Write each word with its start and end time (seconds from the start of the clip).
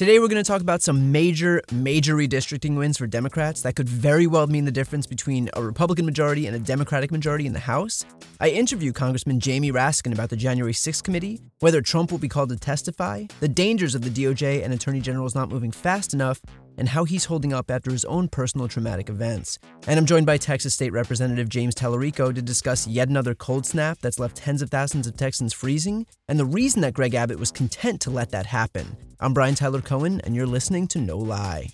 Today, 0.00 0.18
we're 0.18 0.28
going 0.28 0.42
to 0.42 0.50
talk 0.50 0.62
about 0.62 0.80
some 0.80 1.12
major, 1.12 1.60
major 1.72 2.14
redistricting 2.14 2.74
wins 2.74 2.96
for 2.96 3.06
Democrats 3.06 3.60
that 3.60 3.76
could 3.76 3.86
very 3.86 4.26
well 4.26 4.46
mean 4.46 4.64
the 4.64 4.70
difference 4.70 5.06
between 5.06 5.50
a 5.52 5.62
Republican 5.62 6.06
majority 6.06 6.46
and 6.46 6.56
a 6.56 6.58
Democratic 6.58 7.10
majority 7.10 7.44
in 7.44 7.52
the 7.52 7.58
House. 7.58 8.06
I 8.40 8.48
interview 8.48 8.94
Congressman 8.94 9.40
Jamie 9.40 9.70
Raskin 9.70 10.14
about 10.14 10.30
the 10.30 10.36
January 10.36 10.72
6th 10.72 11.02
committee, 11.02 11.42
whether 11.60 11.82
Trump 11.82 12.10
will 12.10 12.18
be 12.18 12.28
called 12.28 12.48
to 12.48 12.56
testify, 12.56 13.24
the 13.40 13.48
dangers 13.48 13.94
of 13.94 14.00
the 14.02 14.10
DOJ 14.10 14.64
and 14.64 14.72
Attorney 14.72 15.00
General's 15.00 15.34
not 15.34 15.50
moving 15.50 15.70
fast 15.70 16.14
enough, 16.14 16.40
and 16.78 16.88
how 16.88 17.04
he's 17.04 17.26
holding 17.26 17.52
up 17.52 17.70
after 17.70 17.90
his 17.90 18.06
own 18.06 18.26
personal 18.28 18.66
traumatic 18.66 19.10
events. 19.10 19.58
And 19.86 19.98
I'm 19.98 20.06
joined 20.06 20.24
by 20.24 20.38
Texas 20.38 20.72
State 20.72 20.92
Representative 20.92 21.50
James 21.50 21.74
Talarico 21.74 22.34
to 22.34 22.40
discuss 22.40 22.86
yet 22.86 23.10
another 23.10 23.34
cold 23.34 23.66
snap 23.66 23.98
that's 24.00 24.18
left 24.18 24.36
tens 24.36 24.62
of 24.62 24.70
thousands 24.70 25.06
of 25.06 25.18
Texans 25.18 25.52
freezing, 25.52 26.06
and 26.28 26.38
the 26.38 26.46
reason 26.46 26.80
that 26.80 26.94
Greg 26.94 27.14
Abbott 27.14 27.38
was 27.38 27.52
content 27.52 28.00
to 28.00 28.10
let 28.10 28.30
that 28.30 28.46
happen. 28.46 28.96
I'm 29.20 29.34
Brian 29.34 29.54
Tyler 29.54 29.82
Cohen, 29.82 30.22
and 30.24 30.34
you're 30.34 30.46
listening 30.46 30.88
to 30.88 30.98
No 30.98 31.18
Lie. 31.18 31.68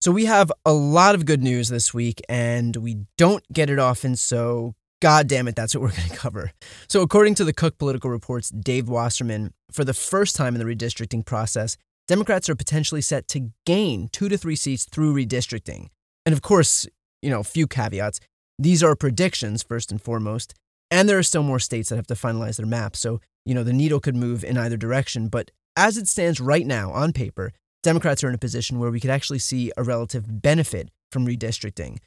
So, 0.00 0.12
we 0.12 0.24
have 0.26 0.52
a 0.64 0.72
lot 0.72 1.16
of 1.16 1.26
good 1.26 1.42
news 1.42 1.68
this 1.68 1.92
week, 1.92 2.20
and 2.28 2.76
we 2.76 2.98
don't 3.16 3.44
get 3.52 3.70
it 3.70 3.78
often, 3.78 4.14
so 4.16 4.74
God 5.02 5.26
damn 5.26 5.48
it, 5.48 5.56
that's 5.56 5.74
what 5.74 5.82
we're 5.82 5.90
going 5.96 6.10
to 6.10 6.16
cover. 6.16 6.52
So, 6.86 7.02
according 7.02 7.34
to 7.34 7.44
the 7.44 7.52
Cook 7.52 7.76
Political 7.76 8.08
Report's 8.08 8.50
Dave 8.50 8.88
Wasserman, 8.88 9.52
for 9.72 9.84
the 9.84 9.92
first 9.92 10.36
time 10.36 10.54
in 10.54 10.64
the 10.64 10.74
redistricting 10.74 11.26
process, 11.26 11.76
Democrats 12.06 12.48
are 12.48 12.54
potentially 12.54 13.00
set 13.00 13.26
to 13.28 13.50
gain 13.66 14.08
two 14.12 14.28
to 14.28 14.38
three 14.38 14.54
seats 14.54 14.84
through 14.84 15.12
redistricting. 15.12 15.88
And 16.24 16.32
of 16.32 16.40
course, 16.40 16.86
you 17.20 17.30
know, 17.30 17.40
a 17.40 17.44
few 17.44 17.66
caveats. 17.66 18.20
These 18.60 18.84
are 18.84 18.94
predictions, 18.94 19.64
first 19.64 19.90
and 19.90 20.00
foremost, 20.00 20.54
and 20.88 21.08
there 21.08 21.18
are 21.18 21.24
still 21.24 21.42
more 21.42 21.58
states 21.58 21.88
that 21.88 21.96
have 21.96 22.06
to 22.06 22.14
finalize 22.14 22.56
their 22.56 22.66
maps. 22.66 23.00
So, 23.00 23.20
you 23.44 23.56
know, 23.56 23.64
the 23.64 23.72
needle 23.72 23.98
could 23.98 24.14
move 24.14 24.44
in 24.44 24.56
either 24.56 24.76
direction. 24.76 25.26
But 25.26 25.50
as 25.76 25.98
it 25.98 26.06
stands 26.06 26.38
right 26.38 26.66
now 26.66 26.92
on 26.92 27.12
paper, 27.12 27.52
Democrats 27.82 28.22
are 28.22 28.28
in 28.28 28.36
a 28.36 28.38
position 28.38 28.78
where 28.78 28.92
we 28.92 29.00
could 29.00 29.10
actually 29.10 29.40
see 29.40 29.72
a 29.76 29.82
relative 29.82 30.42
benefit 30.42 30.90
from 31.10 31.26
redistricting. 31.26 31.98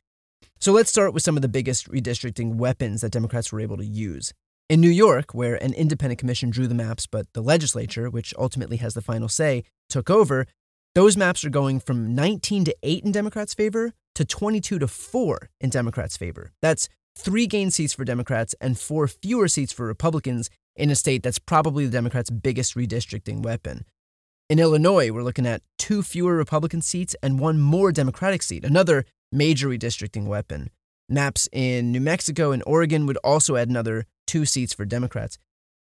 So 0.66 0.72
let's 0.72 0.90
start 0.90 1.14
with 1.14 1.22
some 1.22 1.36
of 1.36 1.44
the 1.44 1.48
biggest 1.48 1.88
redistricting 1.92 2.56
weapons 2.56 3.02
that 3.02 3.12
Democrats 3.12 3.52
were 3.52 3.60
able 3.60 3.78
to 3.78 3.86
use. 3.86 4.34
In 4.68 4.82
New 4.82 4.90
York, 4.90 5.32
where 5.32 5.64
an 5.64 5.76
independent 5.76 6.18
commission 6.18 6.50
drew 6.50 6.66
the 6.66 6.74
maps, 6.74 7.06
but 7.06 7.32
the 7.34 7.42
legislature, 7.44 8.10
which 8.10 8.34
ultimately 8.36 8.78
has 8.78 8.96
the 8.96 9.02
final 9.04 9.30
say, 9.30 9.64
took 9.92 10.10
over, 10.10 10.48
those 10.96 11.16
maps 11.16 11.46
are 11.46 11.52
going 11.52 11.80
from 11.80 12.16
19 12.16 12.66
to 12.66 12.76
8 12.82 13.04
in 13.04 13.12
Democrats' 13.12 13.54
favor 13.54 13.94
to 14.16 14.26
22 14.26 14.80
to 14.80 14.88
4 14.88 15.50
in 15.62 15.70
Democrats' 15.70 16.18
favor. 16.18 16.52
That's 16.64 16.90
three 17.16 17.46
gain 17.46 17.70
seats 17.70 17.94
for 17.94 18.04
Democrats 18.04 18.56
and 18.60 18.76
four 18.76 19.08
fewer 19.08 19.48
seats 19.48 19.72
for 19.72 19.86
Republicans 19.86 20.50
in 20.76 20.90
a 20.90 20.96
state 20.96 21.22
that's 21.22 21.38
probably 21.38 21.86
the 21.86 21.92
Democrats' 21.92 22.32
biggest 22.32 22.74
redistricting 22.74 23.44
weapon. 23.44 23.86
In 24.50 24.58
Illinois, 24.58 25.12
we're 25.12 25.22
looking 25.22 25.46
at 25.46 25.62
two 25.78 26.02
fewer 26.02 26.36
Republican 26.36 26.82
seats 26.82 27.16
and 27.22 27.40
one 27.40 27.60
more 27.60 27.92
Democratic 27.92 28.42
seat, 28.42 28.66
another 28.66 29.06
major 29.36 29.68
redistricting 29.68 30.26
weapon. 30.26 30.70
Maps 31.08 31.48
in 31.52 31.92
New 31.92 32.02
Mexico 32.02 32.52
and 32.52 32.64
Oregon 32.66 33.06
would 33.06 33.18
also 33.18 33.56
add 33.56 33.70
another 33.70 34.06
two 34.26 34.46
seats 34.46 34.74
for 34.74 34.86
Democrats. 34.86 35.38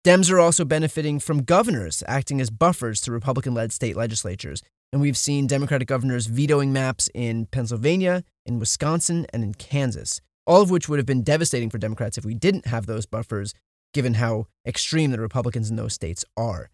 Dems 0.03 0.31
are 0.31 0.39
also 0.39 0.65
benefiting 0.65 1.19
from 1.19 1.43
governors 1.43 2.03
acting 2.07 2.41
as 2.41 2.49
buffers 2.49 2.99
to 3.01 3.11
Republican 3.11 3.53
led 3.53 3.71
state 3.71 3.95
legislatures. 3.95 4.61
And 4.91 5.01
we've 5.01 5.17
seen 5.17 5.47
Democratic 5.47 5.87
governors 5.87 6.27
vetoing 6.27 6.73
maps 6.73 7.09
in 7.13 7.45
Pennsylvania, 7.47 8.23
in 8.45 8.59
Wisconsin, 8.59 9.25
and 9.33 9.43
in 9.43 9.53
Kansas, 9.53 10.19
all 10.45 10.61
of 10.61 10.69
which 10.69 10.89
would 10.89 10.99
have 10.99 11.05
been 11.05 11.23
devastating 11.23 11.69
for 11.69 11.77
Democrats 11.77 12.17
if 12.17 12.25
we 12.25 12.33
didn't 12.33 12.67
have 12.67 12.85
those 12.85 13.05
buffers, 13.05 13.53
given 13.93 14.15
how 14.15 14.47
extreme 14.67 15.11
the 15.11 15.21
Republicans 15.21 15.69
in 15.69 15.77
those 15.77 15.93
states 15.93 16.25
are. 16.35 16.69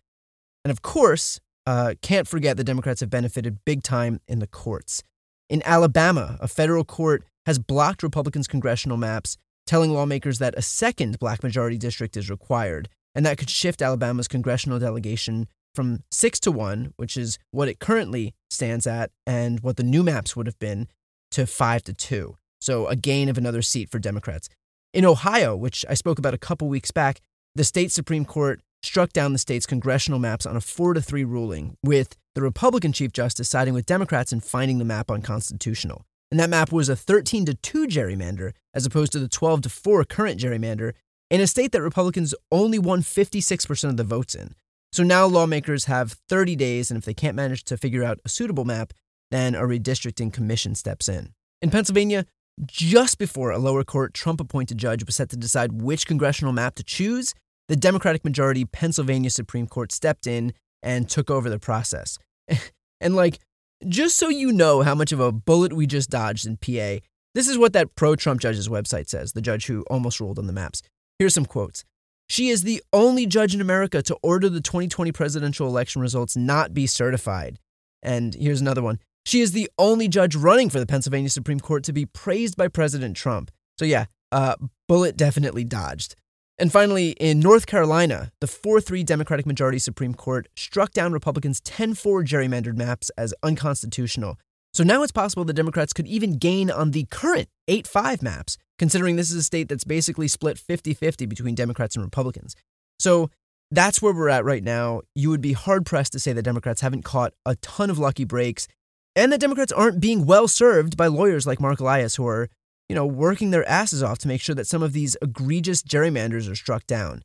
And 0.65 0.71
of 0.71 0.81
course, 0.81 1.39
uh, 1.65 1.93
can't 2.01 2.27
forget 2.27 2.57
the 2.57 2.63
Democrats 2.63 3.01
have 3.01 3.09
benefited 3.09 3.63
big 3.63 3.83
time 3.83 4.19
in 4.27 4.39
the 4.39 4.47
courts. 4.47 5.03
In 5.49 5.63
Alabama, 5.65 6.37
a 6.39 6.47
federal 6.47 6.83
court 6.83 7.23
has 7.47 7.57
blocked 7.57 8.03
Republicans' 8.03 8.47
congressional 8.47 8.97
maps, 8.97 9.35
telling 9.65 9.91
lawmakers 9.91 10.37
that 10.37 10.53
a 10.55 10.61
second 10.61 11.17
black 11.17 11.41
majority 11.41 11.77
district 11.77 12.15
is 12.15 12.29
required 12.29 12.87
and 13.15 13.25
that 13.25 13.39
could 13.39 13.49
shift 13.49 13.81
Alabama's 13.81 14.27
congressional 14.27 14.77
delegation 14.77 15.47
from 15.73 16.03
six 16.11 16.39
to 16.41 16.51
one, 16.51 16.93
which 16.97 17.17
is 17.17 17.39
what 17.51 17.67
it 17.67 17.79
currently 17.79 18.35
stands 18.49 18.85
at, 18.85 19.11
and 19.25 19.59
what 19.61 19.77
the 19.77 19.83
new 19.83 20.03
maps 20.03 20.35
would 20.35 20.45
have 20.45 20.59
been, 20.59 20.87
to 21.31 21.47
five 21.47 21.83
to 21.83 21.93
two. 21.93 22.35
So 22.61 22.87
a 22.87 22.95
gain 22.95 23.29
of 23.29 23.37
another 23.37 23.61
seat 23.61 23.89
for 23.89 23.99
Democrats. 23.99 24.49
In 24.93 25.05
Ohio, 25.05 25.55
which 25.55 25.85
I 25.89 25.95
spoke 25.95 26.19
about 26.19 26.33
a 26.33 26.39
couple 26.39 26.67
weeks 26.67 26.91
back, 26.91 27.21
the 27.55 27.63
state 27.63 27.91
Supreme 27.91 28.25
Court 28.25 28.61
struck 28.83 29.11
down 29.13 29.33
the 29.33 29.39
state's 29.39 29.65
congressional 29.65 30.19
maps 30.19 30.45
on 30.45 30.55
a 30.55 30.61
4 30.61 30.93
to 30.93 31.01
3 31.01 31.23
ruling, 31.23 31.75
with 31.83 32.15
the 32.35 32.41
Republican 32.41 32.93
Chief 32.93 33.11
Justice 33.11 33.49
siding 33.49 33.73
with 33.73 33.85
Democrats 33.85 34.31
and 34.31 34.43
finding 34.43 34.77
the 34.77 34.85
map 34.85 35.11
unconstitutional. 35.11 36.05
And 36.31 36.39
that 36.39 36.49
map 36.49 36.71
was 36.71 36.89
a 36.89 36.95
13 36.95 37.45
to 37.45 37.53
2 37.55 37.87
gerrymander, 37.87 38.53
as 38.73 38.85
opposed 38.85 39.11
to 39.13 39.19
the 39.19 39.27
12 39.27 39.63
to 39.63 39.69
4 39.69 40.03
current 40.05 40.39
gerrymander, 40.39 40.93
in 41.29 41.41
a 41.41 41.47
state 41.47 41.71
that 41.71 41.81
Republicans 41.81 42.33
only 42.51 42.79
won 42.79 43.01
56% 43.01 43.89
of 43.89 43.97
the 43.97 44.03
votes 44.03 44.35
in. 44.35 44.55
So 44.91 45.03
now 45.03 45.25
lawmakers 45.25 45.85
have 45.85 46.17
30 46.29 46.55
days, 46.55 46.89
and 46.89 46.97
if 46.97 47.05
they 47.05 47.13
can't 47.13 47.35
manage 47.35 47.63
to 47.65 47.77
figure 47.77 48.03
out 48.03 48.19
a 48.25 48.29
suitable 48.29 48.65
map, 48.65 48.93
then 49.31 49.53
a 49.53 49.61
redistricting 49.61 50.33
commission 50.33 50.73
steps 50.73 51.07
in. 51.07 51.33
In 51.61 51.69
Pennsylvania, 51.69 52.25
just 52.65 53.17
before 53.17 53.51
a 53.51 53.59
lower 53.59 53.83
court 53.83 54.13
Trump 54.13 54.41
appointed 54.41 54.77
judge 54.77 55.05
was 55.05 55.15
set 55.15 55.29
to 55.29 55.37
decide 55.37 55.81
which 55.81 56.07
congressional 56.07 56.53
map 56.53 56.75
to 56.75 56.83
choose, 56.83 57.33
the 57.69 57.77
Democratic 57.77 58.25
majority 58.25 58.65
Pennsylvania 58.65 59.29
Supreme 59.29 59.67
Court 59.67 59.93
stepped 59.93 60.27
in 60.27 60.53
and 60.83 61.07
took 61.07 61.29
over 61.29 61.49
the 61.49 61.59
process. 61.59 62.17
and, 63.01 63.15
like, 63.15 63.39
just 63.87 64.17
so 64.17 64.27
you 64.27 64.51
know 64.51 64.81
how 64.81 64.95
much 64.95 65.13
of 65.13 65.21
a 65.21 65.31
bullet 65.31 65.71
we 65.71 65.87
just 65.87 66.09
dodged 66.09 66.45
in 66.45 66.57
PA, 66.57 67.05
this 67.35 67.47
is 67.47 67.57
what 67.57 67.73
that 67.73 67.95
pro 67.95 68.15
Trump 68.15 68.41
judge's 68.41 68.67
website 68.67 69.07
says, 69.07 69.31
the 69.31 69.41
judge 69.41 69.67
who 69.67 69.83
almost 69.83 70.19
ruled 70.19 70.39
on 70.39 70.47
the 70.47 70.53
maps. 70.53 70.81
Here's 71.19 71.33
some 71.33 71.45
quotes. 71.45 71.85
She 72.27 72.49
is 72.49 72.63
the 72.63 72.83
only 72.91 73.25
judge 73.25 73.55
in 73.55 73.61
America 73.61 74.01
to 74.03 74.17
order 74.21 74.49
the 74.49 74.61
2020 74.61 75.11
presidential 75.11 75.67
election 75.67 76.01
results 76.01 76.35
not 76.35 76.73
be 76.73 76.87
certified. 76.87 77.59
And 78.03 78.35
here's 78.35 78.61
another 78.61 78.83
one. 78.83 78.99
She 79.25 79.41
is 79.41 79.51
the 79.51 79.69
only 79.77 80.07
judge 80.07 80.35
running 80.35 80.69
for 80.69 80.79
the 80.79 80.85
Pennsylvania 80.85 81.29
Supreme 81.29 81.59
Court 81.59 81.83
to 81.83 81.93
be 81.93 82.05
praised 82.05 82.55
by 82.57 82.67
President 82.67 83.15
Trump. 83.15 83.51
So, 83.77 83.85
yeah, 83.85 84.05
uh, 84.31 84.55
bullet 84.87 85.17
definitely 85.17 85.63
dodged. 85.63 86.15
And 86.59 86.73
finally, 86.73 87.11
in 87.11 87.39
North 87.39 87.65
Carolina, 87.67 88.33
the 88.41 88.47
4 88.47 88.81
3 88.81 89.03
Democratic 89.03 89.45
majority 89.45 89.79
Supreme 89.79 90.13
Court 90.13 90.47
struck 90.57 90.91
down 90.91 91.13
Republicans' 91.13 91.61
10 91.61 91.93
4 91.93 92.23
gerrymandered 92.23 92.75
maps 92.75 93.09
as 93.17 93.33
unconstitutional. 93.43 94.37
So 94.73 94.83
now 94.83 95.01
it's 95.01 95.13
possible 95.13 95.45
the 95.45 95.53
Democrats 95.53 95.93
could 95.93 96.05
even 96.05 96.37
gain 96.37 96.69
on 96.69 96.91
the 96.91 97.05
current 97.05 97.47
8 97.69 97.87
5 97.87 98.21
maps, 98.21 98.57
considering 98.77 99.15
this 99.15 99.31
is 99.31 99.37
a 99.37 99.43
state 99.43 99.69
that's 99.69 99.85
basically 99.85 100.27
split 100.27 100.57
50 100.57 100.93
50 100.93 101.25
between 101.25 101.55
Democrats 101.55 101.95
and 101.95 102.03
Republicans. 102.03 102.57
So 102.99 103.29
that's 103.71 104.01
where 104.01 104.13
we're 104.13 104.29
at 104.29 104.43
right 104.43 104.63
now. 104.63 105.01
You 105.15 105.29
would 105.29 105.41
be 105.41 105.53
hard 105.53 105.85
pressed 105.85 106.11
to 106.11 106.19
say 106.19 106.33
that 106.33 106.41
Democrats 106.41 106.81
haven't 106.81 107.03
caught 107.03 107.33
a 107.45 107.55
ton 107.55 107.89
of 107.89 107.97
lucky 107.97 108.25
breaks 108.25 108.67
and 109.15 109.31
that 109.31 109.39
Democrats 109.39 109.71
aren't 109.71 110.01
being 110.01 110.25
well 110.25 110.47
served 110.47 110.97
by 110.97 111.07
lawyers 111.07 111.47
like 111.47 111.61
Mark 111.61 111.79
Elias 111.79 112.15
who 112.15 112.27
are, 112.27 112.49
you 112.89 112.95
know, 112.95 113.05
working 113.05 113.51
their 113.51 113.67
asses 113.69 114.03
off 114.03 114.17
to 114.19 114.27
make 114.27 114.41
sure 114.41 114.55
that 114.55 114.67
some 114.67 114.83
of 114.83 114.93
these 114.93 115.15
egregious 115.21 115.81
gerrymanders 115.81 116.51
are 116.51 116.55
struck 116.55 116.85
down. 116.87 117.23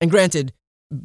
And 0.00 0.10
granted, 0.10 0.52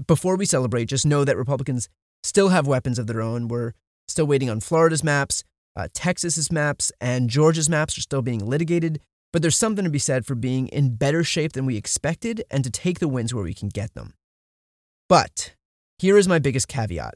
before 0.07 0.35
we 0.35 0.45
celebrate, 0.45 0.85
just 0.85 1.05
know 1.05 1.23
that 1.23 1.37
Republicans 1.37 1.87
still 2.23 2.49
have 2.49 2.67
weapons 2.67 2.99
of 2.99 3.07
their 3.07 3.21
own. 3.21 3.47
We're 3.47 3.73
still 4.07 4.25
waiting 4.25 4.49
on 4.49 4.59
Florida's 4.59 5.03
maps, 5.03 5.43
uh, 5.75 5.87
Texas's 5.93 6.51
maps, 6.51 6.91
and 6.99 7.29
Georgia's 7.29 7.69
maps 7.69 7.97
are 7.97 8.01
still 8.01 8.21
being 8.21 8.45
litigated. 8.45 8.99
But 9.31 9.43
there's 9.43 9.55
something 9.55 9.85
to 9.85 9.91
be 9.91 9.99
said 9.99 10.25
for 10.25 10.33
being 10.33 10.67
in 10.69 10.95
better 10.95 11.23
shape 11.23 11.53
than 11.53 11.67
we 11.67 11.77
expected 11.77 12.43
and 12.49 12.63
to 12.63 12.71
take 12.71 12.99
the 12.99 13.07
wins 13.07 13.33
where 13.33 13.43
we 13.43 13.53
can 13.53 13.69
get 13.69 13.93
them. 13.93 14.15
But 15.07 15.53
here 15.99 16.17
is 16.17 16.27
my 16.27 16.39
biggest 16.39 16.67
caveat 16.67 17.13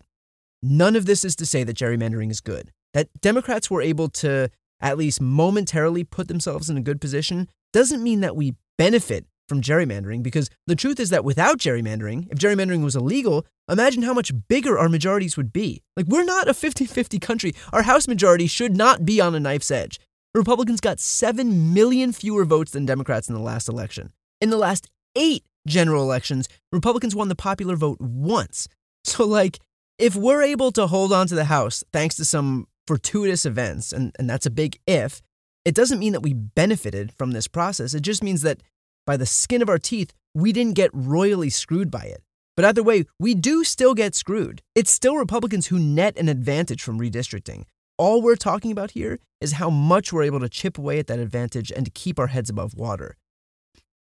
none 0.63 0.95
of 0.95 1.06
this 1.06 1.25
is 1.25 1.36
to 1.36 1.45
say 1.45 1.63
that 1.63 1.75
gerrymandering 1.75 2.31
is 2.31 2.42
good. 2.42 2.72
That 2.94 3.10
Democrats 3.22 3.69
were 3.69 3.81
able 3.81 4.07
to 4.10 4.50
at 4.81 4.97
least 4.97 5.21
momentarily 5.21 6.03
put 6.03 6.27
themselves 6.27 6.69
in 6.69 6.77
a 6.77 6.81
good 6.81 6.99
position 6.99 7.47
doesn't 7.71 8.03
mean 8.03 8.21
that 8.21 8.35
we 8.35 8.55
benefit 8.77 9.25
from 9.47 9.61
gerrymandering 9.61 10.23
because 10.23 10.49
the 10.67 10.75
truth 10.75 10.99
is 10.99 11.09
that 11.09 11.25
without 11.25 11.57
gerrymandering, 11.57 12.31
if 12.31 12.37
gerrymandering 12.37 12.83
was 12.83 12.95
illegal, 12.95 13.45
imagine 13.69 14.03
how 14.03 14.13
much 14.13 14.31
bigger 14.47 14.77
our 14.77 14.89
majorities 14.89 15.37
would 15.37 15.51
be. 15.51 15.81
Like, 15.97 16.07
we're 16.07 16.23
not 16.23 16.47
a 16.47 16.53
50 16.53 16.85
50 16.85 17.19
country. 17.19 17.53
Our 17.71 17.83
House 17.83 18.07
majority 18.07 18.47
should 18.47 18.75
not 18.75 19.05
be 19.05 19.19
on 19.19 19.35
a 19.35 19.39
knife's 19.39 19.71
edge. 19.71 19.99
Republicans 20.33 20.81
got 20.81 20.99
7 20.99 21.73
million 21.73 22.11
fewer 22.11 22.45
votes 22.45 22.71
than 22.71 22.85
Democrats 22.85 23.27
in 23.27 23.35
the 23.35 23.41
last 23.41 23.69
election. 23.69 24.11
In 24.41 24.49
the 24.49 24.57
last 24.57 24.89
eight 25.15 25.43
general 25.67 26.03
elections, 26.03 26.49
Republicans 26.71 27.15
won 27.15 27.27
the 27.27 27.35
popular 27.35 27.75
vote 27.75 27.99
once. 27.99 28.67
So, 29.05 29.25
like, 29.25 29.59
if 29.99 30.15
we're 30.15 30.41
able 30.41 30.71
to 30.71 30.87
hold 30.87 31.11
on 31.11 31.27
to 31.27 31.35
the 31.35 31.43
House 31.43 31.83
thanks 31.91 32.15
to 32.15 32.25
some 32.25 32.67
fortuitous 32.88 33.45
events, 33.45 33.91
and, 33.91 34.15
and 34.19 34.30
that's 34.30 34.45
a 34.45 34.51
big 34.51 34.80
if, 34.88 35.21
it 35.65 35.75
doesn't 35.75 36.00
mean 36.00 36.13
that 36.13 36.21
we 36.21 36.33
benefited 36.33 37.12
from 37.13 37.31
this 37.31 37.47
process. 37.47 37.94
It 37.94 38.01
just 38.01 38.24
means 38.24 38.41
that 38.41 38.62
by 39.06 39.18
the 39.18 39.25
skin 39.25 39.62
of 39.62 39.69
our 39.69 39.77
teeth, 39.77 40.13
we 40.33 40.51
didn't 40.51 40.75
get 40.75 40.91
royally 40.94 41.50
screwed 41.50 41.89
by 41.89 42.03
it. 42.03 42.21
But 42.56 42.65
either 42.65 42.83
way, 42.83 43.06
we 43.19 43.33
do 43.33 43.63
still 43.63 43.94
get 43.94 44.13
screwed. 44.13 44.62
It's 44.75 44.91
still 44.91 45.15
Republicans 45.15 45.68
who 45.68 45.80
net 45.80 46.18
an 46.18 46.30
advantage 46.30 46.83
from 46.83 47.00
redistricting. 47.00 47.63
All 47.97 48.21
we're 48.21 48.35
talking 48.35 48.71
about 48.71 48.91
here 48.91 49.19
is 49.41 49.53
how 49.53 49.69
much 49.69 50.12
we're 50.12 50.24
able 50.24 50.39
to 50.39 50.50
chip 50.50 50.77
away 50.77 51.00
at 51.00 51.07
that 51.07 51.19
advantage 51.19 51.71
and 51.71 51.85
to 51.85 51.91
keep 51.91 52.19
our 52.19 52.27
heads 52.27 52.50
above 52.50 52.75
water. 52.75 53.15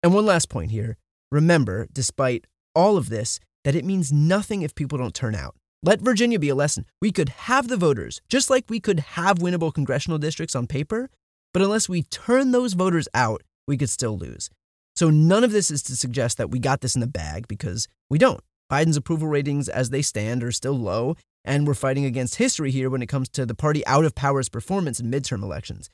And 0.03 0.13
one 0.13 0.25
last 0.25 0.49
point 0.49 0.71
here 0.71 0.97
remember, 1.31 1.87
despite 1.93 2.45
all 2.75 2.97
of 2.97 3.09
this, 3.09 3.39
that 3.63 3.75
it 3.75 3.85
means 3.85 4.11
nothing 4.11 4.63
if 4.63 4.75
people 4.75 4.97
don't 4.97 5.13
turn 5.13 5.35
out. 5.35 5.55
Let 5.83 5.99
Virginia 5.99 6.37
be 6.37 6.49
a 6.49 6.55
lesson. 6.55 6.85
We 7.01 7.11
could 7.11 7.29
have 7.29 7.67
the 7.67 7.75
voters, 7.75 8.21
just 8.29 8.51
like 8.51 8.65
we 8.69 8.79
could 8.79 8.99
have 8.99 9.39
winnable 9.39 9.73
congressional 9.73 10.19
districts 10.19 10.55
on 10.55 10.67
paper, 10.67 11.09
but 11.55 11.63
unless 11.63 11.89
we 11.89 12.03
turn 12.03 12.51
those 12.51 12.73
voters 12.73 13.07
out, 13.15 13.41
we 13.67 13.77
could 13.77 13.89
still 13.89 14.15
lose. 14.15 14.51
So 14.95 15.09
none 15.09 15.43
of 15.43 15.51
this 15.51 15.71
is 15.71 15.81
to 15.83 15.95
suggest 15.95 16.37
that 16.37 16.51
we 16.51 16.59
got 16.59 16.81
this 16.81 16.93
in 16.93 17.01
the 17.01 17.07
bag 17.07 17.47
because 17.47 17.87
we 18.11 18.19
don't. 18.19 18.41
Biden's 18.71 18.95
approval 18.95 19.27
ratings 19.27 19.67
as 19.67 19.89
they 19.89 20.03
stand 20.03 20.43
are 20.43 20.51
still 20.51 20.77
low, 20.77 21.15
and 21.43 21.65
we're 21.65 21.73
fighting 21.73 22.05
against 22.05 22.35
history 22.35 22.69
here 22.69 22.91
when 22.91 23.01
it 23.01 23.09
comes 23.09 23.27
to 23.29 23.47
the 23.47 23.55
party 23.55 23.83
out 23.87 24.05
of 24.05 24.13
power's 24.13 24.49
performance 24.49 24.99
in 24.99 25.09
midterm 25.09 25.41
elections. 25.41 25.89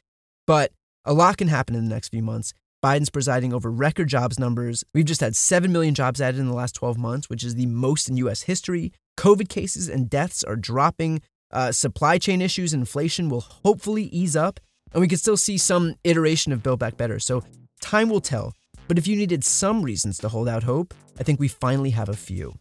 But 0.45 0.73
a 1.05 1.13
lot 1.13 1.37
can 1.37 1.47
happen 1.47 1.75
in 1.75 1.87
the 1.87 1.95
next 1.95 2.09
few 2.09 2.21
months. 2.21 2.53
Biden's 2.83 3.09
presiding 3.09 3.53
over 3.53 3.71
record 3.71 4.07
jobs 4.07 4.37
numbers. 4.37 4.83
We've 4.93 5.05
just 5.05 5.21
had 5.21 5.35
7 5.35 5.71
million 5.71 5.95
jobs 5.95 6.21
added 6.21 6.39
in 6.39 6.47
the 6.47 6.53
last 6.53 6.75
12 6.75 6.97
months, 6.97 7.29
which 7.29 7.43
is 7.43 7.55
the 7.55 7.65
most 7.65 8.07
in 8.07 8.17
US 8.17 8.43
history. 8.43 8.91
COVID 9.17 9.49
cases 9.49 9.89
and 9.89 10.09
deaths 10.09 10.43
are 10.43 10.55
dropping. 10.55 11.21
Uh, 11.51 11.71
supply 11.71 12.17
chain 12.17 12.41
issues 12.41 12.73
inflation 12.73 13.29
will 13.29 13.41
hopefully 13.41 14.03
ease 14.03 14.35
up 14.35 14.59
and 14.93 15.01
we 15.01 15.07
can 15.07 15.17
still 15.17 15.37
see 15.37 15.57
some 15.57 15.95
iteration 16.03 16.51
of 16.51 16.63
Build 16.63 16.79
Back 16.79 16.97
Better. 16.97 17.19
So 17.19 17.43
time 17.81 18.09
will 18.09 18.21
tell. 18.21 18.53
But 18.87 18.97
if 18.97 19.07
you 19.07 19.15
needed 19.15 19.43
some 19.43 19.81
reasons 19.81 20.17
to 20.19 20.29
hold 20.29 20.47
out 20.47 20.63
hope, 20.63 20.93
I 21.19 21.23
think 21.23 21.39
we 21.39 21.47
finally 21.47 21.89
have 21.91 22.09
a 22.09 22.13
few. 22.13 22.53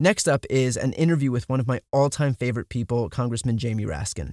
Next 0.00 0.28
up 0.28 0.44
is 0.50 0.76
an 0.76 0.92
interview 0.92 1.30
with 1.30 1.48
one 1.48 1.60
of 1.60 1.66
my 1.66 1.80
all 1.92 2.10
time 2.10 2.34
favorite 2.34 2.68
people, 2.68 3.08
Congressman 3.08 3.58
Jamie 3.58 3.86
Raskin. 3.86 4.32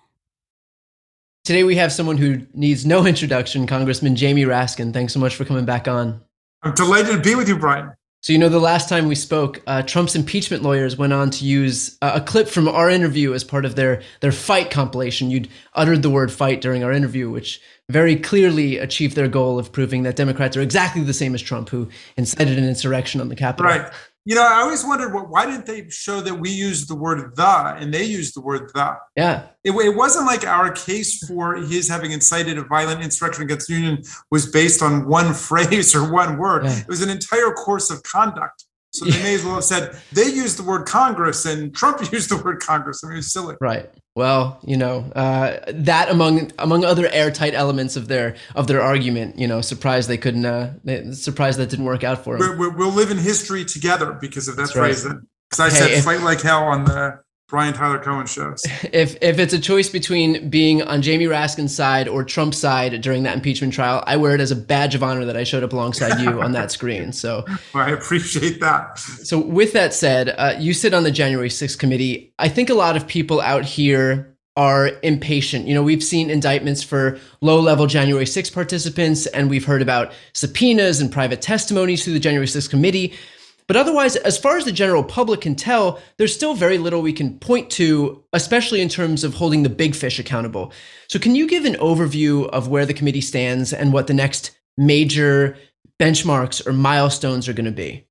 Today 1.43 1.63
we 1.63 1.75
have 1.75 1.91
someone 1.91 2.17
who 2.17 2.45
needs 2.53 2.85
no 2.85 3.05
introduction, 3.07 3.65
Congressman 3.67 4.15
Jamie 4.15 4.45
Raskin. 4.45 4.93
Thanks 4.93 5.13
so 5.13 5.19
much 5.19 5.35
for 5.35 5.45
coming 5.45 5.65
back 5.65 5.87
on. 5.87 6.21
I'm 6.63 6.73
delighted 6.73 7.11
to 7.13 7.19
be 7.19 7.33
with 7.33 7.47
you, 7.47 7.57
Brian. 7.57 7.91
So, 8.21 8.33
you 8.33 8.37
know, 8.37 8.49
the 8.49 8.59
last 8.59 8.87
time 8.87 9.07
we 9.07 9.15
spoke, 9.15 9.63
uh, 9.65 9.81
Trump's 9.81 10.15
impeachment 10.15 10.61
lawyers 10.61 10.95
went 10.95 11.11
on 11.11 11.31
to 11.31 11.43
use 11.43 11.97
uh, 12.03 12.11
a 12.13 12.21
clip 12.21 12.47
from 12.47 12.67
our 12.67 12.87
interview 12.87 13.33
as 13.33 13.43
part 13.43 13.65
of 13.65 13.75
their, 13.75 14.03
their 14.19 14.31
fight 14.31 14.69
compilation. 14.69 15.31
You'd 15.31 15.49
uttered 15.73 16.03
the 16.03 16.09
word 16.11 16.31
fight 16.31 16.61
during 16.61 16.83
our 16.83 16.91
interview, 16.91 17.31
which 17.31 17.59
very 17.89 18.15
clearly 18.15 18.77
achieved 18.77 19.15
their 19.15 19.27
goal 19.27 19.57
of 19.57 19.71
proving 19.71 20.03
that 20.03 20.15
Democrats 20.15 20.55
are 20.55 20.61
exactly 20.61 21.01
the 21.01 21.15
same 21.15 21.33
as 21.33 21.41
Trump, 21.41 21.69
who 21.69 21.89
incited 22.15 22.59
an 22.59 22.65
insurrection 22.65 23.21
on 23.21 23.29
the 23.29 23.35
Capitol. 23.35 23.71
Right. 23.71 23.91
You 24.23 24.35
know, 24.35 24.43
I 24.43 24.61
always 24.61 24.85
wondered 24.85 25.13
what, 25.13 25.29
why 25.29 25.47
didn't 25.47 25.65
they 25.65 25.89
show 25.89 26.21
that 26.21 26.35
we 26.35 26.51
used 26.51 26.87
the 26.87 26.95
word 26.95 27.35
the 27.35 27.75
and 27.77 27.91
they 27.91 28.03
used 28.03 28.35
the 28.35 28.41
word 28.41 28.69
the? 28.73 28.97
Yeah. 29.15 29.47
It, 29.63 29.71
it 29.71 29.95
wasn't 29.95 30.27
like 30.27 30.45
our 30.45 30.71
case 30.71 31.25
for 31.25 31.55
his 31.55 31.89
having 31.89 32.11
incited 32.11 32.57
a 32.57 32.63
violent 32.63 33.01
insurrection 33.01 33.43
against 33.43 33.67
the 33.67 33.73
union 33.73 34.03
was 34.29 34.51
based 34.51 34.83
on 34.83 35.07
one 35.07 35.33
phrase 35.47 35.95
or 35.95 36.11
one 36.11 36.37
word. 36.37 36.65
Yeah. 36.65 36.79
It 36.79 36.87
was 36.87 37.01
an 37.01 37.09
entire 37.09 37.51
course 37.51 37.89
of 37.89 38.03
conduct. 38.03 38.65
So 38.93 39.05
they 39.05 39.23
may 39.23 39.35
as 39.35 39.45
well 39.45 39.55
have 39.55 39.63
said 39.63 39.95
they 40.11 40.25
used 40.25 40.59
the 40.59 40.63
word 40.63 40.85
Congress 40.85 41.45
and 41.45 41.73
Trump 41.73 41.99
used 42.11 42.29
the 42.29 42.37
word 42.37 42.59
Congress. 42.59 43.03
I 43.03 43.09
mean, 43.09 43.19
it's 43.19 43.31
silly. 43.31 43.55
Right. 43.61 43.89
Well, 44.13 44.59
you 44.63 44.75
know 44.75 45.09
uh, 45.15 45.59
that 45.69 46.09
among 46.09 46.51
among 46.59 46.83
other 46.83 47.07
airtight 47.07 47.53
elements 47.53 47.95
of 47.95 48.09
their 48.09 48.35
of 48.55 48.67
their 48.67 48.81
argument, 48.81 49.39
you 49.39 49.47
know, 49.47 49.61
surprised 49.61 50.09
they 50.09 50.17
couldn't. 50.17 50.45
Uh, 50.45 50.73
surprised 51.13 51.59
that 51.59 51.69
didn't 51.69 51.85
work 51.85 52.03
out 52.03 52.23
for 52.23 52.37
them. 52.37 52.57
we 52.57 52.67
will 52.67 52.91
live 52.91 53.09
in 53.09 53.17
history 53.17 53.63
together 53.63 54.17
because 54.19 54.49
of 54.49 54.57
that 54.57 54.63
That's 54.63 54.73
phrase. 54.73 55.05
Right. 55.05 55.15
Because 55.49 55.59
I 55.61 55.69
hey, 55.69 55.75
said 55.75 55.91
if, 55.91 56.03
"fight 56.03 56.21
like 56.21 56.41
hell" 56.41 56.63
on 56.63 56.83
the 56.83 57.21
Brian 57.51 57.73
Tyler 57.73 57.99
Cohen 57.99 58.25
shows. 58.25 58.63
If 58.93 59.15
if 59.21 59.39
it's 59.39 59.53
a 59.53 59.59
choice 59.59 59.89
between 59.89 60.49
being 60.49 60.81
on 60.81 61.01
Jamie 61.01 61.25
Raskin's 61.25 61.75
side 61.75 62.07
or 62.07 62.23
Trump's 62.23 62.57
side 62.57 63.01
during 63.01 63.23
that 63.23 63.35
impeachment 63.35 63.73
trial, 63.73 64.03
I 64.07 64.17
wear 64.17 64.33
it 64.33 64.41
as 64.41 64.51
a 64.51 64.55
badge 64.55 64.95
of 64.95 65.03
honor 65.03 65.25
that 65.25 65.37
I 65.37 65.43
showed 65.43 65.63
up 65.63 65.71
alongside 65.71 66.19
you 66.19 66.41
on 66.41 66.53
that 66.53 66.71
screen. 66.71 67.13
So 67.13 67.45
well, 67.73 67.85
I 67.85 67.91
appreciate 67.91 68.59
that. 68.61 68.97
So 68.97 69.39
with 69.39 69.73
that 69.73 69.93
said, 69.93 70.29
uh, 70.37 70.55
you 70.57 70.73
sit 70.73 70.93
on 70.93 71.03
the 71.03 71.11
January 71.11 71.49
6th 71.49 71.77
committee. 71.77 72.33
I 72.39 72.49
think 72.49 72.69
a 72.69 72.73
lot 72.73 72.95
of 72.95 73.07
people 73.07 73.39
out 73.41 73.65
here 73.65 74.35
are 74.57 74.91
impatient. 75.03 75.67
You 75.67 75.73
know, 75.73 75.83
we've 75.83 76.03
seen 76.03 76.29
indictments 76.29 76.83
for 76.83 77.19
low 77.41 77.59
level 77.59 77.87
January 77.87 78.25
6 78.25 78.49
participants, 78.49 79.25
and 79.27 79.49
we've 79.49 79.65
heard 79.65 79.81
about 79.81 80.13
subpoenas 80.33 81.01
and 81.01 81.11
private 81.11 81.41
testimonies 81.41 82.03
through 82.03 82.13
the 82.13 82.19
January 82.19 82.47
6 82.47 82.67
committee. 82.67 83.13
But 83.71 83.77
otherwise, 83.77 84.17
as 84.17 84.37
far 84.37 84.57
as 84.57 84.65
the 84.65 84.73
general 84.73 85.01
public 85.01 85.39
can 85.39 85.55
tell, 85.55 86.01
there's 86.17 86.35
still 86.35 86.55
very 86.55 86.77
little 86.77 87.01
we 87.01 87.13
can 87.13 87.39
point 87.39 87.69
to, 87.69 88.21
especially 88.33 88.81
in 88.81 88.89
terms 88.89 89.23
of 89.23 89.35
holding 89.35 89.63
the 89.63 89.69
big 89.69 89.95
fish 89.95 90.19
accountable. 90.19 90.73
So, 91.07 91.17
can 91.17 91.35
you 91.35 91.47
give 91.47 91.63
an 91.63 91.75
overview 91.75 92.49
of 92.49 92.67
where 92.67 92.85
the 92.85 92.93
committee 92.93 93.21
stands 93.21 93.71
and 93.71 93.93
what 93.93 94.07
the 94.07 94.13
next 94.13 94.51
major 94.77 95.55
benchmarks 96.01 96.67
or 96.67 96.73
milestones 96.73 97.47
are 97.47 97.53
going 97.53 97.63
to 97.63 97.71
be? 97.71 98.05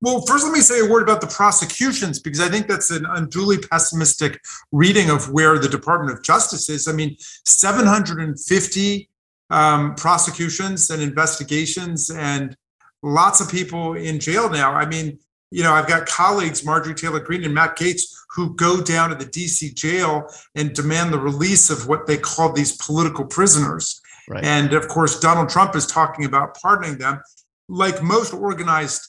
Well, 0.00 0.24
first, 0.26 0.44
let 0.44 0.52
me 0.54 0.60
say 0.60 0.80
a 0.80 0.90
word 0.90 1.02
about 1.02 1.20
the 1.20 1.26
prosecutions 1.26 2.18
because 2.18 2.40
I 2.40 2.48
think 2.48 2.66
that's 2.66 2.90
an 2.90 3.04
unduly 3.04 3.58
pessimistic 3.58 4.40
reading 4.72 5.10
of 5.10 5.30
where 5.30 5.58
the 5.58 5.68
Department 5.68 6.16
of 6.16 6.24
Justice 6.24 6.70
is. 6.70 6.88
I 6.88 6.92
mean, 6.92 7.18
750 7.44 9.10
um, 9.50 9.94
prosecutions 9.94 10.88
and 10.88 11.02
investigations 11.02 12.08
and 12.08 12.56
lots 13.02 13.40
of 13.40 13.50
people 13.50 13.94
in 13.94 14.20
jail 14.20 14.48
now. 14.48 14.72
I 14.72 14.86
mean, 14.86 15.18
you 15.50 15.62
know, 15.62 15.72
I've 15.72 15.88
got 15.88 16.06
colleagues, 16.06 16.64
Marjorie 16.64 16.94
Taylor 16.94 17.20
Greene 17.20 17.44
and 17.44 17.54
Matt 17.54 17.76
Gaetz, 17.76 18.02
who 18.34 18.54
go 18.54 18.80
down 18.80 19.10
to 19.10 19.14
the 19.14 19.26
DC 19.26 19.74
jail 19.74 20.26
and 20.54 20.72
demand 20.72 21.12
the 21.12 21.18
release 21.18 21.68
of 21.68 21.86
what 21.86 22.06
they 22.06 22.16
call 22.16 22.52
these 22.52 22.76
political 22.76 23.26
prisoners. 23.26 24.00
Right. 24.28 24.42
And 24.44 24.72
of 24.72 24.88
course, 24.88 25.20
Donald 25.20 25.50
Trump 25.50 25.76
is 25.76 25.86
talking 25.86 26.24
about 26.24 26.56
pardoning 26.60 26.98
them. 26.98 27.20
Like 27.68 28.02
most 28.02 28.32
organized 28.32 29.08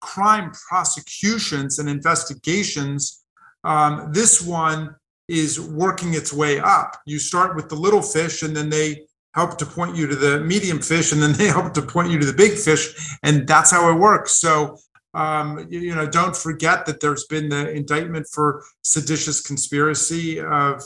crime 0.00 0.52
prosecutions 0.68 1.78
and 1.78 1.88
investigations, 1.88 3.24
um, 3.64 4.10
this 4.12 4.42
one 4.42 4.96
is 5.28 5.60
working 5.60 6.14
its 6.14 6.32
way 6.32 6.58
up. 6.58 6.96
You 7.06 7.18
start 7.18 7.54
with 7.54 7.68
the 7.68 7.76
little 7.76 8.02
fish, 8.02 8.42
and 8.42 8.54
then 8.54 8.68
they 8.68 9.06
help 9.34 9.58
to 9.58 9.66
point 9.66 9.96
you 9.96 10.06
to 10.06 10.16
the 10.16 10.40
medium 10.40 10.80
fish, 10.80 11.12
and 11.12 11.22
then 11.22 11.32
they 11.38 11.46
help 11.46 11.74
to 11.74 11.82
point 11.82 12.10
you 12.10 12.18
to 12.18 12.26
the 12.26 12.32
big 12.32 12.58
fish, 12.58 13.16
and 13.22 13.46
that's 13.46 13.70
how 13.70 13.90
it 13.90 13.98
works. 13.98 14.32
So 14.32 14.78
um, 15.14 15.66
you, 15.68 15.80
you, 15.80 15.94
know, 15.94 16.06
don't 16.06 16.36
forget 16.36 16.86
that 16.86 17.00
there's 17.00 17.24
been 17.24 17.48
the 17.48 17.70
indictment 17.70 18.26
for 18.32 18.62
seditious 18.82 19.40
conspiracy 19.40 20.40
of 20.40 20.82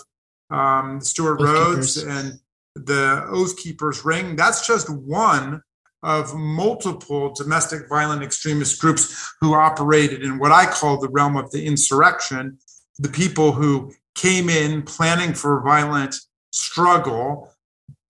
um, 0.51 1.01
Stewart 1.01 1.41
Oath 1.41 1.47
Rhodes 1.47 1.95
keepers. 1.97 2.17
and 2.17 2.41
the 2.75 3.25
Oath 3.29 3.57
Keepers 3.57 4.05
ring. 4.05 4.37
That's 4.37 4.67
just 4.67 4.89
one 4.89 5.63
of 6.03 6.35
multiple 6.35 7.33
domestic 7.35 7.89
violent 7.89 8.23
extremist 8.23 8.81
groups 8.81 9.33
who 9.41 9.55
operated 9.55 10.23
in 10.23 10.39
what 10.39 10.53
I 10.53 10.67
call 10.67 11.01
the 11.01 11.09
realm 11.09 11.37
of 11.37 11.51
the 11.51 11.65
insurrection. 11.65 12.59
The 12.99 13.09
people 13.09 13.53
who 13.53 13.93
came 14.15 14.49
in 14.49 14.83
planning 14.83 15.35
for 15.35 15.61
violent 15.63 16.15
struggle, 16.53 17.51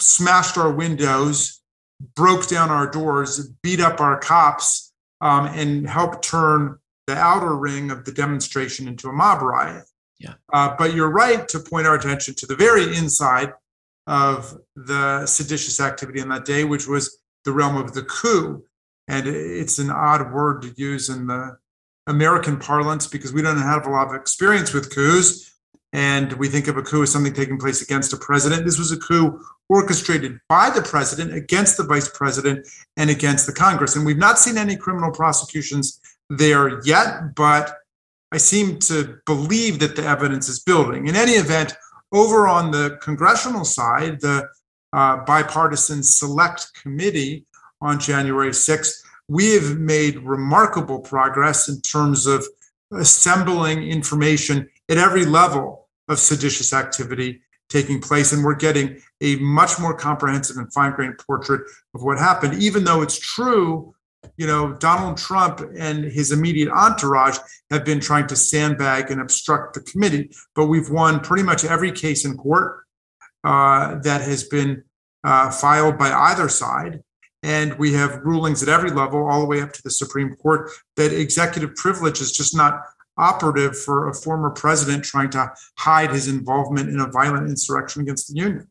smashed 0.01 0.59
our 0.59 0.73
windows, 0.73 1.63
broke 2.15 2.49
down 2.49 2.71
our 2.71 2.91
doors, 2.91 3.49
beat 3.63 3.81
up 3.81 4.01
our 4.01 4.19
cops, 4.19 4.93
um, 5.21 5.47
and 5.47 5.89
helped 5.89 6.25
turn 6.25 6.79
the 7.07 7.17
outer 7.17 7.55
ring 7.55 7.91
of 7.91 8.05
the 8.05 8.13
demonstration 8.13 8.89
into 8.89 9.09
a 9.09 9.13
mob 9.13 9.43
riot. 9.43 9.85
Yeah. 10.19 10.35
Uh, 10.53 10.75
but 10.79 10.95
you're 10.95 11.11
right 11.11 11.47
to 11.49 11.61
point 11.61 11.87
our 11.87 11.95
attention 11.95 12.35
to 12.37 12.47
the 12.47 12.57
very 12.57 12.97
inside 12.97 13.53
of 14.07 14.59
the 14.77 15.27
seditious 15.27 15.81
activity 15.81 16.21
on 16.21 16.29
that 16.29 16.45
day, 16.45 16.65
which 16.65 16.87
was 16.87 17.19
the 17.45 17.53
realm 17.53 17.77
of 17.77 17.95
the 17.95 18.03
coup. 18.03 18.65
And 19.09 19.27
it's 19.27 19.79
an 19.79 19.91
odd 19.91 20.33
word 20.33 20.63
to 20.63 20.75
use 20.77 21.09
in 21.09 21.27
the 21.27 21.57
American 22.07 22.59
parlance 22.59 23.07
because 23.07 23.33
we 23.33 23.43
don't 23.43 23.59
have 23.59 23.87
a 23.87 23.91
lot 23.91 24.09
of 24.09 24.15
experience 24.15 24.73
with 24.73 24.95
coups. 24.95 25.54
And 25.95 26.33
we 26.35 26.49
think 26.49 26.67
of 26.67 26.77
a 26.77 26.83
coup 26.83 27.05
as 27.05 27.13
something 27.13 27.33
taking 27.33 27.57
place 27.57 27.81
against 27.81 28.13
a 28.13 28.17
president. 28.17 28.65
This 28.65 28.81
was 28.81 28.91
a 28.91 28.99
coup 28.99 29.41
orchestrated 29.69 30.41
by 30.49 30.69
the 30.69 30.83
president 30.83 31.33
against 31.33 31.77
the 31.77 31.85
vice 31.85 32.09
president 32.09 32.67
and 32.97 33.11
against 33.11 33.47
the 33.47 33.53
Congress. 33.53 33.95
And 33.95 34.05
we've 34.05 34.19
not 34.19 34.41
seen 34.41 34.59
any 34.59 34.75
criminal 34.75 35.13
prosecutions 35.13 36.01
there 36.29 36.85
yet, 36.85 37.37
but 37.37 37.77
I 38.33 38.39
seem 38.39 38.81
to 38.81 39.21
believe 39.25 39.79
that 39.79 39.95
the 39.95 40.05
evidence 40.05 40.49
is 40.49 40.59
building. 40.59 41.07
In 41.07 41.15
any 41.15 41.33
event, 41.33 41.75
over 42.11 42.49
on 42.49 42.73
the 42.73 42.99
congressional 43.01 43.65
side, 43.65 44.21
the 44.21 44.49
uh, 44.93 45.19
bipartisan 45.19 46.03
select 46.03 46.73
committee 46.75 47.47
on 47.81 48.01
January 48.01 48.51
6th, 48.51 48.95
we 49.29 49.53
have 49.53 49.79
made 49.79 50.19
remarkable 50.19 50.99
progress 50.99 51.69
in 51.69 51.81
terms 51.83 52.27
of 52.27 52.45
assembling 52.93 53.85
information 53.85 54.69
at 54.89 54.99
every 54.99 55.25
level 55.25 55.84
of 56.09 56.19
seditious 56.19 56.73
activity 56.73 57.43
taking 57.69 58.01
place. 58.01 58.33
And 58.33 58.45
we're 58.45 58.55
getting 58.55 59.01
a 59.21 59.37
much 59.37 59.79
more 59.81 59.95
comprehensive 59.95 60.57
and 60.57 60.73
fine 60.73 60.93
grained 60.93 61.19
portrait 61.19 61.63
of 61.95 62.03
what 62.03 62.19
happened, 62.19 62.63
even 62.63 62.85
though 62.85 63.03
it's 63.03 63.19
true. 63.19 63.95
You 64.37 64.47
know, 64.47 64.73
Donald 64.75 65.19
Trump 65.19 65.61
and 65.79 66.05
his 66.05 66.33
immediate 66.33 66.71
entourage 66.71 67.39
have 67.71 67.85
been 67.85 68.01
trying 68.01 68.27
to 68.29 68.37
sandbag 68.37 69.11
and 69.11 69.21
obstruct 69.21 69.75
the 69.75 69.81
committee, 69.81 70.31
but 70.55 70.67
we've 70.67 70.89
won 70.89 71.21
pretty 71.21 71.43
much 71.43 71.65
every 71.65 71.93
case 71.93 72.25
in 72.25 72.37
court 72.37 72.85
uh, 73.45 73.97
that 73.97 74.23
has 74.23 74.45
been 74.45 74.83
uh, 75.25 75.51
filed 75.51 75.99
by 75.99 76.11
either 76.11 76.49
side. 76.49 77.03
And 77.43 77.75
we 77.79 77.93
have 77.93 78.23
rulings 78.25 78.63
at 78.63 78.71
every 78.71 78.91
level, 78.91 79.29
all 79.29 79.41
the 79.41 79.47
way 79.47 79.61
up 79.61 79.75
to 79.75 79.83
the 79.83 79.91
Supreme 79.91 80.35
Court, 80.37 80.71
that 80.97 81.13
executive 81.13 81.75
privilege 81.77 82.23
is 82.23 82.33
just 82.33 82.57
not 82.57 82.81
operative 83.17 83.79
for 83.79 84.09
a 84.09 84.15
former 84.15 84.51
president 84.51 85.05
trying 85.05 85.31
to 85.31 85.53
hide 85.79 86.11
his 86.11 86.29
involvement 86.29 86.89
in 86.89 87.01
a 87.01 87.11
violent 87.11 87.49
insurrection 87.49 88.03
against 88.03 88.33
the 88.33 88.39
union. 88.39 88.69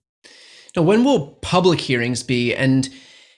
Now, 0.75 0.81
when 0.81 1.03
will 1.03 1.33
public 1.41 1.79
hearings 1.79 2.23
be? 2.23 2.53
And 2.55 2.89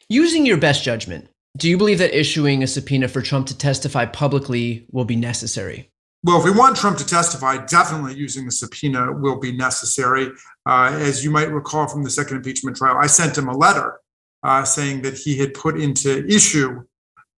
using 0.09 0.45
your 0.45 0.57
best 0.57 0.83
judgment, 0.83 1.27
do 1.57 1.69
you 1.69 1.77
believe 1.77 1.99
that 1.99 2.17
issuing 2.17 2.63
a 2.63 2.67
subpoena 2.67 3.07
for 3.07 3.21
Trump 3.21 3.47
to 3.47 3.57
testify 3.57 4.05
publicly 4.05 4.85
will 4.91 5.05
be 5.05 5.15
necessary? 5.15 5.91
Well, 6.23 6.39
if 6.39 6.45
we 6.45 6.51
want 6.51 6.75
Trump 6.75 6.97
to 6.97 7.05
testify, 7.05 7.63
definitely 7.65 8.15
using 8.15 8.47
a 8.47 8.51
subpoena 8.51 9.13
will 9.13 9.39
be 9.39 9.51
necessary. 9.51 10.31
Uh, 10.65 10.97
as 10.99 11.23
you 11.23 11.29
might 11.29 11.51
recall 11.51 11.87
from 11.87 12.03
the 12.03 12.09
second 12.09 12.37
impeachment 12.37 12.75
trial, 12.77 12.97
I 12.99 13.07
sent 13.07 13.37
him 13.37 13.47
a 13.47 13.55
letter 13.55 13.99
uh, 14.41 14.63
saying 14.63 15.03
that 15.03 15.17
he 15.17 15.37
had 15.37 15.53
put 15.53 15.79
into 15.79 16.25
issue 16.25 16.81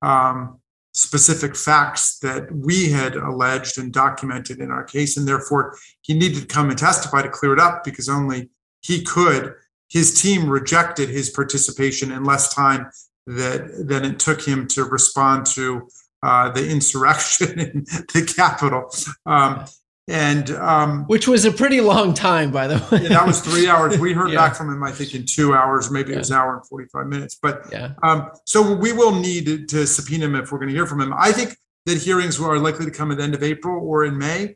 um, 0.02 0.60
specific 0.94 1.56
facts 1.56 2.20
that 2.20 2.52
we 2.52 2.90
had 2.90 3.16
alleged 3.16 3.78
and 3.78 3.94
documented 3.94 4.60
in 4.60 4.72
our 4.72 4.84
case. 4.84 5.18
And 5.18 5.28
therefore, 5.28 5.78
he 6.02 6.14
needed 6.14 6.42
to 6.42 6.48
come 6.48 6.70
and 6.70 6.78
testify 6.78 7.22
to 7.22 7.30
clear 7.30 7.54
it 7.54 7.60
up 7.60 7.84
because 7.84 8.10
only 8.10 8.50
he 8.82 9.04
could. 9.04 9.54
His 9.90 10.20
team 10.20 10.50
rejected 10.50 11.10
his 11.10 11.30
participation 11.30 12.12
in 12.12 12.24
less 12.24 12.54
time 12.54 12.90
that, 13.28 13.86
than 13.88 14.06
it 14.06 14.20
took 14.20 14.42
him 14.42 14.68
to 14.70 14.84
respond 14.86 15.46
to 15.48 15.88
uh, 16.24 16.50
the 16.52 16.70
insurrection 16.70 17.60
in 17.60 17.86
the 18.14 18.34
Capitol. 18.36 18.92
Um, 19.26 19.66
and 20.08 20.52
um, 20.52 21.04
which 21.06 21.28
was 21.28 21.44
a 21.44 21.52
pretty 21.52 21.82
long 21.82 22.14
time, 22.14 22.50
by 22.50 22.68
the 22.68 22.76
way. 22.92 23.02
yeah, 23.04 23.10
that 23.10 23.28
was 23.28 23.42
three 23.42 23.68
hours. 23.68 24.00
We 24.00 24.14
heard 24.14 24.32
yeah. 24.32 24.38
back 24.38 24.56
from 24.56 24.72
him, 24.72 24.82
I 24.84 24.92
think, 24.92 25.14
in 25.14 25.26
two 25.26 25.54
hours. 25.54 25.92
Maybe 25.92 26.10
yeah. 26.10 26.16
it 26.16 26.20
was 26.20 26.32
an 26.32 26.38
hour 26.38 26.56
and 26.56 26.66
forty-five 26.66 27.08
minutes. 27.08 27.38
But 27.42 27.66
yeah. 27.72 27.94
Um, 28.04 28.32
so 28.46 28.74
we 28.74 28.94
will 28.94 29.14
need 29.14 29.68
to 29.70 29.86
subpoena 29.86 30.26
him 30.26 30.36
if 30.36 30.52
we're 30.52 30.60
going 30.60 30.70
to 30.70 30.74
hear 30.74 30.86
from 30.86 31.02
him. 31.02 31.14
I 31.18 31.32
think 31.32 31.58
that 31.86 31.98
hearings 31.98 32.40
are 32.40 32.58
likely 32.58 32.86
to 32.86 32.92
come 32.92 33.12
at 33.12 33.18
the 33.18 33.24
end 33.24 33.36
of 33.36 33.44
April 33.44 33.86
or 33.86 34.06
in 34.06 34.18
May. 34.18 34.56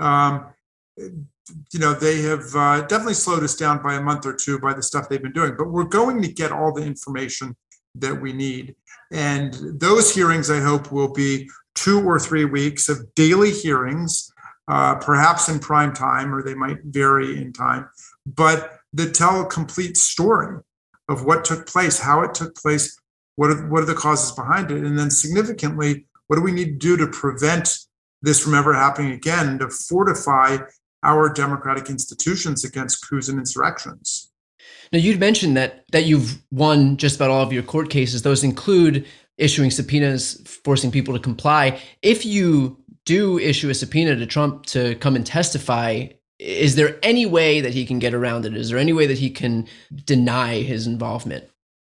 Um, 0.00 0.46
you 0.96 1.78
know, 1.78 1.94
they 1.94 2.22
have 2.22 2.54
uh, 2.54 2.80
definitely 2.82 3.14
slowed 3.14 3.42
us 3.44 3.56
down 3.56 3.82
by 3.82 3.94
a 3.94 4.00
month 4.00 4.26
or 4.26 4.34
two 4.34 4.58
by 4.58 4.72
the 4.74 4.82
stuff 4.82 5.08
they've 5.08 5.22
been 5.22 5.32
doing. 5.32 5.54
But 5.56 5.70
we're 5.70 5.84
going 5.84 6.20
to 6.22 6.28
get 6.32 6.52
all 6.52 6.72
the 6.72 6.82
information 6.82 7.56
that 7.96 8.20
we 8.20 8.32
need, 8.32 8.74
and 9.12 9.54
those 9.80 10.14
hearings, 10.14 10.50
I 10.50 10.60
hope, 10.60 10.90
will 10.90 11.12
be 11.12 11.48
two 11.76 12.00
or 12.02 12.18
three 12.18 12.44
weeks 12.44 12.88
of 12.88 13.14
daily 13.14 13.50
hearings 13.52 14.32
uh, 14.70 14.94
perhaps 14.94 15.48
in 15.48 15.58
prime 15.58 15.92
time, 15.92 16.32
or 16.32 16.42
they 16.42 16.54
might 16.54 16.78
vary 16.84 17.36
in 17.36 17.52
time, 17.52 17.88
but 18.24 18.78
that 18.92 19.14
tell 19.14 19.40
a 19.40 19.46
complete 19.46 19.96
story 19.96 20.58
of 21.08 21.24
what 21.24 21.44
took 21.44 21.66
place, 21.66 21.98
how 21.98 22.22
it 22.22 22.34
took 22.34 22.54
place, 22.54 22.96
what 23.34 23.50
are, 23.50 23.68
what 23.68 23.82
are 23.82 23.86
the 23.86 23.94
causes 23.94 24.30
behind 24.32 24.70
it, 24.70 24.84
and 24.84 24.98
then 24.98 25.10
significantly, 25.10 26.06
what 26.28 26.36
do 26.36 26.42
we 26.42 26.52
need 26.52 26.80
to 26.80 26.96
do 26.96 26.96
to 26.96 27.08
prevent 27.08 27.80
this 28.22 28.38
from 28.38 28.54
ever 28.54 28.72
happening 28.72 29.12
again, 29.12 29.58
to 29.58 29.68
fortify 29.68 30.58
our 31.02 31.32
democratic 31.32 31.88
institutions 31.88 32.64
against 32.64 33.08
coups 33.08 33.28
and 33.28 33.38
insurrections. 33.38 34.30
Now, 34.92 34.98
you'd 34.98 35.20
mentioned 35.20 35.56
that 35.56 35.84
that 35.92 36.04
you've 36.04 36.42
won 36.50 36.96
just 36.96 37.16
about 37.16 37.30
all 37.30 37.42
of 37.42 37.52
your 37.52 37.62
court 37.62 37.90
cases. 37.90 38.22
Those 38.22 38.44
include 38.44 39.06
issuing 39.38 39.70
subpoenas, 39.70 40.42
forcing 40.64 40.90
people 40.90 41.14
to 41.14 41.20
comply. 41.20 41.80
If 42.02 42.26
you 42.26 42.79
do 43.10 43.40
issue 43.40 43.68
a 43.68 43.74
subpoena 43.74 44.14
to 44.14 44.24
Trump 44.24 44.66
to 44.66 44.94
come 44.96 45.16
and 45.16 45.26
testify, 45.26 46.06
is 46.38 46.76
there 46.76 46.96
any 47.02 47.26
way 47.26 47.60
that 47.60 47.74
he 47.74 47.84
can 47.84 47.98
get 47.98 48.14
around 48.14 48.46
it? 48.46 48.56
Is 48.56 48.70
there 48.70 48.78
any 48.78 48.92
way 48.92 49.08
that 49.08 49.18
he 49.18 49.30
can 49.30 49.66
deny 50.04 50.62
his 50.62 50.86
involvement? 50.86 51.44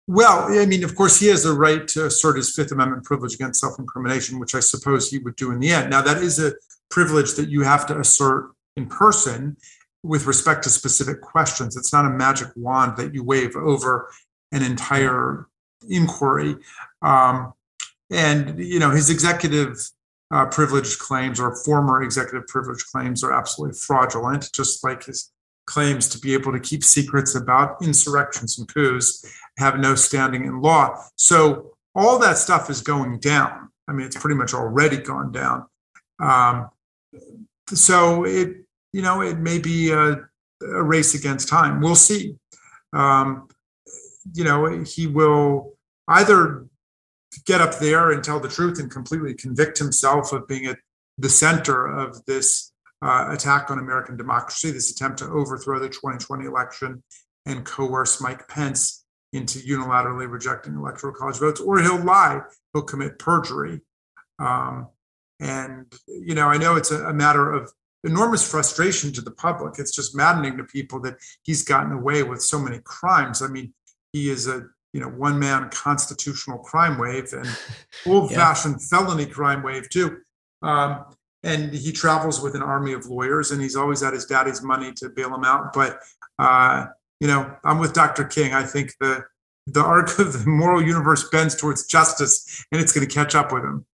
Well, 0.09 0.47
I 0.61 0.67
mean, 0.67 0.85
of 0.85 0.95
course, 0.95 1.19
he 1.19 1.29
has 1.29 1.47
a 1.47 1.55
right 1.55 1.89
to 1.89 2.05
assert 2.05 2.37
his 2.37 2.55
Fifth 2.55 2.71
Amendment 2.71 3.05
privilege 3.05 3.35
against 3.35 3.61
self 3.61 3.79
incrimination, 3.79 4.39
which 4.39 4.55
I 4.55 4.61
suppose 4.61 5.11
he 5.11 5.19
would 5.19 5.37
do 5.37 5.53
in 5.53 5.59
the 5.59 5.71
end. 5.71 5.89
Now, 5.89 6.03
that 6.03 6.19
is 6.19 6.39
a 6.39 6.53
privilege 6.91 7.33
that 7.37 7.49
you 7.49 7.63
have 7.63 7.87
to 7.87 7.99
assert 7.99 8.53
in 8.77 8.87
person 8.87 9.57
with 10.03 10.27
respect 10.27 10.65
to 10.65 10.71
specific 10.71 11.23
questions. 11.23 11.79
It's 11.79 11.95
not 11.95 12.05
a 12.05 12.11
magic 12.11 12.49
wand 12.57 12.99
that 12.99 13.15
you 13.15 13.25
wave 13.25 13.57
over 13.57 14.11
an 14.53 14.63
entire 14.63 15.49
inquiry. 15.89 16.57
Um, 17.01 17.55
and, 18.11 18.59
you 18.59 18.79
know, 18.79 18.91
his 18.91 19.09
executive 19.11 19.91
uh, 20.31 20.47
privilege 20.47 20.99
claims 20.99 21.39
or 21.39 21.55
former 21.65 22.03
executive 22.03 22.47
privilege 22.49 22.85
claims 22.87 23.23
are 23.23 23.33
absolutely 23.33 23.79
fraudulent, 23.79 24.51
just 24.53 24.83
like 24.83 25.05
his 25.05 25.33
claims 25.67 26.09
to 26.09 26.19
be 26.19 26.33
able 26.35 26.53
to 26.53 26.61
keep 26.61 26.85
secrets 26.85 27.35
about 27.35 27.83
insurrections 27.83 28.59
and 28.59 28.73
coups 28.73 29.25
have 29.59 29.79
no 29.79 29.95
standing 29.95 30.45
in 30.45 30.61
law. 30.61 30.97
So 31.17 31.73
all 31.95 32.19
that 32.21 32.39
stuff 32.39 32.71
is 32.71 32.83
going 32.83 33.19
down. 33.21 33.71
I 33.89 33.93
mean, 33.93 34.07
it's 34.07 34.17
pretty 34.17 34.37
much 34.37 34.55
already 34.55 34.99
gone 34.99 35.33
down. 35.33 35.67
Um, 36.21 36.71
so 37.69 38.25
it, 38.25 38.65
you 38.93 39.03
know, 39.03 39.23
it 39.23 39.39
may 39.39 39.59
be 39.59 39.91
a, 39.91 40.21
a 40.63 40.83
race 40.83 41.15
against 41.15 41.49
time. 41.49 41.81
We'll 41.81 41.95
see. 41.95 42.37
Um, 42.93 43.49
you 44.35 44.45
know, 44.45 44.83
he 44.83 45.07
will 45.07 45.75
either 46.09 46.67
get 47.47 47.61
up 47.61 47.79
there 47.79 48.11
and 48.11 48.23
tell 48.23 48.41
the 48.41 48.49
truth 48.49 48.79
and 48.79 48.91
completely 48.91 49.35
convict 49.35 49.79
himself 49.79 50.33
of 50.33 50.47
being 50.49 50.67
at 50.67 50.79
the 51.19 51.29
center 51.29 51.87
of 51.87 52.25
this 52.27 52.73
uh, 53.03 53.29
attack 53.31 53.71
on 53.71 53.79
American 53.79 54.17
democracy, 54.17 54.71
this 54.71 54.91
attempt 54.91 55.19
to 55.19 55.27
overthrow 55.27 55.79
the 55.79 55.89
2020 55.89 56.45
election 56.45 57.03
and 57.47 57.65
coerce 57.65 58.21
Mike 58.21 58.49
Pence 58.49 59.05
into 59.33 59.59
unilaterally 59.61 60.31
rejecting 60.31 60.75
electoral 60.75 61.15
college 61.15 61.39
votes, 61.39 61.61
or 61.61 61.81
he'll 61.81 62.03
lie, 62.03 62.41
he'll 62.73 62.83
commit 62.83 63.19
perjury. 63.19 63.81
Um, 64.39 64.89
and, 65.41 65.93
you 66.09 66.35
know, 66.35 66.49
I 66.49 66.57
know 66.57 66.77
it's 66.77 66.91
a, 66.91 67.07
a 67.07 67.15
matter 67.15 67.53
of 67.53 67.71
enormous 68.05 68.49
frustration 68.49 69.13
to 69.13 69.21
the 69.21 69.31
public. 69.31 69.79
It's 69.79 69.95
just 69.95 70.17
maddening 70.17 70.57
to 70.57 70.65
people 70.65 71.01
that 71.03 71.17
he's 71.43 71.63
gotten 71.63 71.93
away 71.93 72.23
with 72.23 72.43
so 72.43 72.59
many 72.59 72.81
crimes. 72.85 73.43
I 73.43 73.49
mean, 73.49 73.75
he 74.13 74.31
is 74.31 74.47
a 74.49 74.67
you 74.97 75.03
know 75.03 75.09
one 75.09 75.39
man 75.39 75.69
constitutional 75.69 76.57
crime 76.57 76.99
wave 76.99 77.31
and 77.35 77.47
old 78.07 78.33
fashioned 78.33 78.77
yeah. 78.81 78.99
felony 78.99 79.27
crime 79.27 79.63
wave 79.63 79.91
too. 79.91 80.17
Um, 80.63 81.05
and 81.43 81.71
he 81.71 81.93
travels 81.93 82.41
with 82.41 82.55
an 82.55 82.63
army 82.63 82.95
of 82.95 83.05
lawyers, 83.05 83.51
and 83.51 83.61
he's 83.61 83.77
always 83.77 84.03
at 84.03 84.15
his 84.15 84.25
daddy's 84.25 84.63
money 84.63 84.93
to 84.95 85.11
bail 85.11 85.35
him 85.35 85.45
out. 85.45 85.75
But 85.75 86.01
uh, 86.39 86.87
you 87.21 87.29
know, 87.29 87.55
I'm 87.63 87.79
with 87.79 87.93
Dr. 87.93 88.25
King. 88.25 88.55
I 88.55 88.65
think 88.65 88.95
the 88.99 89.23
the 89.67 89.83
arc 89.83 90.19
of 90.19 90.33
the 90.33 90.49
moral 90.49 90.83
universe 90.83 91.29
bends 91.29 91.55
towards 91.55 91.87
justice, 91.87 92.65
and 92.73 92.81
it's 92.81 92.93
going 92.93 93.07
to 93.07 93.15
catch 93.15 93.35
up 93.35 93.53
with 93.53 93.65
him. 93.65 93.85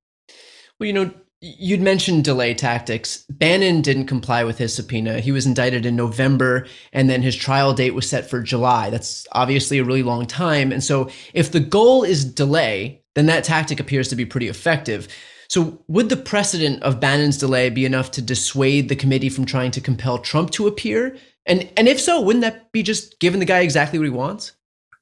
Well, 0.78 0.86
you 0.86 0.92
know, 0.92 1.10
You'd 1.44 1.80
mentioned 1.80 2.22
delay 2.22 2.54
tactics. 2.54 3.24
Bannon 3.28 3.82
didn't 3.82 4.06
comply 4.06 4.44
with 4.44 4.58
his 4.58 4.72
subpoena. 4.72 5.18
He 5.18 5.32
was 5.32 5.44
indicted 5.44 5.84
in 5.84 5.96
November, 5.96 6.68
and 6.92 7.10
then 7.10 7.20
his 7.20 7.34
trial 7.34 7.74
date 7.74 7.94
was 7.94 8.08
set 8.08 8.30
for 8.30 8.40
July. 8.40 8.90
That's 8.90 9.26
obviously 9.32 9.78
a 9.78 9.84
really 9.84 10.04
long 10.04 10.24
time. 10.24 10.70
And 10.70 10.84
so, 10.84 11.10
if 11.34 11.50
the 11.50 11.58
goal 11.58 12.04
is 12.04 12.24
delay, 12.24 13.02
then 13.16 13.26
that 13.26 13.42
tactic 13.42 13.80
appears 13.80 14.06
to 14.08 14.16
be 14.16 14.24
pretty 14.24 14.46
effective. 14.46 15.08
So, 15.48 15.82
would 15.88 16.10
the 16.10 16.16
precedent 16.16 16.80
of 16.84 17.00
Bannon's 17.00 17.38
delay 17.38 17.70
be 17.70 17.84
enough 17.84 18.12
to 18.12 18.22
dissuade 18.22 18.88
the 18.88 18.94
committee 18.94 19.28
from 19.28 19.44
trying 19.44 19.72
to 19.72 19.80
compel 19.80 20.18
Trump 20.18 20.50
to 20.52 20.68
appear? 20.68 21.16
And 21.44 21.68
and 21.76 21.88
if 21.88 22.00
so, 22.00 22.20
wouldn't 22.20 22.42
that 22.42 22.70
be 22.70 22.84
just 22.84 23.18
giving 23.18 23.40
the 23.40 23.46
guy 23.46 23.62
exactly 23.62 23.98
what 23.98 24.04
he 24.04 24.10
wants? 24.10 24.52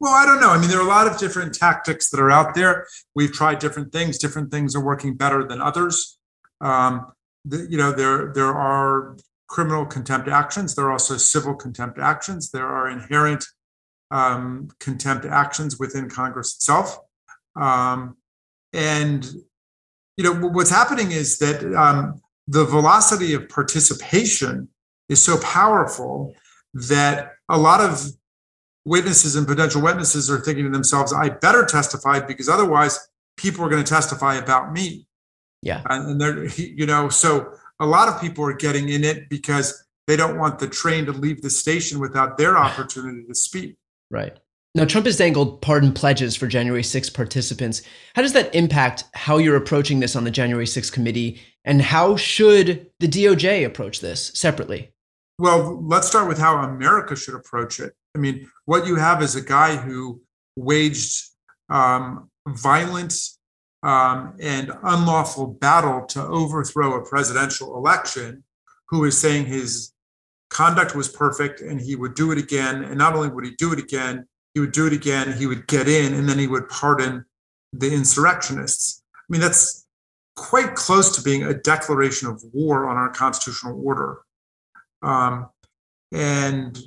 Well, 0.00 0.14
I 0.14 0.24
don't 0.24 0.40
know. 0.40 0.48
I 0.48 0.58
mean, 0.58 0.70
there 0.70 0.78
are 0.78 0.86
a 0.86 0.88
lot 0.88 1.06
of 1.06 1.18
different 1.18 1.52
tactics 1.52 2.08
that 2.08 2.18
are 2.18 2.30
out 2.30 2.54
there. 2.54 2.86
We've 3.14 3.30
tried 3.30 3.58
different 3.58 3.92
things. 3.92 4.16
Different 4.16 4.50
things 4.50 4.74
are 4.74 4.82
working 4.82 5.14
better 5.14 5.44
than 5.46 5.60
others. 5.60 6.16
Um, 6.60 7.12
the, 7.44 7.66
you 7.70 7.78
know, 7.78 7.92
there 7.92 8.32
there 8.32 8.54
are 8.54 9.16
criminal 9.48 9.84
contempt 9.84 10.28
actions. 10.28 10.74
There 10.74 10.86
are 10.86 10.92
also 10.92 11.16
civil 11.16 11.54
contempt 11.54 11.98
actions. 11.98 12.50
There 12.50 12.66
are 12.66 12.88
inherent 12.88 13.44
um, 14.10 14.68
contempt 14.78 15.24
actions 15.26 15.78
within 15.78 16.08
Congress 16.08 16.54
itself. 16.56 16.98
Um, 17.56 18.16
and 18.72 19.28
you 20.16 20.24
know 20.24 20.34
what's 20.48 20.70
happening 20.70 21.12
is 21.12 21.38
that 21.38 21.64
um, 21.74 22.20
the 22.46 22.64
velocity 22.64 23.34
of 23.34 23.48
participation 23.48 24.68
is 25.08 25.22
so 25.22 25.38
powerful 25.40 26.34
that 26.74 27.32
a 27.48 27.58
lot 27.58 27.80
of 27.80 28.06
witnesses 28.84 29.34
and 29.34 29.46
potential 29.46 29.82
witnesses 29.82 30.30
are 30.30 30.38
thinking 30.40 30.64
to 30.64 30.70
themselves, 30.70 31.12
"I 31.12 31.28
better 31.30 31.64
testify 31.64 32.20
because 32.20 32.48
otherwise 32.48 32.98
people 33.36 33.64
are 33.64 33.68
going 33.68 33.82
to 33.82 33.88
testify 33.88 34.36
about 34.36 34.72
me." 34.72 35.06
Yeah. 35.62 35.82
And 35.88 36.20
they're, 36.20 36.46
you 36.46 36.86
know, 36.86 37.08
so 37.08 37.52
a 37.80 37.86
lot 37.86 38.08
of 38.08 38.20
people 38.20 38.44
are 38.44 38.54
getting 38.54 38.88
in 38.88 39.04
it 39.04 39.28
because 39.28 39.84
they 40.06 40.16
don't 40.16 40.38
want 40.38 40.58
the 40.58 40.68
train 40.68 41.06
to 41.06 41.12
leave 41.12 41.42
the 41.42 41.50
station 41.50 42.00
without 42.00 42.38
their 42.38 42.56
opportunity 42.66 43.26
to 43.26 43.34
speak. 43.34 43.76
Right. 44.10 44.36
Now, 44.74 44.84
Trump 44.84 45.06
has 45.06 45.16
dangled 45.16 45.62
pardon 45.62 45.92
pledges 45.92 46.36
for 46.36 46.46
January 46.46 46.84
6 46.84 47.10
participants. 47.10 47.82
How 48.14 48.22
does 48.22 48.34
that 48.34 48.54
impact 48.54 49.04
how 49.14 49.38
you're 49.38 49.56
approaching 49.56 49.98
this 49.98 50.14
on 50.14 50.22
the 50.22 50.30
January 50.30 50.66
6 50.66 50.90
committee? 50.90 51.40
And 51.64 51.82
how 51.82 52.16
should 52.16 52.88
the 53.00 53.08
DOJ 53.08 53.66
approach 53.66 54.00
this 54.00 54.30
separately? 54.34 54.92
Well, 55.40 55.82
let's 55.82 56.06
start 56.06 56.28
with 56.28 56.38
how 56.38 56.58
America 56.58 57.16
should 57.16 57.34
approach 57.34 57.80
it. 57.80 57.94
I 58.14 58.18
mean, 58.18 58.48
what 58.66 58.86
you 58.86 58.94
have 58.96 59.22
is 59.22 59.34
a 59.34 59.40
guy 59.40 59.74
who 59.74 60.22
waged 60.56 61.30
um, 61.68 62.30
violent 62.46 63.14
um, 63.82 64.34
and 64.40 64.70
unlawful 64.82 65.46
battle 65.46 66.04
to 66.06 66.22
overthrow 66.22 66.94
a 66.94 67.06
presidential 67.06 67.76
election, 67.76 68.44
who 68.88 69.04
is 69.04 69.18
saying 69.18 69.46
his 69.46 69.92
conduct 70.50 70.94
was 70.94 71.08
perfect 71.08 71.60
and 71.60 71.80
he 71.80 71.94
would 71.94 72.14
do 72.14 72.32
it 72.32 72.38
again. 72.38 72.84
And 72.84 72.98
not 72.98 73.14
only 73.14 73.28
would 73.28 73.44
he 73.44 73.52
do 73.52 73.72
it 73.72 73.78
again, 73.78 74.26
he 74.54 74.60
would 74.60 74.72
do 74.72 74.86
it 74.86 74.92
again, 74.92 75.32
he 75.32 75.46
would 75.46 75.66
get 75.68 75.88
in, 75.88 76.12
and 76.12 76.28
then 76.28 76.38
he 76.38 76.48
would 76.48 76.68
pardon 76.68 77.24
the 77.72 77.92
insurrectionists. 77.92 79.02
I 79.16 79.22
mean, 79.28 79.40
that's 79.40 79.86
quite 80.34 80.74
close 80.74 81.14
to 81.16 81.22
being 81.22 81.44
a 81.44 81.54
declaration 81.54 82.28
of 82.28 82.42
war 82.52 82.88
on 82.88 82.96
our 82.96 83.10
constitutional 83.10 83.80
order. 83.84 84.22
Um, 85.02 85.48
and 86.12 86.78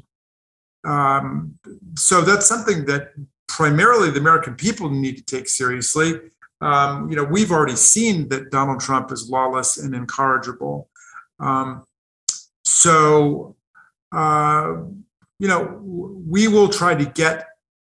um, 0.84 1.58
so 1.96 2.22
that's 2.22 2.46
something 2.46 2.86
that 2.86 3.14
primarily 3.48 4.12
the 4.12 4.20
American 4.20 4.56
people 4.56 4.90
need 4.90 5.16
to 5.18 5.24
take 5.24 5.48
seriously 5.48 6.20
um, 6.64 7.10
you 7.10 7.16
know, 7.18 7.26
we've 7.26 7.52
already 7.52 7.76
seen 7.76 8.30
that 8.30 8.50
Donald 8.50 8.80
Trump 8.80 9.12
is 9.12 9.30
lawless 9.30 9.78
and 9.78 9.94
incorrigible. 9.94 10.90
Um, 11.40 11.84
so, 12.64 13.58
uh, 14.16 14.78
you 15.40 15.48
know, 15.48 15.82
we 15.84 16.48
will 16.48 16.70
try 16.70 16.96
to 16.96 17.06
get 17.06 17.48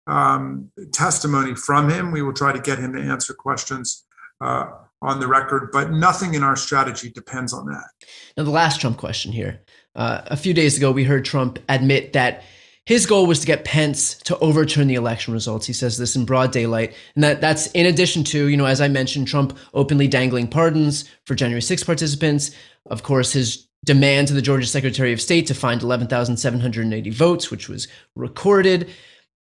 um, 0.07 0.71
testimony 0.93 1.55
from 1.55 1.89
him. 1.89 2.13
We 2.13 2.21
will 2.21 2.35
try 2.35 2.53
to 2.53 2.61
get 2.61 2.79
him 2.79 2.93
to 2.93 3.01
answer 3.01 3.33
questions 3.33 4.05
uh, 4.43 4.67
on 5.01 5.19
the 5.19 5.27
record, 5.27 5.71
but 5.73 5.91
nothing 5.91 6.35
in 6.35 6.43
our 6.43 6.57
strategy 6.57 7.11
depends 7.11 7.55
on 7.55 7.67
that. 7.67 7.89
Now, 8.37 8.45
the 8.45 8.51
last 8.51 8.81
Trump 8.81 8.99
question 8.99 9.33
here. 9.33 9.61
Uh, 9.95 10.23
a 10.27 10.37
few 10.37 10.53
days 10.53 10.77
ago, 10.77 10.93
we 10.93 11.05
heard 11.05 11.25
Trump 11.25 11.59
admit 11.69 12.13
that 12.13 12.43
his 12.89 13.05
goal 13.05 13.27
was 13.27 13.41
to 13.41 13.47
get 13.47 13.67
Pence 13.67 14.15
to 14.21 14.39
overturn 14.39 14.87
the 14.87 14.95
election 14.95 15.35
results. 15.35 15.67
He 15.67 15.75
says 15.75 15.99
this 15.99 16.17
in 16.17 16.25
broad 16.25 16.53
daylight. 16.53 16.95
And 17.15 17.23
that, 17.23 17.39
that's 17.43 17.67
in 17.73 17.85
addition 17.85 18.25
to, 18.25 18.47
you 18.47 18.57
know, 18.57 18.65
as 18.65 18.81
I 18.81 18.89
mentioned, 18.89 19.29
Trump 19.29 19.59
openly 19.75 20.09
dangling 20.09 20.49
pardons 20.49 21.05
for 21.27 21.35
January 21.35 21.61
6 21.61 21.85
participants. 21.85 22.51
Of 22.87 23.03
course, 23.03 23.35
his 23.35 23.69
demand 23.85 24.29
to 24.29 24.33
the 24.33 24.41
Georgia 24.41 24.67
Secretary 24.67 25.13
of 25.13 25.21
State 25.21 25.47
to 25.49 25.55
find 25.55 25.83
11,780 25.83 27.11
votes, 27.11 27.51
which 27.51 27.69
was 27.69 27.89
recorded. 28.17 28.89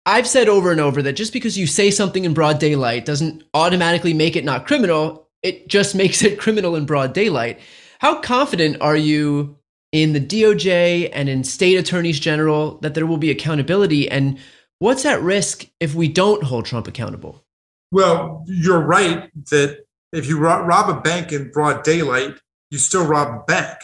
I've 0.05 0.25
said 0.25 0.47
over 0.47 0.71
and 0.71 0.79
over 0.79 1.01
that 1.01 1.17
just 1.17 1.33
because 1.33 1.57
you 1.57 1.67
say 1.67 1.91
something 1.91 2.23
in 2.23 2.33
broad 2.33 2.59
daylight 2.59 3.03
doesn't 3.03 3.43
automatically 3.53 4.13
make 4.13 4.37
it 4.37 4.45
not 4.45 4.65
criminal. 4.65 5.27
It 5.41 5.67
just 5.67 5.95
makes 5.95 6.23
it 6.23 6.39
criminal 6.39 6.77
in 6.77 6.85
broad 6.85 7.11
daylight. 7.11 7.59
How 7.99 8.21
confident 8.21 8.77
are 8.79 8.95
you 8.95 9.57
in 9.93 10.11
the 10.11 10.19
DOJ 10.19 11.11
and 11.13 11.29
in 11.29 11.45
state 11.45 11.77
attorneys 11.77 12.19
general 12.19 12.79
that 12.79 12.95
there 12.95 13.05
will 13.05 13.17
be 13.17 13.31
accountability? 13.31 14.09
And 14.09 14.37
what's 14.79 15.05
at 15.05 15.21
risk 15.21 15.67
if 15.79 15.95
we 15.95 16.09
don't 16.09 16.43
hold 16.43 16.65
Trump 16.65 16.87
accountable? 16.87 17.45
Well, 17.91 18.43
you're 18.47 18.81
right 18.81 19.29
that 19.51 19.85
if 20.11 20.27
you 20.27 20.39
rob 20.39 20.89
a 20.89 20.99
bank 20.99 21.31
in 21.31 21.51
broad 21.51 21.83
daylight, 21.83 22.33
you 22.71 22.79
still 22.79 23.05
rob 23.05 23.41
a 23.41 23.43
bank. 23.45 23.77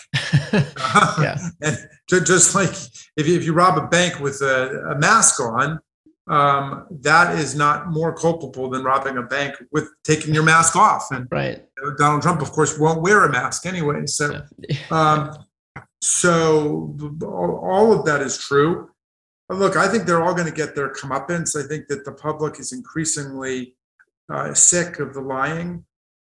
yeah. 1.22 1.38
and 1.62 1.78
just 2.26 2.56
like 2.56 2.72
if 3.16 3.28
you, 3.28 3.38
if 3.38 3.46
you 3.46 3.54
rob 3.54 3.78
a 3.78 3.88
bank 3.88 4.20
with 4.20 4.42
a, 4.42 4.96
a 4.96 4.98
mask 4.98 5.40
on, 5.40 5.80
um, 6.28 6.88
that 7.02 7.38
is 7.38 7.56
not 7.56 7.92
more 7.92 8.16
culpable 8.16 8.70
than 8.70 8.84
robbing 8.84 9.18
a 9.18 9.24
bank 9.24 9.56
with 9.72 9.90
taking 10.04 10.34
your 10.34 10.44
mask 10.44 10.76
off. 10.76 11.12
And 11.12 11.28
right. 11.32 11.64
Donald 11.98 12.24
Trump, 12.24 12.42
of 12.42 12.52
course, 12.52 12.80
won't 12.80 13.02
wear 13.02 13.26
a 13.26 13.32
mask 13.32 13.68
anyway. 13.68 14.08
So, 14.08 14.42
yeah. 14.68 14.78
um, 14.90 15.46
so 16.02 16.96
all 17.24 17.92
of 17.92 18.06
that 18.06 18.22
is 18.22 18.38
true. 18.38 18.90
Look, 19.50 19.76
I 19.76 19.88
think 19.88 20.06
they're 20.06 20.24
all 20.24 20.36
going 20.36 20.48
to 20.48 20.54
get 20.54 20.76
their 20.76 20.94
comeuppance. 20.94 21.62
I 21.62 21.68
think 21.68 21.88
that 21.88 22.06
the 22.06 22.12
public 22.12 22.60
is 22.60 22.72
increasingly 22.72 23.74
uh, 24.32 24.54
sick 24.54 25.00
of 25.00 25.14
the 25.14 25.22
lying. 25.22 25.86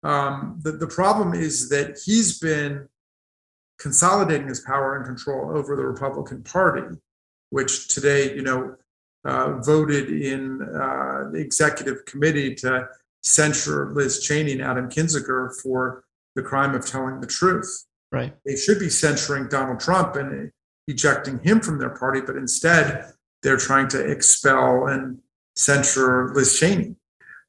Um, 0.04 0.60
the, 0.62 0.74
the 0.74 0.88
problem 0.88 1.34
is 1.34 1.70
that 1.70 2.00
he's 2.06 2.40
been 2.40 2.88
consolidating 3.80 4.48
his 4.48 4.60
power 4.62 4.96
and 4.96 5.06
control 5.06 5.58
over 5.58 5.76
the 5.76 5.86
Republican 5.86 6.44
Party, 6.44 6.96
which 7.50 7.88
today, 7.88 8.36
you 8.36 8.44
know, 8.44 8.76
uh, 9.26 9.60
voted 9.62 10.10
in 10.10 10.62
uh, 10.62 11.30
the 11.32 11.40
executive 11.40 12.06
committee 12.06 12.56
to 12.56 12.88
censure 13.24 13.94
Liz 13.94 14.22
Cheney 14.22 14.54
and 14.54 14.62
Adam 14.62 14.90
Kinzinger 14.90 15.54
for 15.62 16.04
the 16.36 16.44
crime 16.44 16.76
of 16.76 16.86
telling 16.86 17.20
the 17.20 17.28
truth. 17.28 17.87
Right. 18.12 18.36
They 18.46 18.56
should 18.56 18.80
be 18.80 18.90
censuring 18.90 19.50
Donald 19.50 19.80
Trump 19.80 20.16
and 20.16 20.52
ejecting 20.88 21.40
him 21.40 21.60
from 21.60 21.78
their 21.80 21.90
party, 21.90 22.22
but 22.22 22.38
instead 22.38 23.12
they're 23.44 23.58
trying 23.58 23.88
to 23.90 24.00
expel 24.00 24.88
and 24.88 25.20
censure 25.56 26.34
Liz 26.34 26.58
Cheney. 26.60 26.96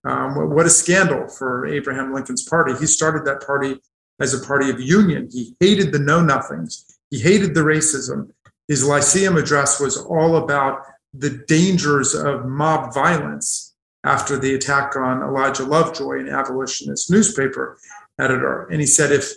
Um, 0.05 0.55
what 0.55 0.67
a 0.67 0.71
scandal 0.71 1.29
for 1.29 1.67
Abraham 1.67 2.13
Lincoln's 2.13 2.43
party. 2.49 2.75
He 2.79 2.87
started 2.87 3.25
that 3.25 3.45
party 3.47 3.81
as 4.21 4.35
a 4.35 4.47
party 4.47 4.71
of 4.71 4.81
union. 4.81 5.29
He 5.31 5.55
hated 5.61 5.93
the 5.93 5.99
know 5.99 6.21
nothings, 6.21 6.99
he 7.11 7.21
hated 7.21 7.55
the 7.55 7.61
racism. 7.61 8.31
His 8.67 8.87
Lyceum 8.87 9.37
address 9.37 9.81
was 9.81 9.97
all 9.97 10.37
about 10.37 10.83
the 11.15 11.43
dangers 11.49 12.15
of 12.15 12.45
mob 12.45 12.93
violence 12.93 13.75
after 14.05 14.39
the 14.39 14.55
attack 14.55 14.95
on 14.95 15.23
Elijah 15.23 15.65
Lovejoy, 15.65 16.21
an 16.21 16.29
abolitionist 16.29 17.11
newspaper 17.11 17.79
editor. 18.19 18.65
And 18.67 18.81
he 18.81 18.87
said, 18.87 19.11
if 19.11 19.33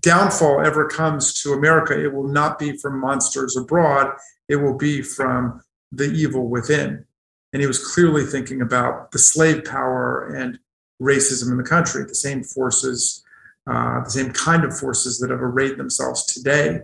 downfall 0.00 0.64
ever 0.64 0.88
comes 0.88 1.42
to 1.42 1.52
America, 1.52 2.00
it 2.02 2.12
will 2.12 2.28
not 2.28 2.58
be 2.58 2.76
from 2.76 3.00
monsters 3.00 3.56
abroad, 3.56 4.14
it 4.48 4.56
will 4.56 4.76
be 4.76 5.02
from 5.02 5.60
the 5.92 6.04
evil 6.04 6.48
within. 6.48 7.04
And 7.52 7.62
he 7.62 7.66
was 7.66 7.94
clearly 7.94 8.24
thinking 8.24 8.60
about 8.60 9.12
the 9.12 9.18
slave 9.18 9.64
power 9.64 10.34
and 10.34 10.58
racism 11.00 11.50
in 11.50 11.56
the 11.56 11.62
country, 11.62 12.04
the 12.04 12.14
same 12.14 12.42
forces 12.42 13.24
uh, 13.68 14.04
the 14.04 14.10
same 14.10 14.32
kind 14.32 14.64
of 14.64 14.78
forces 14.78 15.18
that 15.18 15.30
have 15.30 15.42
arrayed 15.42 15.76
themselves 15.76 16.24
today 16.24 16.80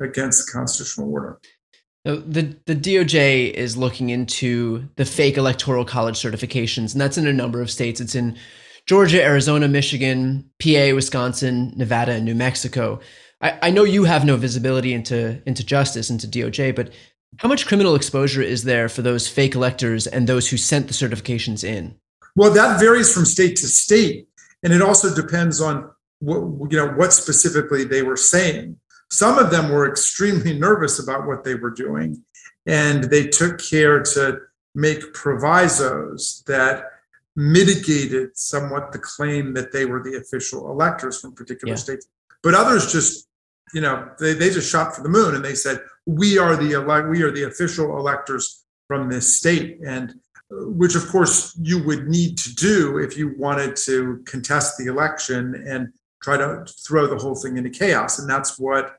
against 0.00 0.46
the 0.46 0.52
constitutional 0.52 1.12
order. 1.12 1.38
The 2.04 2.56
the 2.66 2.76
DOJ 2.76 3.50
is 3.50 3.76
looking 3.76 4.10
into 4.10 4.88
the 4.94 5.04
fake 5.04 5.36
electoral 5.36 5.84
college 5.84 6.16
certifications, 6.16 6.92
and 6.92 7.00
that's 7.00 7.18
in 7.18 7.26
a 7.26 7.32
number 7.32 7.60
of 7.60 7.70
states. 7.70 8.00
It's 8.00 8.14
in 8.14 8.38
Georgia, 8.86 9.22
Arizona, 9.22 9.66
Michigan, 9.66 10.48
PA, 10.62 10.94
Wisconsin, 10.94 11.72
Nevada, 11.76 12.12
and 12.12 12.24
New 12.24 12.36
Mexico. 12.36 13.00
I, 13.40 13.58
I 13.62 13.70
know 13.70 13.82
you 13.82 14.04
have 14.04 14.24
no 14.24 14.36
visibility 14.36 14.94
into 14.94 15.42
into 15.46 15.64
justice 15.64 16.08
into 16.08 16.28
DOJ, 16.28 16.74
but 16.74 16.90
how 17.38 17.48
much 17.48 17.66
criminal 17.66 17.96
exposure 17.96 18.42
is 18.42 18.62
there 18.62 18.88
for 18.88 19.02
those 19.02 19.28
fake 19.28 19.54
electors 19.54 20.06
and 20.06 20.26
those 20.26 20.48
who 20.48 20.56
sent 20.56 20.86
the 20.86 20.94
certifications 20.94 21.64
in? 21.64 21.96
Well, 22.36 22.52
that 22.52 22.78
varies 22.78 23.12
from 23.12 23.24
state 23.24 23.56
to 23.56 23.66
state, 23.66 24.28
and 24.62 24.72
it 24.72 24.80
also 24.80 25.14
depends 25.14 25.60
on 25.60 25.90
what 26.20 26.70
you 26.70 26.78
know 26.78 26.92
what 26.92 27.12
specifically 27.12 27.84
they 27.84 28.02
were 28.02 28.16
saying. 28.16 28.78
Some 29.10 29.38
of 29.38 29.50
them 29.50 29.70
were 29.70 29.88
extremely 29.88 30.58
nervous 30.58 30.98
about 30.98 31.26
what 31.26 31.44
they 31.44 31.56
were 31.56 31.70
doing, 31.70 32.22
and 32.66 33.04
they 33.04 33.26
took 33.26 33.58
care 33.58 34.00
to 34.00 34.38
make 34.74 35.12
provisos 35.12 36.44
that 36.46 36.84
mitigated 37.36 38.36
somewhat 38.36 38.92
the 38.92 38.98
claim 38.98 39.52
that 39.54 39.70
they 39.70 39.84
were 39.84 40.02
the 40.02 40.16
official 40.16 40.70
electors 40.70 41.20
from 41.20 41.34
particular 41.34 41.74
yeah. 41.74 41.78
states. 41.78 42.08
But 42.42 42.54
others 42.54 42.90
just, 42.90 43.28
you 43.74 43.82
know, 43.82 44.10
they, 44.18 44.32
they 44.32 44.50
just 44.50 44.70
shot 44.70 44.96
for 44.96 45.02
the 45.02 45.08
moon 45.08 45.34
and 45.34 45.44
they 45.44 45.54
said, 45.54 45.80
we 46.06 46.38
are 46.38 46.56
the 46.56 46.72
elect, 46.72 47.08
we 47.08 47.22
are 47.22 47.30
the 47.30 47.44
official 47.44 47.98
electors 47.98 48.64
from 48.88 49.10
this 49.10 49.36
state. 49.36 49.78
And 49.84 50.14
uh, 50.50 50.68
which 50.68 50.94
of 50.94 51.06
course 51.08 51.58
you 51.60 51.82
would 51.84 52.08
need 52.08 52.38
to 52.38 52.54
do 52.54 52.98
if 52.98 53.18
you 53.18 53.34
wanted 53.36 53.76
to 53.76 54.22
contest 54.26 54.78
the 54.78 54.86
election 54.86 55.62
and 55.66 55.92
try 56.22 56.36
to 56.36 56.64
throw 56.86 57.06
the 57.06 57.18
whole 57.18 57.34
thing 57.34 57.56
into 57.56 57.70
chaos. 57.70 58.18
And 58.18 58.30
that's 58.30 58.58
what 58.58 58.96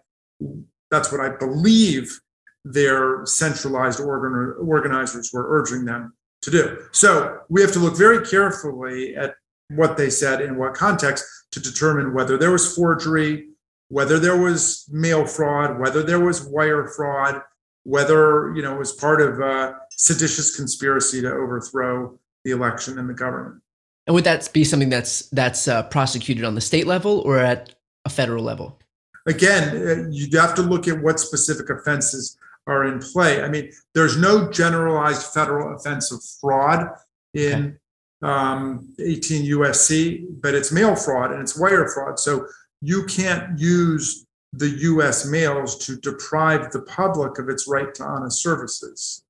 that's 0.92 1.12
what 1.12 1.22
I 1.22 1.30
believe 1.38 2.20
their 2.64 3.26
centralized 3.26 4.00
organ, 4.00 4.56
organizers 4.60 5.32
were 5.34 5.46
urging 5.58 5.86
them 5.86 6.14
to 6.48 6.52
do. 6.52 6.78
So 6.92 7.42
we 7.50 7.62
have 7.62 7.74
to 7.74 7.80
look 7.80 7.98
very 7.98 8.26
carefully 8.26 9.16
at 9.16 9.36
what 9.70 9.98
they 9.98 10.10
said 10.10 10.42
in 10.42 10.58
what 10.58 10.74
context 10.74 11.26
to 11.52 11.60
determine 11.60 12.14
whether 12.14 12.38
there 12.38 12.52
was 12.52 12.74
forgery, 12.74 13.50
whether 13.90 14.18
there 14.18 14.38
was 14.38 14.86
mail 14.90 15.26
fraud, 15.26 15.78
whether 15.78 16.02
there 16.02 16.22
was 16.22 16.46
wire 16.46 16.88
fraud, 16.88 17.42
whether 17.84 18.54
you 18.56 18.62
know 18.62 18.76
it 18.76 18.80
was 18.80 18.94
part 18.94 19.22
of 19.22 19.40
a 19.40 19.76
seditious 19.92 20.56
conspiracy 20.56 21.22
to 21.22 21.32
overthrow 21.32 22.18
the 22.46 22.52
election 22.52 22.98
and 22.98 23.10
the 23.10 23.14
government. 23.14 23.62
And 24.06 24.14
would 24.14 24.24
that 24.24 24.50
be 24.54 24.64
something 24.64 24.90
that's 24.90 25.30
that's 25.32 25.68
uh, 25.68 25.84
prosecuted 25.84 26.46
on 26.46 26.56
the 26.56 26.62
state 26.62 26.88
level 26.88 27.20
or 27.20 27.38
at 27.38 27.76
a 28.06 28.10
federal 28.10 28.44
level? 28.44 28.80
Again, 29.26 29.76
uh, 29.76 30.08
you'd 30.10 30.34
have 30.34 30.56
to 30.56 30.62
look 30.62 30.88
at 30.88 31.02
what 31.02 31.20
specific 31.20 31.70
offenses 31.70 32.38
are 32.68 32.86
in 32.86 33.00
play. 33.00 33.42
I 33.42 33.50
mean, 33.50 33.72
there's 33.96 34.18
no 34.18 34.52
generalized 34.52 35.34
federal 35.34 35.76
offense 35.76 36.12
of 36.12 36.22
fraud 36.40 36.90
in 37.34 37.78
okay. 38.24 38.34
um, 38.34 38.94
18 39.00 39.46
USC, 39.58 40.26
but 40.42 40.54
it's 40.54 40.72
mail 40.72 40.96
fraud 40.96 41.32
and 41.32 41.42
it's 41.42 41.58
wire 41.58 41.88
fraud. 41.88 42.20
So 42.20 42.46
you 42.82 43.06
can't 43.06 43.58
use 43.58 44.26
the 44.54 44.70
US 44.70 45.26
mails 45.26 45.78
to 45.86 45.98
deprive 45.98 46.72
the 46.72 46.82
public 46.82 47.40
of 47.40 47.50
its 47.50 47.68
right 47.68 47.94
to 47.96 48.04
honest 48.04 48.42
services. 48.42 49.24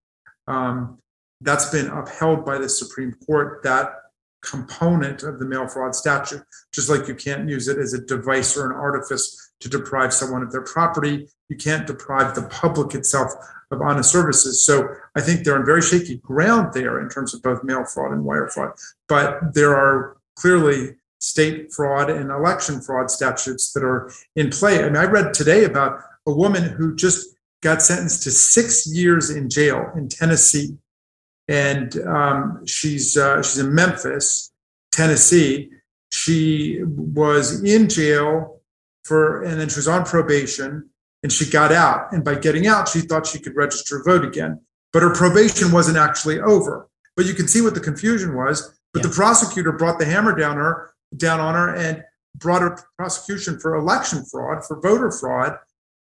Um, 0.48 1.00
that's 1.42 1.70
been 1.70 1.88
upheld 1.88 2.46
by 2.46 2.58
the 2.58 2.70
Supreme 2.70 3.14
Court. 3.26 3.62
That 3.64 3.94
component 4.44 5.24
of 5.24 5.40
the 5.40 5.46
mail 5.46 5.68
fraud 5.68 5.94
statute, 5.96 6.42
just 6.72 6.90
like 6.90 7.08
you 7.08 7.16
can't 7.16 7.50
use 7.50 7.68
it 7.68 7.78
as 7.78 7.94
a 7.94 8.06
device 8.06 8.56
or 8.58 8.72
an 8.72 8.76
artifice 8.76 9.52
to 9.60 9.70
deprive 9.70 10.14
someone 10.14 10.44
of 10.44 10.52
their 10.52 10.64
property. 10.64 11.28
You 11.50 11.58
can't 11.58 11.88
deprive 11.88 12.36
the 12.36 12.44
public 12.44 12.94
itself 12.94 13.32
of 13.72 13.82
honest 13.82 14.12
services. 14.12 14.66
So 14.66 14.88
I 15.16 15.22
think 15.22 15.44
they're 15.44 15.58
on 15.58 15.66
very 15.66 15.82
shaky 15.82 16.18
ground 16.18 16.74
there 16.74 17.02
in 17.02 17.10
terms 17.10 17.34
of 17.34 17.42
both 17.42 17.64
mail 17.64 17.86
fraud 17.86 18.12
and 18.12 18.24
wire 18.24 18.48
fraud. 18.48 18.72
But 19.08 19.54
there 19.54 19.76
are 19.76 20.18
clearly 20.36 20.96
state 21.20 21.74
fraud 21.74 22.10
and 22.10 22.30
election 22.30 22.80
fraud 22.82 23.10
statutes 23.10 23.74
that 23.74 23.84
are 23.84 24.12
in 24.36 24.50
play. 24.50 24.84
I 24.84 24.86
mean, 24.86 24.98
I 24.98 25.06
read 25.06 25.34
today 25.34 25.66
about 25.66 26.00
a 26.26 26.32
woman 26.32 26.64
who 26.64 26.96
just 26.96 27.36
got 27.62 27.82
sentenced 27.82 28.24
to 28.24 28.32
six 28.32 28.88
years 28.88 29.30
in 29.30 29.50
jail 29.50 29.92
in 29.96 30.10
Tennessee 30.10 30.78
and 31.48 31.98
um, 32.06 32.66
she's 32.66 33.18
uh, 33.18 33.42
she's 33.42 33.60
in 33.60 33.74
Memphis, 33.74 34.52
Tennessee. 34.92 35.70
She 36.12 36.82
was 36.84 37.64
in 37.64 37.90
jail 37.90 38.62
for, 39.04 39.44
and 39.44 39.60
then 39.60 39.70
she 39.70 39.78
was 39.78 39.88
on 39.88 40.06
probation, 40.06 40.90
and 41.24 41.32
she 41.32 41.50
got 41.50 41.72
out. 41.72 42.12
And 42.12 42.24
by 42.24 42.36
getting 42.36 42.68
out, 42.68 42.88
she 42.88 43.02
thought 43.02 43.28
she 43.28 43.40
could 43.40 43.56
register 43.56 43.98
to 43.98 44.04
vote 44.04 44.26
again, 44.26 44.62
but 44.94 45.02
her 45.02 45.14
probation 45.14 45.72
wasn't 45.72 45.98
actually 45.98 46.40
over. 46.40 46.90
But 47.16 47.26
you 47.26 47.34
can 47.34 47.48
see 47.48 47.62
what 47.62 47.74
the 47.74 47.80
confusion 47.80 48.36
was. 48.36 48.78
But 48.94 49.04
yeah. 49.04 49.10
the 49.10 49.16
prosecutor 49.16 49.72
brought 49.72 50.00
the 50.00 50.06
hammer 50.06 50.36
down 50.36 50.58
her 50.58 50.94
down 51.16 51.40
on 51.40 51.54
her 51.56 51.76
and 51.76 52.04
brought 52.36 52.62
her 52.62 52.78
prosecution 52.98 53.60
for 53.60 53.76
election 53.76 54.24
fraud, 54.26 54.64
for 54.66 54.80
voter 54.80 55.12
fraud, 55.12 55.58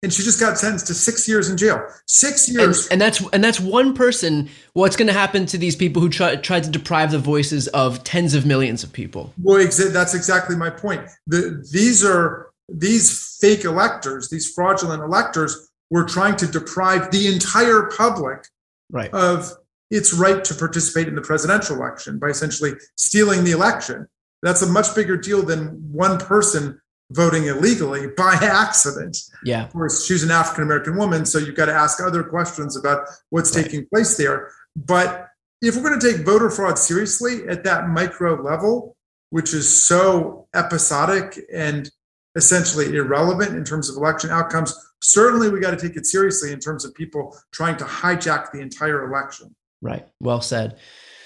and 0.02 0.12
she 0.12 0.22
just 0.22 0.38
got 0.38 0.58
sentenced 0.58 0.86
to 0.88 0.94
six 0.94 1.26
years 1.26 1.48
in 1.48 1.56
jail. 1.56 1.84
Six 2.06 2.48
years, 2.48 2.84
and, 2.84 2.92
and 2.92 3.00
that's 3.00 3.20
and 3.32 3.42
that's 3.42 3.58
one 3.58 3.94
person. 3.94 4.48
What's 4.74 4.94
going 4.94 5.08
to 5.08 5.12
happen 5.12 5.46
to 5.46 5.58
these 5.58 5.74
people 5.74 6.02
who 6.02 6.08
try, 6.08 6.36
tried 6.36 6.64
to 6.64 6.70
deprive 6.70 7.10
the 7.10 7.18
voices 7.18 7.66
of 7.68 8.04
tens 8.04 8.34
of 8.34 8.44
millions 8.46 8.84
of 8.84 8.92
people? 8.92 9.32
Well, 9.42 9.64
exa- 9.64 9.92
that's 9.92 10.14
exactly 10.14 10.54
my 10.54 10.70
point. 10.70 11.08
The, 11.26 11.66
these 11.72 12.04
are 12.04 12.50
these 12.68 13.36
fake 13.40 13.64
electors, 13.64 14.28
these 14.28 14.52
fraudulent 14.52 15.02
electors, 15.02 15.70
were 15.90 16.04
trying 16.04 16.36
to 16.36 16.46
deprive 16.46 17.10
the 17.10 17.32
entire 17.32 17.90
public 17.96 18.46
right. 18.90 19.12
of 19.12 19.52
its 19.90 20.12
right 20.12 20.44
to 20.44 20.54
participate 20.54 21.06
in 21.06 21.14
the 21.14 21.20
presidential 21.20 21.76
election 21.76 22.18
by 22.18 22.28
essentially 22.28 22.72
stealing 22.96 23.44
the 23.44 23.52
election. 23.52 24.08
That's 24.42 24.62
a 24.62 24.66
much 24.66 24.94
bigger 24.94 25.16
deal 25.16 25.42
than 25.42 25.68
one 25.92 26.18
person 26.18 26.80
voting 27.12 27.46
illegally 27.46 28.08
by 28.16 28.34
accident. 28.42 29.16
Yeah. 29.44 29.64
Of 29.64 29.72
course, 29.72 30.04
she's 30.04 30.24
an 30.24 30.30
African 30.30 30.64
American 30.64 30.96
woman, 30.96 31.24
so 31.24 31.38
you've 31.38 31.54
got 31.54 31.66
to 31.66 31.74
ask 31.74 32.02
other 32.02 32.24
questions 32.24 32.76
about 32.76 33.06
what's 33.30 33.54
right. 33.54 33.64
taking 33.64 33.86
place 33.92 34.16
there. 34.16 34.50
But 34.74 35.28
if 35.62 35.76
we're 35.76 35.82
going 35.82 35.98
to 35.98 36.12
take 36.12 36.26
voter 36.26 36.50
fraud 36.50 36.78
seriously 36.78 37.48
at 37.48 37.64
that 37.64 37.88
micro 37.88 38.40
level, 38.42 38.96
which 39.30 39.54
is 39.54 39.82
so 39.82 40.48
episodic 40.54 41.38
and 41.52 41.90
essentially 42.36 42.94
irrelevant 42.94 43.56
in 43.56 43.64
terms 43.64 43.90
of 43.90 43.96
election 43.96 44.30
outcomes, 44.30 44.74
certainly 45.02 45.48
we 45.48 45.58
got 45.58 45.76
to 45.76 45.88
take 45.88 45.96
it 45.96 46.06
seriously 46.06 46.52
in 46.52 46.60
terms 46.60 46.84
of 46.84 46.94
people 46.94 47.36
trying 47.50 47.76
to 47.78 47.84
hijack 47.84 48.52
the 48.52 48.60
entire 48.60 49.04
election. 49.10 49.54
Right. 49.82 50.06
Well 50.20 50.40
said. 50.40 50.78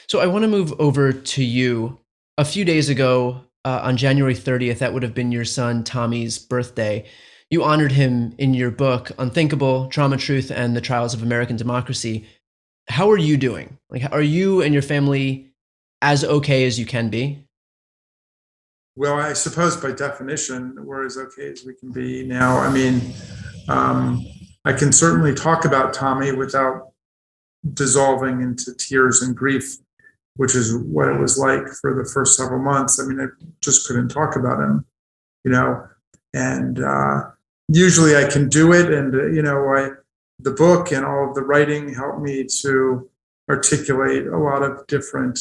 So 0.08 0.20
I 0.20 0.26
want 0.26 0.42
to 0.42 0.48
move 0.48 0.72
over 0.80 1.12
to 1.12 1.44
you. 1.44 1.98
A 2.38 2.44
few 2.44 2.64
days 2.64 2.88
ago, 2.88 3.42
uh, 3.64 3.80
on 3.82 3.96
January 3.96 4.34
30th, 4.34 4.78
that 4.78 4.94
would 4.94 5.02
have 5.02 5.14
been 5.14 5.32
your 5.32 5.44
son 5.44 5.84
Tommy's 5.84 6.38
birthday. 6.38 7.04
You 7.50 7.64
honored 7.64 7.92
him 7.92 8.34
in 8.38 8.54
your 8.54 8.70
book, 8.70 9.10
Unthinkable 9.18 9.88
Trauma, 9.88 10.16
Truth, 10.16 10.50
and 10.50 10.74
the 10.74 10.80
Trials 10.80 11.12
of 11.12 11.22
American 11.22 11.56
Democracy. 11.56 12.26
How 12.88 13.10
are 13.10 13.18
you 13.18 13.36
doing? 13.36 13.76
Like, 13.90 14.10
are 14.12 14.22
you 14.22 14.62
and 14.62 14.72
your 14.72 14.82
family 14.82 15.50
as 16.00 16.24
okay 16.24 16.64
as 16.64 16.78
you 16.78 16.86
can 16.86 17.10
be? 17.10 17.44
Well, 19.00 19.18
I 19.18 19.32
suppose 19.32 19.78
by 19.78 19.92
definition, 19.92 20.76
we're 20.84 21.06
as 21.06 21.16
okay 21.16 21.50
as 21.50 21.64
we 21.64 21.72
can 21.72 21.90
be 21.90 22.22
now. 22.22 22.58
I 22.58 22.70
mean, 22.70 23.00
um, 23.66 24.22
I 24.66 24.74
can 24.74 24.92
certainly 24.92 25.34
talk 25.34 25.64
about 25.64 25.94
Tommy 25.94 26.32
without 26.32 26.92
dissolving 27.72 28.42
into 28.42 28.74
tears 28.74 29.22
and 29.22 29.34
grief 29.34 29.78
which 30.36 30.54
is 30.54 30.74
what 30.74 31.08
it 31.08 31.18
was 31.18 31.38
like 31.38 31.66
for 31.80 31.94
the 31.94 32.08
first 32.08 32.36
several 32.36 32.62
months. 32.62 33.00
I 33.00 33.04
mean, 33.04 33.20
I 33.20 33.26
just 33.62 33.86
couldn't 33.86 34.08
talk 34.08 34.36
about 34.36 34.60
him, 34.60 34.84
you 35.44 35.50
know, 35.50 35.86
and 36.32 36.82
uh, 36.82 37.30
usually 37.68 38.16
I 38.16 38.24
can 38.28 38.48
do 38.48 38.72
it. 38.72 38.92
And, 38.92 39.14
uh, 39.14 39.26
you 39.26 39.42
know, 39.42 39.64
I, 39.74 39.90
the 40.38 40.52
book 40.52 40.92
and 40.92 41.04
all 41.04 41.28
of 41.28 41.34
the 41.34 41.42
writing 41.42 41.92
helped 41.92 42.20
me 42.20 42.46
to 42.62 43.10
articulate 43.50 44.26
a 44.26 44.38
lot 44.38 44.62
of 44.62 44.86
different 44.86 45.38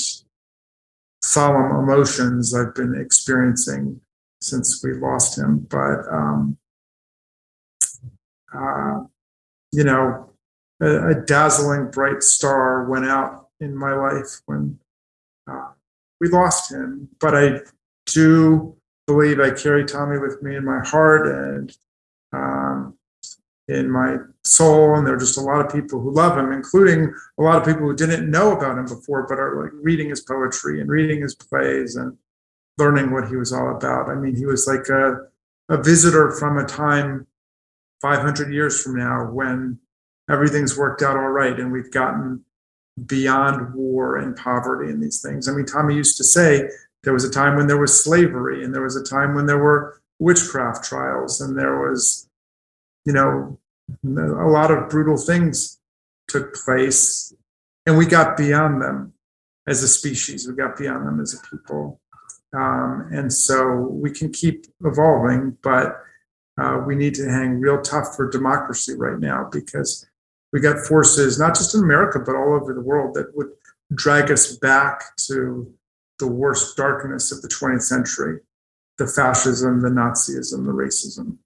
solemn 1.21 1.84
emotions 1.84 2.53
I've 2.55 2.75
been 2.75 2.95
experiencing 2.99 4.01
since 4.41 4.84
we 4.84 4.93
lost 4.93 5.38
him. 5.38 5.67
But, 5.69 6.08
um, 6.12 6.58
uh, 8.53 9.01
you 9.71 9.84
know, 9.84 10.29
a, 10.82 11.10
a 11.10 11.15
dazzling 11.15 11.91
bright 11.91 12.23
star 12.23 12.86
went 12.86 13.05
out 13.05 13.47
in 13.60 13.75
my 13.75 13.93
life 13.93 14.39
when 14.45 14.79
uh, 15.49 15.69
we 16.19 16.29
lost 16.29 16.71
him. 16.71 17.10
But 17.19 17.36
I 17.36 17.60
do 18.05 18.75
believe 19.08 19.39
I 19.39 19.51
carry 19.51 19.86
Tommy 19.86 20.19
with 20.19 20.41
me 20.41 20.55
in 20.55 20.63
my 20.63 20.82
heart 20.86 21.27
and 21.27 21.75
um, 22.32 22.99
in 23.69 23.89
my 23.89 24.17
soul. 24.43 24.95
And 24.95 25.05
there 25.05 25.13
are 25.13 25.19
just 25.19 25.38
a 25.38 25.41
lot 25.41 25.63
of 25.63 25.71
people 25.71 26.01
who 26.01 26.12
love 26.12 26.38
him, 26.38 26.51
including 26.51 27.13
a 27.38 27.41
lot 27.41 27.58
of 27.58 27.65
people 27.65 27.88
who 27.88 27.95
didn't 27.95 28.29
know 28.29 28.51
about 28.51 28.77
him 28.77 28.86
before, 28.86 29.25
but 29.27 29.39
are 29.39 29.63
like 29.63 29.71
reading 29.75 30.10
his 30.10 30.21
poetry 30.21 30.82
and 30.82 30.89
reading 30.89 31.21
his 31.21 31.36
plays 31.36 31.95
and 31.95 32.17
learning 32.77 33.12
what 33.12 33.27
he 33.27 33.36
was 33.36 33.53
all 33.53 33.75
about. 33.75 34.10
I 34.10 34.15
mean, 34.15 34.36
he 34.36 34.45
was 34.45 34.67
like 34.67 34.89
a, 34.89 35.27
a 35.69 35.82
visitor 35.82 36.32
from 36.32 36.58
a 36.58 36.65
time 36.65 37.27
500 38.01 38.51
years 38.51 38.82
from 38.82 38.97
now 38.97 39.29
when 39.32 39.79
everything's 40.29 40.77
worked 40.77 41.01
out 41.01 41.17
all 41.17 41.29
right 41.29 41.60
and 41.60 41.71
we've 41.71 41.91
gotten 41.91 42.43
beyond 43.05 43.73
war 43.73 44.17
and 44.17 44.36
poverty 44.36 44.91
and 44.91 45.03
these 45.03 45.21
things. 45.21 45.47
I 45.47 45.51
mean, 45.51 45.65
Tommy 45.65 45.95
used 45.95 46.17
to 46.17 46.23
say 46.23 46.69
there 47.03 47.13
was 47.13 47.23
a 47.23 47.32
time 47.32 47.55
when 47.55 47.67
there 47.67 47.77
was 47.77 48.03
slavery 48.03 48.63
and 48.63 48.73
there 48.73 48.84
was 48.84 48.95
a 48.95 49.03
time 49.03 49.36
when 49.36 49.45
there 49.45 49.62
were 49.62 50.01
witchcraft 50.17 50.84
trials 50.84 51.39
and 51.41 51.58
there 51.58 51.79
was, 51.79 52.27
you 53.05 53.13
know, 53.13 53.59
a 54.04 54.47
lot 54.47 54.71
of 54.71 54.89
brutal 54.89 55.17
things 55.17 55.80
took 56.28 56.54
place 56.54 57.34
and 57.86 57.97
we 57.97 58.06
got 58.06 58.38
beyond 58.38 58.82
them 58.82 59.13
as 59.67 59.84
a 59.84 59.88
species. 59.88 60.47
We 60.47 60.56
got 60.56 60.78
beyond 60.78 61.08
them 61.08 61.19
as 61.19 61.34
a 61.34 61.56
people. 61.56 61.99
Um, 62.54 63.10
and 63.12 63.32
so 63.32 63.75
we 63.78 64.12
can 64.12 64.32
keep 64.32 64.65
evolving, 64.84 65.58
but 65.63 66.02
uh, 66.60 66.84
we 66.86 66.95
need 66.95 67.15
to 67.15 67.30
hang 67.30 67.60
real 67.60 67.82
tough 67.82 68.15
for 68.15 68.30
democracy 68.30 68.95
right 68.95 69.19
now 69.19 69.47
because 69.52 70.06
we 70.52 70.60
got 70.60 70.86
forces, 70.86 71.39
not 71.39 71.56
just 71.56 71.75
in 71.75 71.82
America, 71.82 72.19
but 72.19 72.36
all 72.36 72.54
over 72.54 72.73
the 72.73 72.82
world 72.82 73.13
that 73.15 73.36
would 73.36 73.49
drag 73.93 74.32
us 74.32 74.56
back 74.58 75.15
to 75.17 75.71
the 76.17 76.28
worst 76.28 76.75
darkness 76.75 77.32
of 77.32 77.41
the 77.41 77.47
20th 77.47 77.84
century 77.84 78.39
the 78.97 79.08
fascism, 79.08 79.82
the 79.82 79.89
Nazism, 79.89 80.65
the 80.65 80.73
racism. 80.73 81.38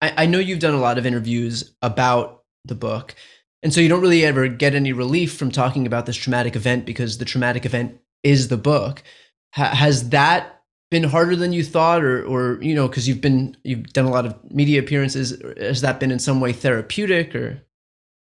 I, 0.00 0.12
I 0.18 0.26
know 0.26 0.38
you've 0.38 0.60
done 0.60 0.74
a 0.74 0.80
lot 0.80 0.98
of 0.98 1.06
interviews 1.06 1.72
about 1.82 2.42
the 2.64 2.74
book. 2.74 3.14
And 3.62 3.72
so 3.72 3.80
you 3.80 3.88
don't 3.88 4.00
really 4.00 4.24
ever 4.24 4.48
get 4.48 4.74
any 4.74 4.92
relief 4.92 5.36
from 5.36 5.50
talking 5.50 5.86
about 5.86 6.06
this 6.06 6.16
traumatic 6.16 6.56
event 6.56 6.86
because 6.86 7.18
the 7.18 7.24
traumatic 7.24 7.66
event 7.66 8.00
is 8.22 8.48
the 8.48 8.56
book. 8.56 9.02
Ha- 9.54 9.74
has 9.74 10.10
that 10.10 10.60
been 10.90 11.04
harder 11.04 11.36
than 11.36 11.52
you 11.52 11.62
thought 11.62 12.02
or 12.02 12.24
or 12.24 12.58
you 12.60 12.74
know 12.74 12.88
because 12.88 13.08
you've 13.08 13.20
been 13.20 13.56
you've 13.62 13.92
done 13.92 14.04
a 14.04 14.10
lot 14.10 14.26
of 14.26 14.34
media 14.52 14.80
appearances 14.80 15.40
has 15.56 15.80
that 15.80 16.00
been 16.00 16.10
in 16.10 16.18
some 16.18 16.40
way 16.40 16.52
therapeutic 16.52 17.34
or 17.34 17.62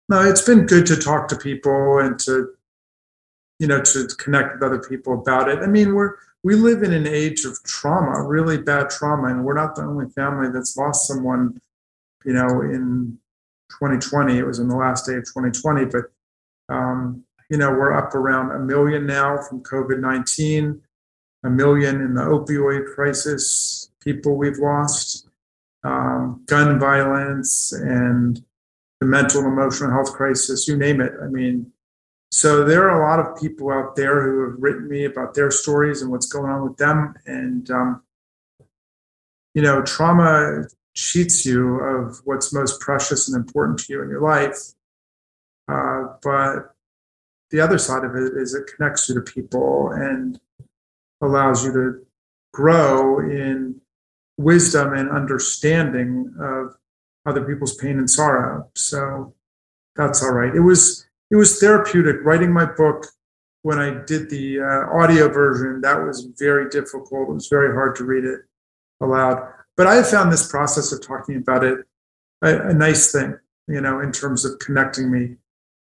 no 0.09 0.21
it's 0.21 0.41
been 0.41 0.65
good 0.65 0.85
to 0.85 0.97
talk 0.97 1.27
to 1.29 1.35
people 1.35 1.99
and 1.99 2.19
to 2.19 2.49
you 3.59 3.67
know 3.67 3.81
to 3.81 4.07
connect 4.17 4.53
with 4.53 4.63
other 4.63 4.79
people 4.79 5.13
about 5.13 5.47
it 5.47 5.59
i 5.59 5.65
mean 5.65 5.95
we're 5.95 6.15
we 6.43 6.55
live 6.55 6.83
in 6.83 6.93
an 6.93 7.07
age 7.07 7.45
of 7.45 7.57
trauma 7.63 8.21
really 8.21 8.57
bad 8.57 8.89
trauma 8.89 9.27
and 9.29 9.45
we're 9.45 9.53
not 9.53 9.75
the 9.75 9.81
only 9.81 10.09
family 10.09 10.49
that's 10.49 10.75
lost 10.75 11.07
someone 11.07 11.59
you 12.27 12.33
know 12.33 12.61
in 12.61 13.17
2020 13.71 14.37
it 14.37 14.45
was 14.45 14.59
in 14.59 14.67
the 14.67 14.75
last 14.75 15.07
day 15.07 15.15
of 15.15 15.23
2020 15.23 15.85
but 15.85 16.03
um, 16.69 17.23
you 17.49 17.57
know 17.57 17.71
we're 17.71 17.93
up 17.93 18.13
around 18.13 18.51
a 18.51 18.59
million 18.59 19.07
now 19.07 19.37
from 19.41 19.63
covid-19 19.63 20.79
a 21.43 21.49
million 21.49 22.01
in 22.01 22.13
the 22.13 22.21
opioid 22.21 22.93
crisis 22.93 23.89
people 24.01 24.35
we've 24.35 24.59
lost 24.59 25.29
um, 25.83 26.43
gun 26.45 26.77
violence 26.79 27.71
and 27.71 28.43
the 28.99 29.07
mental 29.07 29.41
and 29.41 29.53
emotional 29.53 29.91
health 29.91 30.13
crisis 30.13 30.67
you 30.67 30.75
name 30.75 30.99
it 30.99 31.13
i 31.23 31.27
mean 31.27 31.71
so 32.29 32.65
there 32.65 32.89
are 32.89 33.01
a 33.01 33.09
lot 33.09 33.25
of 33.25 33.39
people 33.39 33.71
out 33.71 33.95
there 33.95 34.21
who 34.21 34.49
have 34.49 34.61
written 34.61 34.89
me 34.89 35.05
about 35.05 35.33
their 35.33 35.49
stories 35.49 36.01
and 36.01 36.11
what's 36.11 36.27
going 36.27 36.51
on 36.51 36.61
with 36.67 36.75
them 36.75 37.15
and 37.25 37.71
um, 37.71 38.01
you 39.53 39.61
know 39.61 39.81
trauma 39.81 40.67
cheats 40.97 41.45
you 41.45 41.79
of 41.79 42.19
what's 42.25 42.51
most 42.51 42.81
precious 42.81 43.27
and 43.27 43.37
important 43.37 43.77
to 43.77 43.93
you 43.93 44.01
in 44.01 44.09
your 44.09 44.21
life 44.21 44.57
uh, 45.67 46.03
but 46.23 46.73
the 47.51 47.59
other 47.59 47.77
side 47.77 48.03
of 48.03 48.15
it 48.15 48.33
is 48.35 48.53
it 48.53 48.69
connects 48.75 49.07
you 49.07 49.15
to 49.15 49.21
people 49.21 49.91
and 49.91 50.39
allows 51.21 51.65
you 51.65 51.71
to 51.73 52.05
grow 52.53 53.19
in 53.19 53.79
wisdom 54.37 54.93
and 54.93 55.09
understanding 55.09 56.33
of 56.39 56.75
other 57.25 57.43
people's 57.43 57.75
pain 57.75 57.97
and 57.97 58.09
sorrow. 58.09 58.69
So 58.75 59.33
that's 59.95 60.23
all 60.23 60.31
right. 60.31 60.53
It 60.53 60.61
was 60.61 61.05
it 61.29 61.35
was 61.35 61.59
therapeutic 61.59 62.17
writing 62.23 62.53
my 62.53 62.65
book 62.65 63.05
when 63.63 63.79
I 63.79 64.03
did 64.05 64.29
the 64.29 64.61
uh, 64.61 64.97
audio 64.97 65.27
version. 65.27 65.81
That 65.81 66.01
was 66.01 66.27
very 66.37 66.69
difficult. 66.69 67.29
It 67.29 67.33
was 67.33 67.47
very 67.47 67.73
hard 67.73 67.95
to 67.97 68.05
read 68.05 68.23
it 68.23 68.41
aloud. 69.01 69.51
But 69.77 69.87
I 69.87 69.95
have 69.95 70.09
found 70.09 70.31
this 70.31 70.49
process 70.49 70.91
of 70.91 71.05
talking 71.05 71.37
about 71.37 71.63
it 71.63 71.85
a, 72.41 72.69
a 72.69 72.73
nice 72.73 73.11
thing, 73.11 73.37
you 73.67 73.79
know, 73.79 73.99
in 73.99 74.11
terms 74.11 74.43
of 74.43 74.59
connecting 74.59 75.11
me 75.11 75.35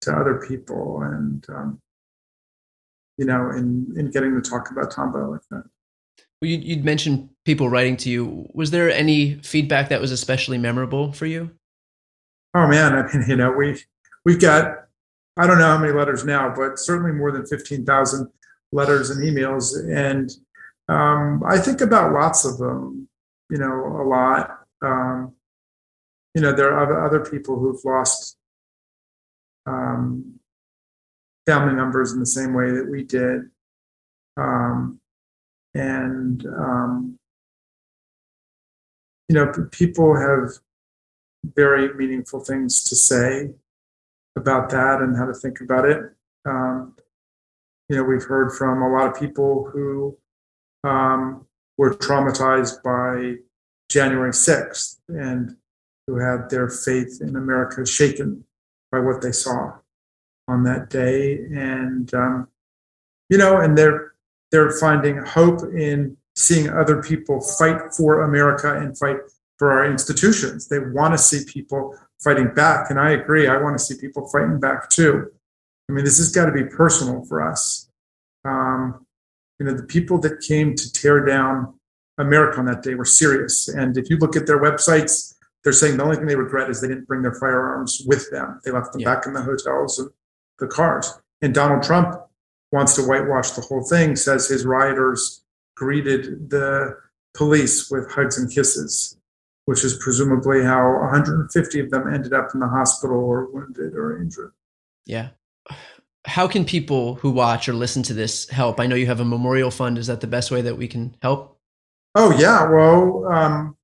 to 0.01 0.13
other 0.13 0.45
people 0.47 1.01
and 1.01 1.45
um, 1.49 1.81
you 3.17 3.25
know, 3.25 3.49
in 3.49 3.93
in 3.97 4.11
getting 4.11 4.41
to 4.41 4.49
talk 4.49 4.71
about 4.71 4.91
Tombow 4.91 5.31
like 5.31 5.41
that. 5.51 5.63
Well, 6.41 6.49
you, 6.49 6.75
would 6.77 6.85
mentioned 6.85 7.29
people 7.43 7.69
writing 7.69 7.97
to 7.97 8.09
you. 8.09 8.47
Was 8.53 8.71
there 8.71 8.89
any 8.89 9.35
feedback 9.41 9.89
that 9.89 9.99
was 9.99 10.13
especially 10.13 10.57
memorable 10.57 11.11
for 11.11 11.25
you? 11.25 11.51
Oh 12.53 12.65
man, 12.65 12.93
I 12.93 13.11
mean, 13.11 13.25
you 13.27 13.35
know, 13.35 13.51
we 13.51 13.81
we've 14.23 14.39
got 14.39 14.85
I 15.35 15.47
don't 15.47 15.59
know 15.59 15.65
how 15.65 15.77
many 15.77 15.91
letters 15.91 16.23
now, 16.23 16.53
but 16.55 16.79
certainly 16.79 17.11
more 17.11 17.31
than 17.31 17.45
fifteen 17.45 17.85
thousand 17.85 18.29
letters 18.71 19.09
and 19.09 19.21
emails, 19.21 19.73
and 19.93 20.31
um, 20.87 21.43
I 21.45 21.57
think 21.57 21.81
about 21.81 22.13
lots 22.13 22.45
of 22.45 22.57
them. 22.57 23.08
You 23.49 23.57
know, 23.57 24.01
a 24.01 24.05
lot. 24.07 24.59
Um, 24.81 25.33
you 26.35 26.41
know, 26.41 26.51
there 26.51 26.73
are 26.73 27.05
other 27.05 27.19
people 27.19 27.59
who've 27.59 27.83
lost 27.83 28.37
um, 29.65 30.39
family 31.45 31.73
members 31.73 32.13
in 32.13 32.19
the 32.19 32.25
same 32.25 32.53
way 32.53 32.71
that 32.71 32.87
we 32.89 33.03
did. 33.03 33.49
Um, 34.37 34.99
and, 35.73 36.45
um, 36.45 37.19
you 39.27 39.35
know, 39.35 39.51
people 39.71 40.15
have 40.15 40.51
very 41.55 41.93
meaningful 41.93 42.39
things 42.39 42.83
to 42.83 42.95
say 42.95 43.51
about 44.35 44.69
that 44.69 45.01
and 45.01 45.17
how 45.17 45.25
to 45.25 45.33
think 45.33 45.61
about 45.61 45.85
it. 45.85 46.03
Um, 46.45 46.95
you 47.87 47.95
know, 47.95 48.03
we've 48.03 48.23
heard 48.23 48.51
from 48.51 48.81
a 48.81 48.89
lot 48.89 49.07
of 49.07 49.19
people 49.19 49.69
who 49.71 50.17
um, 50.83 51.45
were 51.79 51.95
traumatized 51.95 52.83
by 52.83 53.41
January 53.89 54.31
6th 54.31 54.97
and 55.07 55.55
who 56.05 56.17
had 56.17 56.49
their 56.49 56.67
faith 56.69 57.21
in 57.21 57.37
America 57.37 57.85
shaken 57.85 58.43
by 58.91 58.99
what 58.99 59.21
they 59.21 59.31
saw 59.31 59.71
on 60.49 60.63
that 60.63 60.89
day, 60.89 61.35
and 61.35 62.13
um, 62.13 62.47
you 63.29 63.37
know, 63.37 63.61
and 63.61 63.77
they're 63.77 64.13
they're 64.51 64.71
finding 64.71 65.17
hope 65.19 65.61
in 65.73 66.17
seeing 66.35 66.69
other 66.69 67.01
people 67.01 67.39
fight 67.39 67.93
for 67.95 68.23
America 68.23 68.77
and 68.77 68.97
fight 68.97 69.17
for 69.57 69.71
our 69.71 69.85
institutions. 69.85 70.67
They 70.67 70.79
want 70.79 71.13
to 71.13 71.17
see 71.17 71.45
people 71.45 71.95
fighting 72.21 72.53
back, 72.53 72.89
and 72.89 72.99
I 72.99 73.11
agree. 73.11 73.47
I 73.47 73.57
want 73.57 73.77
to 73.77 73.83
see 73.83 73.95
people 73.95 74.27
fighting 74.27 74.59
back 74.59 74.89
too. 74.89 75.31
I 75.87 75.93
mean, 75.93 76.03
this 76.03 76.17
has 76.17 76.31
got 76.31 76.47
to 76.47 76.51
be 76.51 76.65
personal 76.65 77.23
for 77.25 77.47
us. 77.47 77.87
Um, 78.43 79.05
you 79.59 79.65
know, 79.65 79.73
the 79.73 79.83
people 79.83 80.17
that 80.19 80.41
came 80.41 80.75
to 80.75 80.91
tear 80.91 81.23
down 81.25 81.73
America 82.17 82.59
on 82.59 82.65
that 82.65 82.83
day 82.83 82.95
were 82.95 83.05
serious. 83.05 83.67
And 83.67 83.97
if 83.97 84.09
you 84.09 84.17
look 84.17 84.35
at 84.35 84.47
their 84.47 84.59
websites, 84.61 85.33
they're 85.63 85.73
saying 85.73 85.97
the 85.97 86.03
only 86.03 86.15
thing 86.15 86.25
they 86.25 86.35
regret 86.35 86.69
is 86.69 86.81
they 86.81 86.87
didn't 86.87 87.07
bring 87.07 87.21
their 87.21 87.33
firearms 87.33 88.01
with 88.05 88.29
them. 88.31 88.59
They 88.63 88.71
left 88.71 88.93
them 88.93 89.01
yeah. 89.01 89.13
back 89.13 89.25
in 89.25 89.33
the 89.33 89.41
hotels 89.41 89.99
and 89.99 90.09
the 90.59 90.67
cars. 90.67 91.19
And 91.41 91.53
Donald 91.53 91.83
Trump 91.83 92.15
wants 92.71 92.95
to 92.95 93.03
whitewash 93.03 93.51
the 93.51 93.61
whole 93.61 93.83
thing, 93.83 94.15
says 94.15 94.47
his 94.47 94.65
rioters 94.65 95.43
greeted 95.75 96.49
the 96.49 96.97
police 97.33 97.89
with 97.89 98.11
hugs 98.11 98.37
and 98.37 98.51
kisses, 98.51 99.17
which 99.65 99.83
is 99.83 99.97
presumably 99.97 100.63
how 100.63 100.99
150 101.01 101.79
of 101.79 101.89
them 101.89 102.13
ended 102.13 102.33
up 102.33 102.49
in 102.53 102.59
the 102.59 102.67
hospital 102.67 103.17
or 103.17 103.45
wounded 103.51 103.93
or 103.93 104.21
injured. 104.21 104.51
Yeah. 105.05 105.29
How 106.29 106.47
can 106.47 106.63
people 106.63 107.15
who 107.15 107.31
watch 107.31 107.67
or 107.67 107.73
listen 107.73 108.03
to 108.03 108.13
this 108.13 108.47
help? 108.49 108.79
I 108.79 108.87
know 108.87 108.95
you 108.95 109.07
have 109.07 109.19
a 109.19 109.25
memorial 109.25 109.71
fund. 109.71 109.97
Is 109.97 110.07
that 110.07 110.21
the 110.21 110.27
best 110.27 110.51
way 110.51 110.61
that 110.61 110.77
we 110.77 110.87
can 110.87 111.15
help? 111.21 111.57
Oh, 112.15 112.31
yeah. 112.39 112.69
Well, 112.69 113.27
um, 113.27 113.77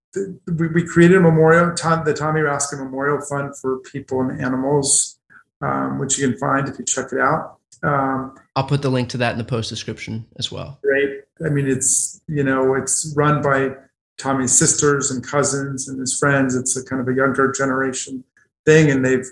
we, 0.58 0.68
we 0.70 0.88
created 0.88 1.18
a 1.18 1.22
memorial, 1.22 1.68
the 1.70 2.16
Tommy 2.18 2.42
Raskin 2.42 2.80
Memorial 2.80 3.20
Fund 3.22 3.58
for 3.58 3.80
people 3.80 4.22
and 4.22 4.42
animals 4.42 5.16
um, 5.62 6.00
which 6.00 6.18
you 6.18 6.30
can 6.30 6.38
find 6.38 6.68
if 6.68 6.78
you 6.80 6.86
check 6.86 7.12
it 7.12 7.20
out. 7.20 7.58
Um, 7.84 8.36
I'll 8.56 8.66
put 8.66 8.82
the 8.82 8.90
link 8.90 9.10
to 9.10 9.18
that 9.18 9.34
in 9.34 9.38
the 9.38 9.44
post 9.44 9.70
description 9.70 10.26
as 10.38 10.52
well. 10.52 10.80
Great. 10.82 11.22
I 11.46 11.50
mean, 11.50 11.68
it's 11.68 12.22
you 12.28 12.44
know, 12.44 12.76
it's 12.76 13.14
run 13.16 13.42
by 13.42 13.76
Tommy's 14.18 14.58
sisters 14.58 15.12
and 15.12 15.26
cousins 15.26 15.88
and 15.88 16.00
his 16.00 16.18
friends. 16.18 16.56
It's 16.56 16.78
a 16.78 16.84
kind 16.84 17.02
of 17.02 17.08
a 17.08 17.14
younger 17.14 17.52
generation 17.52 18.24
thing, 18.66 18.90
and 18.90 19.04
they've 19.04 19.26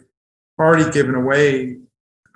already 0.59 0.89
given 0.91 1.15
away 1.15 1.77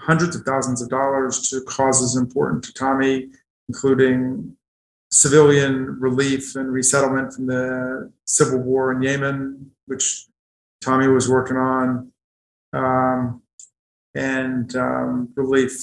hundreds 0.08 0.36
of 0.36 0.44
thousands 0.44 0.82
of 0.82 0.90
dollars 0.90 1.50
to 1.50 1.62
causes 1.62 2.16
important 2.16 2.64
to 2.64 2.74
Tommy, 2.74 3.28
including 3.68 4.56
civilian 5.12 6.00
relief 6.00 6.56
and 6.56 6.72
resettlement 6.72 7.34
from 7.34 7.48
the 7.48 8.12
civil 8.26 8.60
war 8.60 8.94
in 8.94 9.02
Yemen, 9.02 9.70
which 9.86 10.28
Tommy 10.82 11.08
was 11.08 11.30
working 11.30 11.58
on. 11.58 12.12
Um, 12.74 13.42
and 14.16 14.76
um, 14.76 15.30
relief 15.36 15.78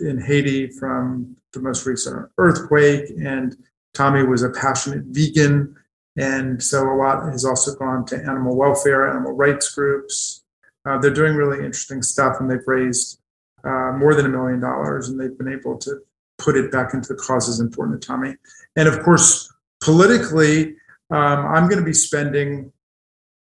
in 0.00 0.20
Haiti 0.20 0.68
from 0.68 1.36
the 1.52 1.60
most 1.60 1.86
recent 1.86 2.28
earthquake. 2.36 3.10
And 3.22 3.56
Tommy 3.94 4.24
was 4.24 4.42
a 4.42 4.50
passionate 4.50 5.04
vegan. 5.06 5.74
And 6.16 6.62
so 6.62 6.82
a 6.92 6.94
lot 6.94 7.24
has 7.32 7.44
also 7.44 7.74
gone 7.76 8.04
to 8.06 8.16
animal 8.16 8.56
welfare, 8.56 9.08
animal 9.08 9.32
rights 9.32 9.74
groups. 9.74 10.44
Uh, 10.84 10.98
they're 10.98 11.14
doing 11.14 11.34
really 11.34 11.58
interesting 11.58 12.02
stuff 12.02 12.40
and 12.40 12.50
they've 12.50 12.66
raised 12.66 13.20
uh, 13.68 13.92
more 13.92 14.14
than 14.14 14.24
a 14.24 14.28
million 14.28 14.60
dollars 14.60 15.08
and 15.08 15.20
they've 15.20 15.36
been 15.36 15.52
able 15.52 15.76
to 15.76 16.00
put 16.38 16.56
it 16.56 16.72
back 16.72 16.94
into 16.94 17.12
the 17.12 17.20
causes 17.20 17.60
important 17.60 18.00
to 18.00 18.06
Tommy. 18.06 18.34
And 18.76 18.88
of 18.88 19.02
course, 19.02 19.52
politically, 19.82 20.76
um, 21.10 21.46
I'm 21.46 21.68
going 21.68 21.78
to 21.78 21.84
be 21.84 21.92
spending 21.92 22.72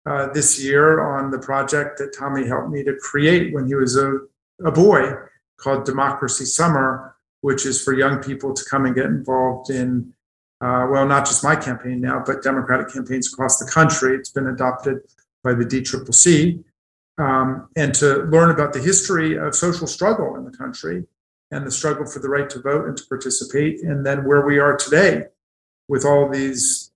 uh, 0.07 0.33
this 0.33 0.63
year 0.63 1.01
on 1.01 1.31
the 1.31 1.39
project 1.39 1.99
that 1.99 2.15
Tommy 2.17 2.47
helped 2.47 2.71
me 2.71 2.83
to 2.85 2.95
create 2.97 3.53
when 3.53 3.67
he 3.67 3.75
was 3.75 3.97
a, 3.97 4.19
a 4.65 4.71
boy 4.71 5.13
called 5.59 5.85
Democracy 5.85 6.45
Summer, 6.45 7.17
which 7.41 7.67
is 7.67 7.83
for 7.83 7.93
young 7.93 8.23
people 8.23 8.55
to 8.55 8.65
come 8.65 8.87
and 8.87 8.95
get 8.95 9.07
involved 9.07 9.71
in, 9.71 10.13
uh, 10.61 10.87
well, 10.91 11.07
not 11.07 11.27
just 11.27 11.45
my 11.45 11.57
campaign 11.57 12.01
now, 12.01 12.23
but 12.25 12.43
Democratic 12.43 12.93
campaigns 12.93 13.33
across 13.33 13.59
the 13.59 13.71
country. 13.71 14.17
It's 14.17 14.31
been 14.31 14.47
adopted 14.47 14.99
by 15.43 15.55
the 15.55 15.65
DCCC. 15.65 16.65
Um, 17.19 17.69
and 17.77 17.95
to 17.95 18.25
learn 18.25 18.51
about 18.51 18.75
the 18.75 18.81
history 18.81 19.39
of 19.39 19.55
social 19.55 19.87
struggle 19.87 20.37
in 20.37 20.45
the 20.45 20.51
country 20.51 21.05
and 21.51 21.67
the 21.67 21.71
struggle 21.71 22.05
for 22.05 22.19
the 22.19 22.29
right 22.29 22.51
to 22.51 22.61
vote 22.61 22.87
and 22.87 22.97
to 22.97 23.05
participate, 23.07 23.83
and 23.83 24.05
then 24.05 24.25
where 24.25 24.45
we 24.45 24.59
are 24.59 24.77
today 24.77 25.25
with 25.89 26.05
all 26.05 26.29
these, 26.29 26.91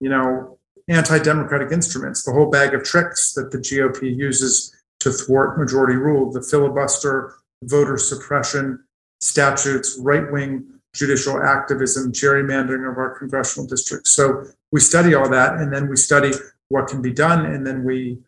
you 0.00 0.10
know, 0.10 0.58
anti-democratic 0.88 1.72
instruments, 1.72 2.24
the 2.24 2.32
whole 2.32 2.50
bag 2.50 2.74
of 2.74 2.82
tricks 2.82 3.32
that 3.32 3.50
the 3.50 3.58
GOP 3.58 4.14
uses 4.14 4.74
to 5.00 5.10
thwart 5.10 5.58
majority 5.58 5.96
rule, 5.96 6.30
the 6.30 6.42
filibuster, 6.42 7.34
voter 7.62 7.96
suppression, 7.96 8.84
statutes, 9.20 9.96
right-wing 10.00 10.66
judicial 10.94 11.42
activism, 11.42 12.12
gerrymandering 12.12 12.90
of 12.90 12.98
our 12.98 13.18
congressional 13.18 13.66
districts. 13.66 14.10
So 14.10 14.44
we 14.70 14.80
study 14.80 15.14
all 15.14 15.28
that, 15.30 15.54
and 15.54 15.72
then 15.72 15.88
we 15.88 15.96
study 15.96 16.32
what 16.68 16.88
can 16.88 17.00
be 17.00 17.12
done, 17.12 17.46
and 17.46 17.66
then 17.66 17.84
we 17.84 18.18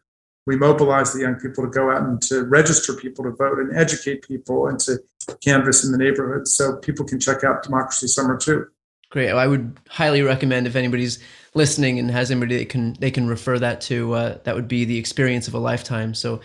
we 0.47 0.57
mobilize 0.57 1.13
the 1.13 1.21
young 1.21 1.35
people 1.35 1.65
to 1.65 1.71
go 1.71 1.91
out 1.91 2.03
and 2.03 2.23
to 2.23 2.45
register 2.45 2.95
people 2.95 3.25
to 3.25 3.31
vote 3.31 3.59
and 3.59 3.77
educate 3.77 4.27
people 4.27 4.69
and 4.69 4.79
to 4.81 4.99
canvass 5.45 5.85
in 5.85 5.93
the 5.93 5.99
neighborhood. 5.99 6.47
So 6.47 6.77
people 6.77 7.05
can 7.05 7.19
check 7.19 7.43
out 7.45 7.63
Democracy 7.63 8.07
Summer 8.07 8.37
too. 8.37 8.67
Great. 9.11 9.31
I 9.31 9.47
would 9.47 9.79
highly 9.89 10.23
recommend 10.23 10.67
if 10.67 10.77
anybody's 10.77 11.19
listening 11.55 11.99
and 11.99 12.11
has 12.11 12.31
anybody 12.31 12.59
that 12.59 12.69
can 12.69 12.95
they 12.95 13.11
can 13.11 13.27
refer 13.29 13.59
that 13.59 13.81
to. 13.83 14.13
Uh, 14.13 14.39
that 14.45 14.55
would 14.55 14.69
be 14.69 14.85
the 14.85 14.99
experience 14.99 15.49
of 15.49 15.55
a 15.55 15.59
lifetime. 15.59 16.15
So, 16.15 16.41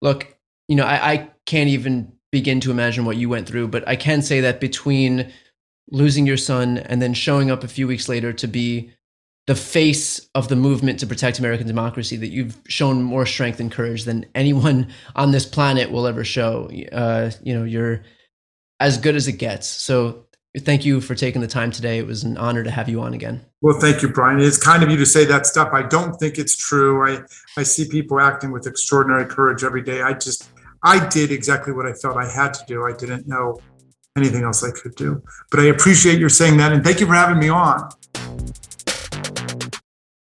look, 0.00 0.36
you 0.68 0.76
know, 0.76 0.84
I, 0.84 1.12
I 1.12 1.30
can't 1.44 1.68
even 1.68 2.12
begin 2.30 2.60
to 2.60 2.70
imagine 2.70 3.04
what 3.04 3.16
you 3.16 3.28
went 3.28 3.46
through, 3.46 3.68
but 3.68 3.86
I 3.86 3.96
can 3.96 4.22
say 4.22 4.40
that 4.40 4.60
between 4.60 5.32
losing 5.90 6.26
your 6.26 6.36
son 6.36 6.78
and 6.78 7.02
then 7.02 7.14
showing 7.14 7.50
up 7.50 7.62
a 7.62 7.68
few 7.68 7.86
weeks 7.86 8.08
later 8.08 8.32
to 8.32 8.46
be 8.46 8.90
the 9.46 9.54
face 9.54 10.26
of 10.34 10.48
the 10.48 10.56
movement 10.56 10.98
to 11.00 11.06
protect 11.06 11.38
American 11.38 11.66
democracy, 11.66 12.16
that 12.16 12.28
you've 12.28 12.56
shown 12.66 13.02
more 13.02 13.26
strength 13.26 13.60
and 13.60 13.70
courage 13.70 14.04
than 14.04 14.24
anyone 14.34 14.88
on 15.14 15.32
this 15.32 15.44
planet 15.44 15.90
will 15.90 16.06
ever 16.06 16.24
show. 16.24 16.70
Uh, 16.90 17.30
you 17.42 17.54
know, 17.54 17.64
you're 17.64 18.02
as 18.80 18.96
good 18.96 19.14
as 19.14 19.28
it 19.28 19.32
gets. 19.32 19.66
So 19.66 20.24
thank 20.60 20.84
you 20.84 21.00
for 21.00 21.14
taking 21.14 21.42
the 21.42 21.46
time 21.46 21.70
today. 21.70 21.98
It 21.98 22.06
was 22.06 22.24
an 22.24 22.38
honor 22.38 22.64
to 22.64 22.70
have 22.70 22.88
you 22.88 23.02
on 23.02 23.12
again. 23.12 23.44
Well, 23.60 23.78
thank 23.78 24.02
you, 24.02 24.08
Brian. 24.08 24.40
It's 24.40 24.56
kind 24.56 24.82
of 24.82 24.90
you 24.90 24.96
to 24.96 25.06
say 25.06 25.24
that 25.26 25.46
stuff. 25.46 25.70
I 25.72 25.82
don't 25.82 26.14
think 26.14 26.38
it's 26.38 26.56
true. 26.56 27.06
I, 27.06 27.20
I 27.58 27.64
see 27.64 27.86
people 27.88 28.20
acting 28.20 28.50
with 28.50 28.66
extraordinary 28.66 29.26
courage 29.26 29.62
every 29.62 29.82
day. 29.82 30.00
I 30.00 30.14
just, 30.14 30.48
I 30.84 31.06
did 31.08 31.30
exactly 31.30 31.72
what 31.72 31.86
I 31.86 31.92
felt 31.92 32.16
I 32.16 32.30
had 32.30 32.54
to 32.54 32.64
do. 32.66 32.86
I 32.86 32.92
didn't 32.92 33.26
know 33.26 33.60
anything 34.16 34.44
else 34.44 34.62
I 34.64 34.70
could 34.70 34.94
do. 34.94 35.22
But 35.50 35.60
I 35.60 35.64
appreciate 35.64 36.18
your 36.18 36.28
saying 36.28 36.56
that. 36.58 36.72
And 36.72 36.84
thank 36.84 37.00
you 37.00 37.06
for 37.06 37.14
having 37.14 37.38
me 37.38 37.48
on. 37.48 37.90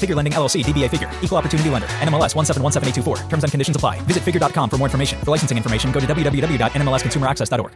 Figure 0.00 0.16
Lending 0.16 0.32
LLC, 0.32 0.64
DBA 0.64 0.88
Figure, 0.90 1.10
Equal 1.22 1.36
Opportunity 1.36 1.68
Lender, 1.68 1.88
NMLS 2.00 2.34
1717824. 2.34 3.28
Terms 3.28 3.44
and 3.44 3.50
conditions 3.50 3.76
apply. 3.76 4.00
Visit 4.02 4.22
figure.com 4.22 4.70
for 4.70 4.78
more 4.78 4.86
information. 4.86 5.18
For 5.20 5.30
licensing 5.30 5.58
information, 5.58 5.92
go 5.92 6.00
to 6.00 6.06
www.nmlsconsumeraccess.org. 6.06 7.72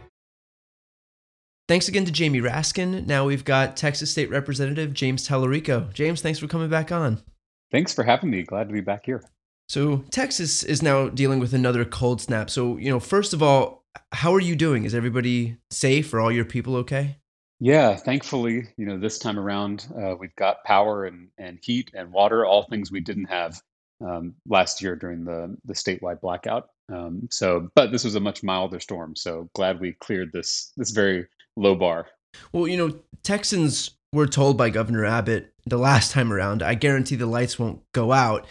Thanks 1.67 1.87
again 1.87 2.05
to 2.05 2.11
Jamie 2.11 2.41
Raskin. 2.41 3.07
Now 3.07 3.25
we've 3.25 3.43
got 3.43 3.75
Texas 3.75 4.11
State 4.11 4.29
Representative 4.29 4.93
James 4.93 5.27
Talarico. 5.27 5.91
James, 5.93 6.21
thanks 6.21 6.37
for 6.37 6.47
coming 6.47 6.69
back 6.69 6.91
on. 6.91 7.23
Thanks 7.71 7.91
for 7.91 8.03
having 8.03 8.29
me. 8.29 8.43
Glad 8.43 8.67
to 8.67 8.73
be 8.73 8.81
back 8.81 9.05
here. 9.05 9.23
So, 9.67 10.03
Texas 10.11 10.61
is 10.61 10.83
now 10.83 11.09
dealing 11.09 11.39
with 11.39 11.55
another 11.55 11.83
cold 11.83 12.21
snap. 12.21 12.51
So, 12.51 12.77
you 12.77 12.91
know, 12.91 12.99
first 12.99 13.33
of 13.33 13.41
all, 13.41 13.83
how 14.11 14.31
are 14.35 14.39
you 14.39 14.55
doing? 14.55 14.85
Is 14.85 14.93
everybody 14.93 15.57
safe? 15.71 16.13
Are 16.13 16.21
all 16.21 16.31
your 16.31 16.45
people 16.45 16.75
okay? 16.77 17.17
Yeah, 17.65 17.95
thankfully, 17.95 18.67
you 18.77 18.85
know, 18.85 18.99
this 18.99 19.17
time 19.17 19.39
around, 19.39 19.87
uh, 19.99 20.13
we've 20.15 20.35
got 20.35 20.63
power 20.65 21.05
and, 21.05 21.29
and 21.39 21.57
heat 21.63 21.89
and 21.95 22.11
water, 22.11 22.45
all 22.45 22.61
things 22.61 22.91
we 22.91 22.99
didn't 22.99 23.25
have 23.25 23.59
um, 24.07 24.35
last 24.47 24.83
year 24.83 24.95
during 24.95 25.25
the, 25.25 25.57
the 25.65 25.73
statewide 25.73 26.21
blackout. 26.21 26.69
Um, 26.93 27.27
so, 27.31 27.67
but 27.73 27.91
this 27.91 28.03
was 28.03 28.13
a 28.13 28.19
much 28.19 28.43
milder 28.43 28.79
storm. 28.79 29.15
So 29.15 29.49
glad 29.55 29.79
we 29.79 29.93
cleared 29.93 30.31
this 30.31 30.73
this 30.77 30.91
very 30.91 31.25
low 31.57 31.73
bar. 31.73 32.05
Well, 32.53 32.67
you 32.67 32.77
know, 32.77 32.99
Texans 33.23 33.97
were 34.13 34.27
told 34.27 34.59
by 34.59 34.69
Governor 34.69 35.03
Abbott 35.03 35.51
the 35.65 35.79
last 35.79 36.11
time 36.11 36.31
around, 36.31 36.61
I 36.61 36.75
guarantee 36.75 37.15
the 37.15 37.25
lights 37.25 37.57
won't 37.57 37.81
go 37.93 38.11
out. 38.11 38.45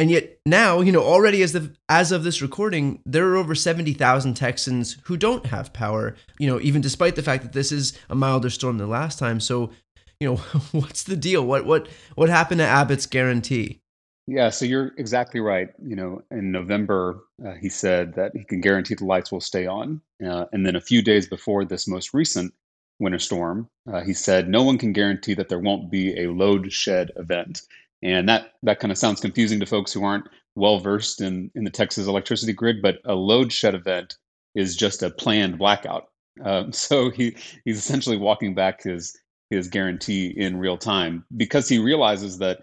And 0.00 0.10
yet 0.10 0.38
now, 0.46 0.80
you 0.80 0.92
know, 0.92 1.02
already 1.02 1.42
as 1.42 1.52
the 1.52 1.74
as 1.90 2.10
of 2.10 2.24
this 2.24 2.40
recording, 2.40 3.02
there 3.04 3.28
are 3.28 3.36
over 3.36 3.54
70,000 3.54 4.32
Texans 4.32 4.96
who 5.04 5.18
don't 5.18 5.44
have 5.44 5.74
power, 5.74 6.16
you 6.38 6.46
know, 6.46 6.58
even 6.62 6.80
despite 6.80 7.16
the 7.16 7.22
fact 7.22 7.42
that 7.42 7.52
this 7.52 7.70
is 7.70 7.92
a 8.08 8.14
milder 8.14 8.48
storm 8.48 8.78
than 8.78 8.88
last 8.88 9.18
time. 9.18 9.40
So, 9.40 9.72
you 10.18 10.26
know, 10.26 10.36
what's 10.72 11.02
the 11.02 11.16
deal? 11.16 11.44
What 11.44 11.66
what 11.66 11.86
what 12.14 12.30
happened 12.30 12.60
to 12.60 12.66
Abbott's 12.66 13.04
guarantee? 13.04 13.82
Yeah, 14.26 14.48
so 14.48 14.64
you're 14.64 14.92
exactly 14.96 15.40
right. 15.40 15.68
You 15.84 15.96
know, 15.96 16.22
in 16.30 16.50
November, 16.50 17.22
uh, 17.44 17.52
he 17.60 17.68
said 17.68 18.14
that 18.14 18.32
he 18.34 18.44
can 18.44 18.62
guarantee 18.62 18.94
the 18.94 19.04
lights 19.04 19.30
will 19.30 19.42
stay 19.42 19.66
on. 19.66 20.00
Uh, 20.24 20.46
and 20.50 20.64
then 20.64 20.76
a 20.76 20.80
few 20.80 21.02
days 21.02 21.28
before 21.28 21.66
this 21.66 21.86
most 21.86 22.14
recent 22.14 22.54
winter 23.00 23.18
storm, 23.18 23.68
uh, 23.92 24.00
he 24.00 24.14
said 24.14 24.48
no 24.48 24.62
one 24.62 24.78
can 24.78 24.94
guarantee 24.94 25.34
that 25.34 25.50
there 25.50 25.58
won't 25.58 25.90
be 25.90 26.22
a 26.22 26.30
load 26.30 26.72
shed 26.72 27.10
event. 27.16 27.60
And 28.02 28.28
that, 28.28 28.52
that 28.62 28.80
kind 28.80 28.92
of 28.92 28.98
sounds 28.98 29.20
confusing 29.20 29.60
to 29.60 29.66
folks 29.66 29.92
who 29.92 30.04
aren't 30.04 30.28
well 30.56 30.78
versed 30.78 31.20
in, 31.20 31.50
in 31.54 31.64
the 31.64 31.70
Texas 31.70 32.06
electricity 32.06 32.52
grid, 32.52 32.82
but 32.82 32.98
a 33.04 33.14
load 33.14 33.52
shed 33.52 33.74
event 33.74 34.16
is 34.54 34.76
just 34.76 35.02
a 35.02 35.10
planned 35.10 35.58
blackout. 35.58 36.08
Um, 36.44 36.72
so 36.72 37.10
he, 37.10 37.36
he's 37.64 37.78
essentially 37.78 38.16
walking 38.16 38.54
back 38.54 38.82
his, 38.82 39.16
his 39.50 39.68
guarantee 39.68 40.28
in 40.28 40.58
real 40.58 40.78
time 40.78 41.24
because 41.36 41.68
he 41.68 41.78
realizes 41.78 42.38
that 42.38 42.60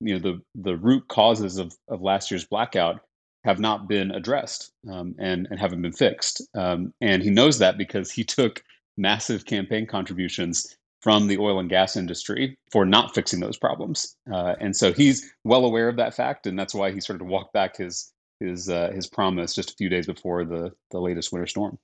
you 0.00 0.14
know 0.14 0.20
the 0.20 0.40
the 0.62 0.76
root 0.76 1.06
causes 1.08 1.58
of, 1.58 1.74
of 1.88 2.00
last 2.00 2.30
year's 2.30 2.46
blackout 2.46 3.00
have 3.44 3.60
not 3.60 3.88
been 3.88 4.10
addressed 4.10 4.72
um, 4.90 5.14
and 5.18 5.46
and 5.50 5.60
haven't 5.60 5.82
been 5.82 5.92
fixed. 5.92 6.42
Um, 6.54 6.92
and 7.00 7.22
he 7.22 7.30
knows 7.30 7.58
that 7.58 7.78
because 7.78 8.10
he 8.10 8.24
took 8.24 8.62
massive 8.96 9.44
campaign 9.46 9.86
contributions 9.86 10.76
from 11.00 11.26
the 11.26 11.38
oil 11.38 11.58
and 11.58 11.70
gas 11.70 11.96
industry 11.96 12.56
for 12.70 12.84
not 12.84 13.14
fixing 13.14 13.40
those 13.40 13.56
problems. 13.56 14.16
Uh, 14.32 14.54
and 14.60 14.76
so 14.76 14.92
he's 14.92 15.32
well 15.44 15.64
aware 15.64 15.88
of 15.88 15.96
that 15.96 16.14
fact, 16.14 16.46
and 16.46 16.58
that's 16.58 16.74
why 16.74 16.92
he 16.92 17.00
started 17.00 17.20
to 17.20 17.30
walk 17.30 17.52
back 17.52 17.76
his 17.76 18.12
his 18.38 18.68
uh, 18.68 18.90
his 18.94 19.06
promise 19.06 19.54
just 19.54 19.70
a 19.70 19.74
few 19.74 19.88
days 19.88 20.06
before 20.06 20.44
the 20.44 20.72
the 20.90 21.00
latest 21.00 21.32
winter 21.32 21.46
storm 21.46 21.78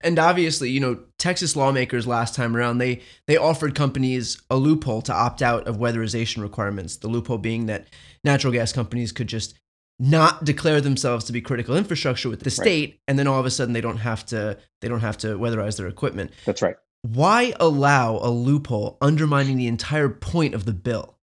and 0.00 0.18
obviously, 0.18 0.70
you 0.70 0.80
know, 0.80 1.00
Texas 1.18 1.56
lawmakers 1.56 2.06
last 2.06 2.34
time 2.34 2.56
around 2.56 2.78
they 2.78 3.00
they 3.26 3.36
offered 3.36 3.74
companies 3.74 4.40
a 4.50 4.56
loophole 4.56 5.02
to 5.02 5.12
opt 5.12 5.42
out 5.42 5.66
of 5.66 5.78
weatherization 5.78 6.42
requirements. 6.42 6.96
The 6.96 7.08
loophole 7.08 7.38
being 7.38 7.66
that 7.66 7.88
natural 8.24 8.52
gas 8.52 8.72
companies 8.72 9.12
could 9.12 9.26
just 9.26 9.58
not 9.98 10.44
declare 10.44 10.80
themselves 10.80 11.24
to 11.26 11.32
be 11.32 11.40
critical 11.40 11.76
infrastructure 11.76 12.28
with 12.28 12.40
the 12.40 12.50
state 12.50 12.90
right. 12.90 12.98
and 13.06 13.18
then 13.18 13.26
all 13.26 13.38
of 13.38 13.46
a 13.46 13.50
sudden 13.50 13.72
they 13.72 13.80
don't 13.80 13.98
have 13.98 14.26
to 14.26 14.58
they 14.80 14.88
don't 14.88 15.00
have 15.00 15.18
to 15.18 15.38
weatherize 15.38 15.76
their 15.76 15.88
equipment. 15.88 16.30
That's 16.44 16.62
right. 16.62 16.76
Why 17.02 17.52
allow 17.58 18.18
a 18.18 18.30
loophole 18.30 18.96
undermining 19.00 19.56
the 19.56 19.66
entire 19.66 20.08
point 20.08 20.54
of 20.54 20.64
the 20.64 20.72
bill? 20.72 21.18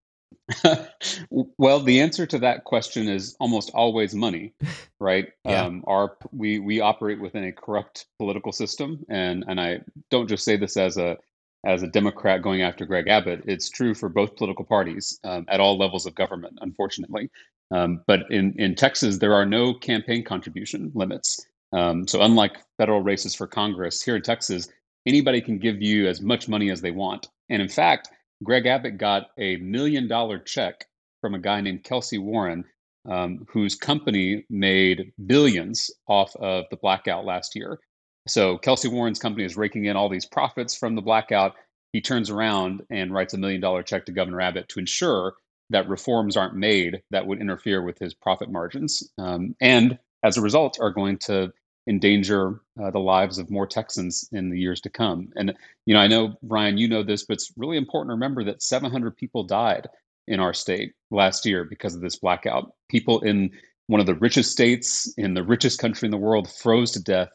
well, 1.29 1.79
the 1.79 2.01
answer 2.01 2.25
to 2.25 2.39
that 2.39 2.65
question 2.65 3.07
is 3.07 3.35
almost 3.39 3.71
always 3.73 4.13
money, 4.13 4.53
right? 4.99 5.29
yeah. 5.45 5.63
um, 5.63 5.83
our 5.87 6.17
we 6.31 6.59
we 6.59 6.81
operate 6.81 7.21
within 7.21 7.45
a 7.45 7.53
corrupt 7.53 8.07
political 8.17 8.51
system, 8.51 9.05
and 9.09 9.45
and 9.47 9.59
I 9.59 9.79
don't 10.09 10.27
just 10.27 10.43
say 10.43 10.57
this 10.57 10.75
as 10.75 10.97
a 10.97 11.17
as 11.65 11.83
a 11.83 11.87
Democrat 11.87 12.41
going 12.41 12.61
after 12.61 12.85
Greg 12.85 13.07
Abbott. 13.07 13.43
It's 13.45 13.69
true 13.69 13.93
for 13.93 14.09
both 14.09 14.35
political 14.35 14.65
parties 14.65 15.19
um, 15.23 15.45
at 15.47 15.59
all 15.59 15.77
levels 15.77 16.05
of 16.05 16.15
government, 16.15 16.57
unfortunately. 16.61 17.29
Um, 17.71 18.01
but 18.07 18.21
in 18.31 18.53
in 18.57 18.75
Texas, 18.75 19.19
there 19.19 19.33
are 19.33 19.45
no 19.45 19.73
campaign 19.73 20.23
contribution 20.23 20.91
limits. 20.93 21.45
Um, 21.71 22.07
so, 22.07 22.21
unlike 22.21 22.57
federal 22.77 23.01
races 23.01 23.35
for 23.35 23.45
Congress, 23.45 24.01
here 24.01 24.15
in 24.15 24.23
Texas, 24.23 24.69
anybody 25.05 25.41
can 25.41 25.59
give 25.59 25.81
you 25.81 26.07
as 26.07 26.21
much 26.21 26.47
money 26.47 26.69
as 26.69 26.81
they 26.81 26.91
want. 26.91 27.27
And 27.49 27.61
in 27.61 27.69
fact, 27.69 28.09
Greg 28.43 28.65
Abbott 28.65 28.97
got 28.97 29.27
a 29.37 29.57
million 29.57 30.07
dollar 30.07 30.39
check 30.39 30.85
from 31.21 31.33
a 31.33 31.39
guy 31.39 31.61
named 31.61 31.83
Kelcy 31.83 32.19
Warren, 32.19 32.63
um, 33.09 33.45
whose 33.51 33.75
company 33.75 34.45
made 34.49 35.11
billions 35.25 35.89
off 36.07 36.35
of 36.37 36.65
the 36.71 36.77
blackout 36.77 37.25
last 37.25 37.55
year. 37.55 37.79
So 38.27 38.57
Kelcy 38.57 38.91
Warren's 38.91 39.19
company 39.19 39.45
is 39.45 39.57
raking 39.57 39.85
in 39.85 39.95
all 39.95 40.09
these 40.09 40.25
profits 40.25 40.75
from 40.75 40.95
the 40.95 41.01
blackout. 41.01 41.55
He 41.91 42.01
turns 42.01 42.29
around 42.29 42.83
and 42.89 43.13
writes 43.13 43.33
a 43.33 43.37
million 43.37 43.61
dollar 43.61 43.83
check 43.83 44.05
to 44.05 44.11
Governor 44.11 44.41
Abbott 44.41 44.69
to 44.69 44.79
ensure 44.79 45.33
that 45.71 45.89
reforms 45.89 46.37
aren't 46.37 46.55
made 46.55 47.01
that 47.11 47.27
would 47.27 47.41
interfere 47.41 47.83
with 47.83 47.97
his 47.99 48.13
profit 48.13 48.51
margins. 48.51 49.03
Um, 49.17 49.55
and 49.61 49.97
as 50.23 50.37
a 50.37 50.41
result, 50.41 50.77
are 50.79 50.91
going 50.91 51.17
to 51.19 51.51
endanger 51.89 52.61
uh, 52.81 52.91
the 52.91 52.99
lives 52.99 53.39
of 53.39 53.49
more 53.49 53.67
Texans 53.67 54.29
in 54.31 54.49
the 54.49 54.59
years 54.59 54.79
to 54.81 54.89
come. 54.89 55.29
And 55.35 55.53
you 55.85 55.93
know, 55.93 55.99
I 55.99 56.07
know 56.07 56.35
Brian, 56.43 56.77
you 56.77 56.87
know 56.87 57.03
this, 57.03 57.25
but 57.25 57.33
it's 57.33 57.51
really 57.57 57.77
important 57.77 58.09
to 58.09 58.13
remember 58.13 58.43
that 58.45 58.61
700 58.61 59.17
people 59.17 59.43
died 59.43 59.89
in 60.27 60.39
our 60.39 60.53
state 60.53 60.93
last 61.09 61.45
year 61.45 61.63
because 61.63 61.95
of 61.95 62.01
this 62.01 62.17
blackout. 62.17 62.71
People 62.89 63.19
in 63.21 63.51
one 63.87 63.99
of 63.99 64.05
the 64.05 64.15
richest 64.15 64.51
states 64.51 65.11
in 65.17 65.33
the 65.33 65.43
richest 65.43 65.79
country 65.79 66.05
in 66.05 66.11
the 66.11 66.17
world 66.17 66.47
froze 66.49 66.91
to 66.91 67.03
death 67.03 67.29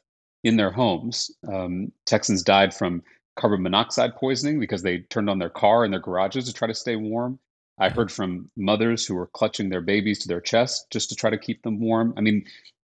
in 0.44 0.56
their 0.56 0.70
homes. 0.70 1.30
Um, 1.52 1.90
Texans 2.06 2.42
died 2.42 2.72
from 2.72 3.02
carbon 3.36 3.62
monoxide 3.62 4.14
poisoning 4.14 4.60
because 4.60 4.82
they 4.82 4.98
turned 4.98 5.28
on 5.28 5.40
their 5.40 5.50
car 5.50 5.84
in 5.84 5.90
their 5.90 6.00
garages 6.00 6.44
to 6.44 6.52
try 6.52 6.68
to 6.68 6.74
stay 6.74 6.94
warm. 6.94 7.40
I 7.78 7.88
heard 7.88 8.12
from 8.12 8.48
mothers 8.56 9.04
who 9.04 9.16
were 9.16 9.26
clutching 9.26 9.68
their 9.68 9.80
babies 9.80 10.20
to 10.20 10.28
their 10.28 10.40
chest 10.40 10.86
just 10.90 11.08
to 11.08 11.16
try 11.16 11.30
to 11.30 11.38
keep 11.38 11.62
them 11.62 11.80
warm. 11.80 12.14
I 12.16 12.20
mean, 12.20 12.44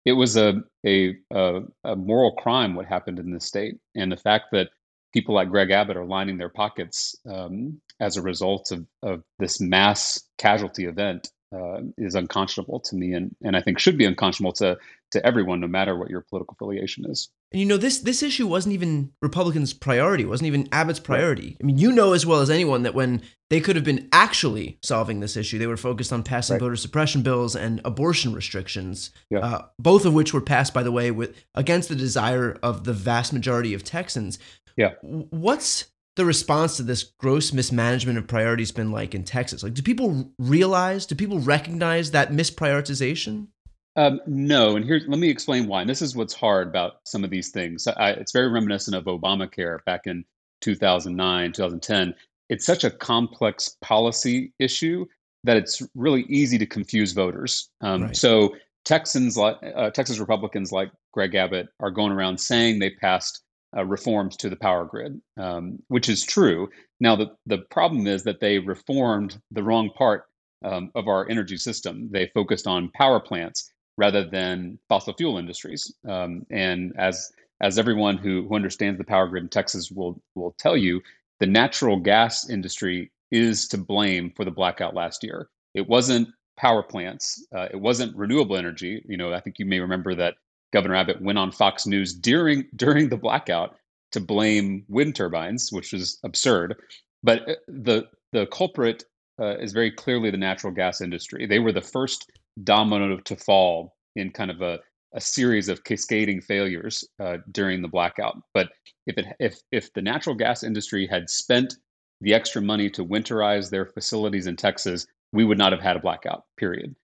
it 0.05 0.12
was 0.12 0.36
a, 0.36 0.62
a, 0.86 1.16
a, 1.32 1.61
a 1.84 1.96
moral 1.96 2.32
crime 2.32 2.74
what 2.74 2.86
happened 2.86 3.18
in 3.18 3.32
this 3.32 3.44
state. 3.44 3.78
And 3.94 4.11
the 4.11 4.16
fact 4.16 4.46
that 4.53 4.70
people 5.12 5.34
like 5.34 5.51
Greg 5.51 5.70
Abbott 5.70 5.96
are 5.96 6.05
lining 6.05 6.38
their 6.38 6.48
pockets 6.48 7.16
um, 7.26 7.80
as 8.01 8.16
a 8.16 8.22
result 8.22 8.70
of, 8.72 8.86
of 9.03 9.22
this 9.38 9.61
mass 9.61 10.22
casualty 10.38 10.86
event 10.86 11.30
uh, 11.55 11.80
is 11.98 12.14
unconscionable 12.14 12.80
to 12.80 12.96
me, 12.96 13.12
and, 13.12 13.34
and 13.42 13.57
I 13.57 13.61
think 13.61 13.78
should 13.78 13.98
be 13.98 14.05
unconscionable 14.05 14.53
to 14.55 14.78
to 15.11 15.26
everyone, 15.26 15.61
no 15.61 15.66
matter 15.66 15.98
what 15.98 16.09
your 16.09 16.20
political 16.20 16.55
affiliation 16.55 17.05
is. 17.11 17.28
And 17.53 17.61
you 17.61 17.66
know, 17.66 17.76
this 17.76 17.98
this 17.98 18.22
issue 18.22 18.46
wasn't 18.46 18.74
even 18.74 19.12
Republicans' 19.20 19.72
priority, 19.72 20.24
wasn't 20.24 20.46
even 20.46 20.68
Abbott's 20.70 21.01
priority. 21.01 21.57
I 21.61 21.64
mean, 21.64 21.78
you 21.78 21.90
know 21.90 22.12
as 22.12 22.24
well 22.24 22.40
as 22.40 22.51
anyone 22.51 22.84
that 22.84 22.94
when 22.94 23.22
they 23.48 23.61
could 23.61 23.74
have 23.74 23.84
been 23.84 24.09
actually 24.12 24.78
solving 24.82 25.18
this 25.18 25.36
issue, 25.36 25.59
they 25.59 25.66
were 25.66 25.76
focused 25.76 26.12
on 26.12 26.22
passing 26.22 26.55
right. 26.55 26.61
voter 26.61 26.76
suppression 26.76 27.22
bills 27.22 27.57
and 27.57 27.80
abortion 27.84 28.32
restrictions, 28.32 29.11
yeah. 29.30 29.40
uh, 29.40 29.66
both 29.80 30.05
of 30.05 30.14
which 30.14 30.32
were 30.32 30.40
passed, 30.40 30.72
by 30.72 30.84
the 30.84 30.92
way, 30.92 31.11
with 31.11 31.34
against 31.57 31.88
the 31.88 31.96
desire 31.96 32.57
of 32.62 32.84
the 32.84 32.92
vast 32.92 33.32
majority 33.32 33.74
of 33.74 33.82
Texans. 33.82 34.38
Yeah. 34.76 34.92
What's 35.03 35.86
the 36.14 36.24
response 36.24 36.76
to 36.76 36.84
this 36.84 37.03
gross 37.03 37.53
mismanagement 37.53 38.18
of 38.18 38.28
priorities 38.28 38.70
been 38.70 38.92
like 38.92 39.14
in 39.14 39.24
Texas? 39.24 39.64
Like, 39.64 39.74
do 39.74 39.82
people 39.82 40.32
realize? 40.38 41.05
Do 41.07 41.16
people 41.16 41.40
recognize 41.40 42.12
that 42.12 42.30
misprioritization? 42.30 43.48
Um, 43.97 44.20
no, 44.26 44.76
and 44.76 44.84
here 44.84 45.01
let 45.09 45.18
me 45.18 45.28
explain 45.28 45.66
why. 45.66 45.80
And 45.80 45.91
this 45.91 46.03
is 46.03 46.14
what's 46.14 46.34
hard 46.34 46.68
about 46.68 47.01
some 47.05 47.24
of 47.24 47.30
these 47.30 47.51
things. 47.51 47.86
I, 47.86 48.11
it's 48.11 48.32
very 48.32 48.49
reminiscent 48.49 48.97
of 48.97 49.05
Obamacare 49.05 49.84
back 49.84 50.07
in 50.07 50.24
2009, 50.61 51.53
2010. 51.53 52.14
It's 52.49 52.66
such 52.66 52.84
a 52.84 52.91
complex 52.91 53.76
policy 53.80 54.53
issue 54.59 55.07
that 55.45 55.57
it's 55.57 55.82
really 55.95 56.22
easy 56.22 56.59
to 56.59 56.66
confuse 56.66 57.12
voters. 57.12 57.70
Um, 57.80 58.05
right. 58.05 58.16
So 58.16 58.55
Texans, 58.84 59.36
like 59.36 59.57
uh, 59.74 59.91
Texas 59.91 60.18
Republicans 60.18 60.72
like 60.72 60.91
Greg 61.12 61.34
Abbott, 61.34 61.68
are 61.80 61.91
going 61.91 62.12
around 62.12 62.38
saying 62.38 62.78
they 62.78 62.91
passed 62.91 63.43
uh, 63.76 63.84
reforms 63.84 64.36
to 64.36 64.49
the 64.49 64.57
power 64.57 64.84
grid, 64.84 65.20
um, 65.36 65.78
which 65.88 66.09
is 66.09 66.24
true. 66.24 66.68
Now, 67.01 67.16
the, 67.16 67.30
the 67.47 67.59
problem 67.70 68.07
is 68.07 68.24
that 68.24 68.41
they 68.41 68.59
reformed 68.59 69.41
the 69.51 69.62
wrong 69.62 69.91
part 69.91 70.24
um, 70.64 70.91
of 70.95 71.09
our 71.09 71.28
energy 71.28 71.57
system. 71.57 72.09
They 72.11 72.30
focused 72.34 72.66
on 72.66 72.91
power 72.95 73.20
plants 73.20 73.72
rather 74.01 74.24
than 74.24 74.78
fossil 74.88 75.12
fuel 75.12 75.36
industries. 75.36 75.94
Um, 76.09 76.46
and 76.51 76.92
as 76.96 77.30
as 77.61 77.78
everyone 77.78 78.16
who, 78.16 78.48
who 78.48 78.57
understands 78.57 78.96
the 78.96 79.05
power 79.05 79.28
grid 79.28 79.42
in 79.42 79.51
Texas 79.51 79.90
will 79.90 80.20
will 80.34 80.55
tell 80.59 80.76
you, 80.76 81.03
the 81.38 81.46
natural 81.46 81.98
gas 82.01 82.48
industry 82.48 83.12
is 83.30 83.68
to 83.68 83.78
blame 83.78 84.32
for 84.34 84.44
the 84.46 84.51
blackout 84.51 84.94
last 84.94 85.22
year. 85.22 85.48
It 85.74 85.86
wasn't 85.86 86.28
power 86.57 86.82
plants. 86.82 87.46
Uh, 87.55 87.68
it 87.70 87.80
wasn't 87.80 88.16
renewable 88.16 88.57
energy. 88.57 89.03
You 89.07 89.18
know, 89.18 89.34
I 89.34 89.40
think 89.40 89.59
you 89.59 89.66
may 89.66 89.80
remember 89.80 90.14
that 90.14 90.34
Governor 90.72 90.96
Abbott 90.96 91.20
went 91.20 91.38
on 91.38 91.53
Fox 91.53 91.86
News 91.86 92.14
during 92.14 92.64
during 92.74 93.11
the 93.11 93.18
blackout 93.18 93.76
to 94.12 94.20
blame 94.20 94.84
wind 94.88 95.14
turbines, 95.14 95.70
which 95.70 95.92
is 95.92 96.18
absurd. 96.24 96.76
But 97.22 97.46
uh, 97.46 97.55
the 97.68 98.09
the 98.32 98.46
culprit 98.46 99.05
uh, 99.38 99.57
is 99.59 99.74
very 99.74 99.90
clearly 99.90 100.30
the 100.30 100.36
natural 100.48 100.72
gas 100.72 101.03
industry. 101.03 101.46
They 101.46 101.59
were 101.59 101.72
the 101.72 101.90
first 101.96 102.30
domino 102.62 103.18
to 103.18 103.36
fall 103.36 103.96
in 104.16 104.30
kind 104.30 104.51
of 104.51 104.61
a, 104.61 104.78
a 105.14 105.20
series 105.20 105.68
of 105.68 105.84
cascading 105.84 106.40
failures 106.40 107.05
uh, 107.18 107.38
during 107.51 107.82
the 107.82 107.88
blackout. 107.88 108.36
But 108.55 108.70
if 109.07 109.18
it 109.18 109.26
if 109.38 109.61
if 109.72 109.92
the 109.92 110.03
natural 110.03 110.34
gas 110.34 110.62
industry 110.62 111.07
had 111.07 111.30
spent 111.30 111.74
the 112.20 112.34
extra 112.34 112.61
money 112.61 112.90
to 112.90 113.05
winterize 113.05 113.70
their 113.70 113.86
facilities 113.86 114.46
in 114.46 114.57
Texas, 114.57 115.07
we 115.32 115.44
would 115.44 115.59
not 115.59 115.72
have 115.72 115.80
had 115.80 115.96
a 115.96 116.01
blackout. 116.01 116.44
Period. 116.57 116.94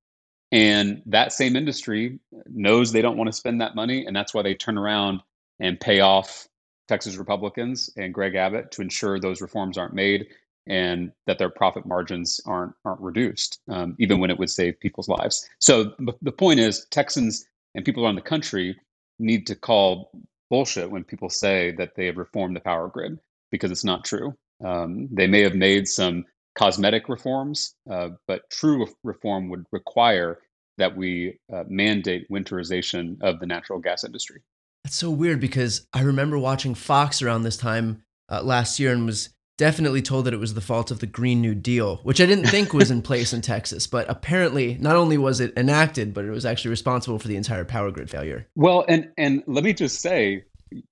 And 0.53 1.03
that 1.07 1.33
same 1.33 1.57
industry 1.57 2.21
knows 2.47 2.93
they 2.93 3.03
don't 3.03 3.17
want 3.17 3.29
to 3.29 3.37
spend 3.37 3.61
that 3.61 3.75
money. 3.75 4.07
And 4.07 4.15
that's 4.15 4.33
why 4.33 4.43
they 4.43 4.55
turn 4.55 4.79
around 4.79 5.21
and 5.59 5.81
pay 5.81 6.01
off 6.01 6.47
Texas 6.87 7.17
Republicans 7.17 7.91
and 7.97 8.15
Greg 8.15 8.37
Abbott 8.37 8.71
to 8.73 8.83
ensure 8.83 9.19
those 9.19 9.41
reforms 9.41 9.77
aren't 9.77 9.95
made 9.95 10.27
and 10.67 11.13
that 11.27 11.39
their 11.39 11.51
profit 11.51 11.87
margins 11.87 12.41
aren't 12.47 12.73
aren't 12.85 13.01
reduced, 13.01 13.61
um, 13.69 13.97
even 13.99 14.21
when 14.21 14.31
it 14.31 14.39
would 14.39 14.51
save 14.51 14.81
people's 14.81 15.09
lives. 15.09 15.49
So 15.59 15.93
the 16.23 16.33
point 16.33 16.61
is, 16.61 16.87
Texans 16.91 17.47
and 17.75 17.85
people 17.85 18.05
around 18.05 18.17
the 18.17 18.23
country 18.23 18.79
need 19.19 19.47
to 19.47 19.55
call 19.55 20.11
bullshit 20.51 20.91
when 20.91 21.05
people 21.05 21.31
say 21.31 21.73
that 21.73 21.95
they 21.97 22.07
have 22.07 22.17
reformed 22.17 22.57
the 22.57 22.61
power 22.61 22.89
grid 22.89 23.19
because 23.51 23.71
it's 23.71 23.85
not 23.85 24.05
true. 24.05 24.35
Um, 24.65 25.09
they 25.11 25.27
may 25.27 25.41
have 25.43 25.55
made 25.55 25.89
some 25.89 26.25
cosmetic 26.57 27.09
reforms, 27.09 27.75
uh, 27.91 28.11
but 28.27 28.49
true 28.51 28.87
reform 29.05 29.49
would 29.51 29.67
require 29.73 30.39
that 30.79 30.97
we 30.97 31.39
uh, 31.53 31.65
mandate 31.69 32.29
winterization 32.31 33.21
of 33.23 33.41
the 33.41 33.47
natural 33.47 33.79
gas 33.79 34.05
industry. 34.05 34.43
That's 34.85 34.97
so 34.97 35.11
weird 35.11 35.41
because 35.41 35.87
I 35.93 36.03
remember 36.03 36.39
watching 36.39 36.75
Fox 36.75 37.23
around 37.23 37.43
this 37.43 37.57
time 37.57 38.03
uh, 38.31 38.43
last 38.43 38.79
year 38.79 38.93
and 38.93 39.07
was 39.07 39.31
definitely 39.57 40.03
told 40.03 40.27
that 40.27 40.35
it 40.35 40.41
was 40.41 40.55
the 40.55 40.61
fault 40.61 40.91
of 40.91 41.01
the 41.01 41.07
Green 41.07 41.41
New 41.41 41.55
Deal, 41.55 41.97
which 42.03 42.21
I 42.21 42.27
didn't 42.27 42.47
think 42.47 42.73
was 42.73 42.91
in 42.91 43.03
place 43.11 43.33
in 43.33 43.41
Texas. 43.41 43.87
But 43.87 44.09
apparently, 44.09 44.77
not 44.81 44.97
only 44.97 45.19
was 45.19 45.41
it 45.41 45.53
enacted, 45.57 46.13
but 46.15 46.25
it 46.25 46.31
was 46.31 46.47
actually 46.47 46.71
responsible 46.71 47.19
for 47.19 47.29
the 47.29 47.37
entire 47.37 47.65
power 47.65 47.91
grid 47.91 48.11
failure. 48.11 48.47
Well, 48.55 48.85
and 48.89 49.11
and 49.17 49.43
let 49.47 49.65
me 49.65 49.73
just 49.73 50.01
say, 50.01 50.45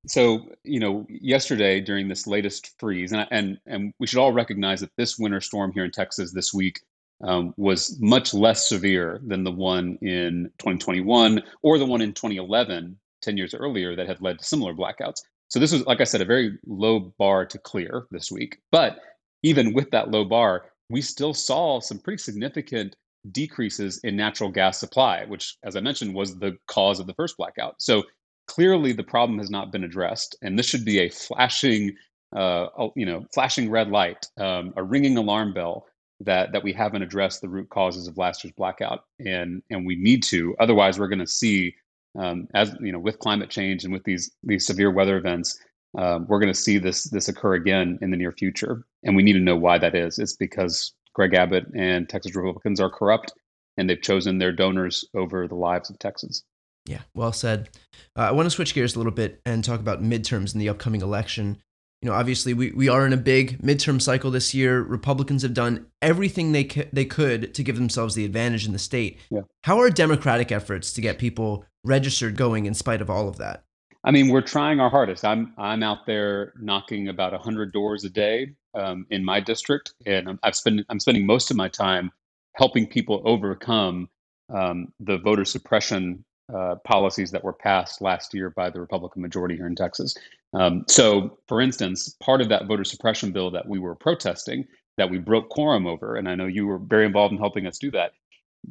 so 0.06 0.48
you 0.62 0.80
know, 0.80 1.06
yesterday 1.08 1.80
during 1.80 2.08
this 2.08 2.26
latest 2.26 2.78
freeze, 2.78 3.12
and 3.12 3.26
and 3.30 3.58
and 3.66 3.92
we 3.98 4.06
should 4.06 4.18
all 4.18 4.32
recognize 4.32 4.80
that 4.80 4.96
this 4.96 5.18
winter 5.18 5.40
storm 5.40 5.72
here 5.72 5.84
in 5.84 5.90
Texas 5.90 6.32
this 6.32 6.54
week 6.54 6.80
um, 7.20 7.54
was 7.56 7.98
much 8.00 8.34
less 8.34 8.68
severe 8.68 9.20
than 9.26 9.44
the 9.44 9.50
one 9.50 9.98
in 10.02 10.50
2021 10.58 11.42
or 11.62 11.78
the 11.78 11.86
one 11.86 12.00
in 12.00 12.12
2011, 12.12 12.98
10 13.22 13.36
years 13.36 13.54
earlier, 13.54 13.96
that 13.96 14.06
had 14.06 14.20
led 14.20 14.38
to 14.38 14.44
similar 14.44 14.74
blackouts. 14.74 15.22
So 15.54 15.60
this 15.60 15.70
was, 15.70 15.86
like 15.86 16.00
I 16.00 16.04
said, 16.04 16.20
a 16.20 16.24
very 16.24 16.58
low 16.66 17.14
bar 17.16 17.46
to 17.46 17.58
clear 17.60 18.08
this 18.10 18.28
week. 18.28 18.58
But 18.72 18.98
even 19.44 19.72
with 19.72 19.88
that 19.92 20.10
low 20.10 20.24
bar, 20.24 20.64
we 20.90 21.00
still 21.00 21.32
saw 21.32 21.78
some 21.78 22.00
pretty 22.00 22.20
significant 22.20 22.96
decreases 23.30 24.00
in 24.02 24.16
natural 24.16 24.50
gas 24.50 24.80
supply, 24.80 25.24
which, 25.26 25.56
as 25.62 25.76
I 25.76 25.80
mentioned, 25.80 26.12
was 26.12 26.40
the 26.40 26.58
cause 26.66 26.98
of 26.98 27.06
the 27.06 27.14
first 27.14 27.36
blackout. 27.36 27.76
So 27.78 28.02
clearly, 28.48 28.92
the 28.92 29.04
problem 29.04 29.38
has 29.38 29.48
not 29.48 29.70
been 29.70 29.84
addressed, 29.84 30.34
and 30.42 30.58
this 30.58 30.66
should 30.66 30.84
be 30.84 30.98
a 30.98 31.08
flashing, 31.08 31.94
uh, 32.34 32.66
you 32.96 33.06
know, 33.06 33.24
flashing 33.32 33.70
red 33.70 33.90
light, 33.90 34.26
um, 34.40 34.74
a 34.76 34.82
ringing 34.82 35.16
alarm 35.16 35.54
bell 35.54 35.86
that 36.18 36.50
that 36.50 36.64
we 36.64 36.72
haven't 36.72 37.02
addressed 37.02 37.42
the 37.42 37.48
root 37.48 37.68
causes 37.70 38.08
of 38.08 38.18
last 38.18 38.42
year's 38.42 38.54
blackout, 38.56 39.04
and 39.20 39.62
and 39.70 39.86
we 39.86 39.94
need 39.94 40.24
to. 40.24 40.56
Otherwise, 40.58 40.98
we're 40.98 41.06
going 41.06 41.20
to 41.20 41.28
see 41.28 41.76
um, 42.18 42.48
as 42.54 42.74
you 42.80 42.92
know, 42.92 42.98
with 42.98 43.18
climate 43.18 43.50
change 43.50 43.84
and 43.84 43.92
with 43.92 44.04
these 44.04 44.30
these 44.42 44.66
severe 44.66 44.90
weather 44.90 45.16
events, 45.16 45.58
um, 45.98 46.26
we're 46.28 46.40
going 46.40 46.52
to 46.52 46.58
see 46.58 46.78
this 46.78 47.04
this 47.04 47.28
occur 47.28 47.54
again 47.54 47.98
in 48.02 48.10
the 48.10 48.16
near 48.16 48.32
future, 48.32 48.84
and 49.02 49.16
we 49.16 49.22
need 49.22 49.34
to 49.34 49.40
know 49.40 49.56
why 49.56 49.78
that 49.78 49.94
is. 49.94 50.18
It's 50.18 50.36
because 50.36 50.92
Greg 51.14 51.34
Abbott 51.34 51.66
and 51.74 52.08
Texas 52.08 52.34
Republicans 52.34 52.80
are 52.80 52.90
corrupt, 52.90 53.32
and 53.76 53.88
they've 53.88 54.00
chosen 54.00 54.38
their 54.38 54.52
donors 54.52 55.04
over 55.14 55.48
the 55.48 55.54
lives 55.54 55.90
of 55.90 55.98
Texans. 55.98 56.44
Yeah, 56.86 57.00
well 57.14 57.32
said. 57.32 57.70
Uh, 58.16 58.22
I 58.22 58.32
want 58.32 58.46
to 58.46 58.50
switch 58.50 58.74
gears 58.74 58.94
a 58.94 58.98
little 58.98 59.12
bit 59.12 59.40
and 59.46 59.64
talk 59.64 59.80
about 59.80 60.02
midterms 60.02 60.52
in 60.52 60.60
the 60.60 60.68
upcoming 60.68 61.00
election. 61.00 61.58
You 62.02 62.10
know, 62.10 62.16
obviously, 62.16 62.52
we, 62.52 62.70
we 62.72 62.88
are 62.90 63.06
in 63.06 63.14
a 63.14 63.18
big 63.18 63.62
midterm 63.62 64.02
cycle 64.02 64.30
this 64.30 64.52
year. 64.52 64.82
Republicans 64.82 65.42
have 65.42 65.54
done 65.54 65.86
everything 66.02 66.52
they 66.52 66.68
c- 66.68 66.84
they 66.92 67.06
could 67.06 67.54
to 67.54 67.62
give 67.62 67.76
themselves 67.76 68.14
the 68.14 68.26
advantage 68.26 68.66
in 68.66 68.72
the 68.72 68.78
state. 68.78 69.18
Yeah. 69.30 69.40
How 69.62 69.78
are 69.78 69.88
Democratic 69.88 70.52
efforts 70.52 70.92
to 70.92 71.00
get 71.00 71.18
people 71.18 71.64
registered 71.84 72.36
going 72.36 72.66
in 72.66 72.74
spite 72.74 73.00
of 73.00 73.10
all 73.10 73.28
of 73.28 73.36
that? 73.38 73.64
I 74.04 74.10
mean, 74.10 74.28
we're 74.28 74.42
trying 74.42 74.80
our 74.80 74.90
hardest. 74.90 75.24
I'm 75.24 75.54
I'm 75.56 75.82
out 75.82 76.06
there 76.06 76.52
knocking 76.60 77.08
about 77.08 77.32
hundred 77.34 77.72
doors 77.72 78.04
a 78.04 78.10
day 78.10 78.54
um, 78.74 79.06
in 79.10 79.24
my 79.24 79.40
district, 79.40 79.94
and 80.04 80.38
I've 80.42 80.56
spent 80.56 80.84
I'm 80.88 81.00
spending 81.00 81.26
most 81.26 81.50
of 81.50 81.56
my 81.56 81.68
time 81.68 82.10
helping 82.54 82.86
people 82.86 83.22
overcome 83.24 84.08
um, 84.52 84.92
the 85.00 85.18
voter 85.18 85.44
suppression 85.44 86.24
uh, 86.54 86.76
policies 86.84 87.30
that 87.30 87.42
were 87.42 87.54
passed 87.54 88.02
last 88.02 88.34
year 88.34 88.50
by 88.50 88.68
the 88.68 88.80
Republican 88.80 89.22
majority 89.22 89.56
here 89.56 89.66
in 89.66 89.74
Texas. 89.74 90.14
Um, 90.52 90.84
so, 90.88 91.38
for 91.48 91.60
instance, 91.60 92.14
part 92.22 92.40
of 92.40 92.50
that 92.50 92.66
voter 92.66 92.84
suppression 92.84 93.32
bill 93.32 93.50
that 93.52 93.66
we 93.66 93.78
were 93.78 93.94
protesting, 93.94 94.66
that 94.98 95.10
we 95.10 95.18
broke 95.18 95.48
quorum 95.48 95.86
over, 95.86 96.16
and 96.16 96.28
I 96.28 96.34
know 96.34 96.46
you 96.46 96.66
were 96.66 96.78
very 96.78 97.06
involved 97.06 97.32
in 97.32 97.38
helping 97.38 97.66
us 97.66 97.78
do 97.78 97.90
that. 97.92 98.12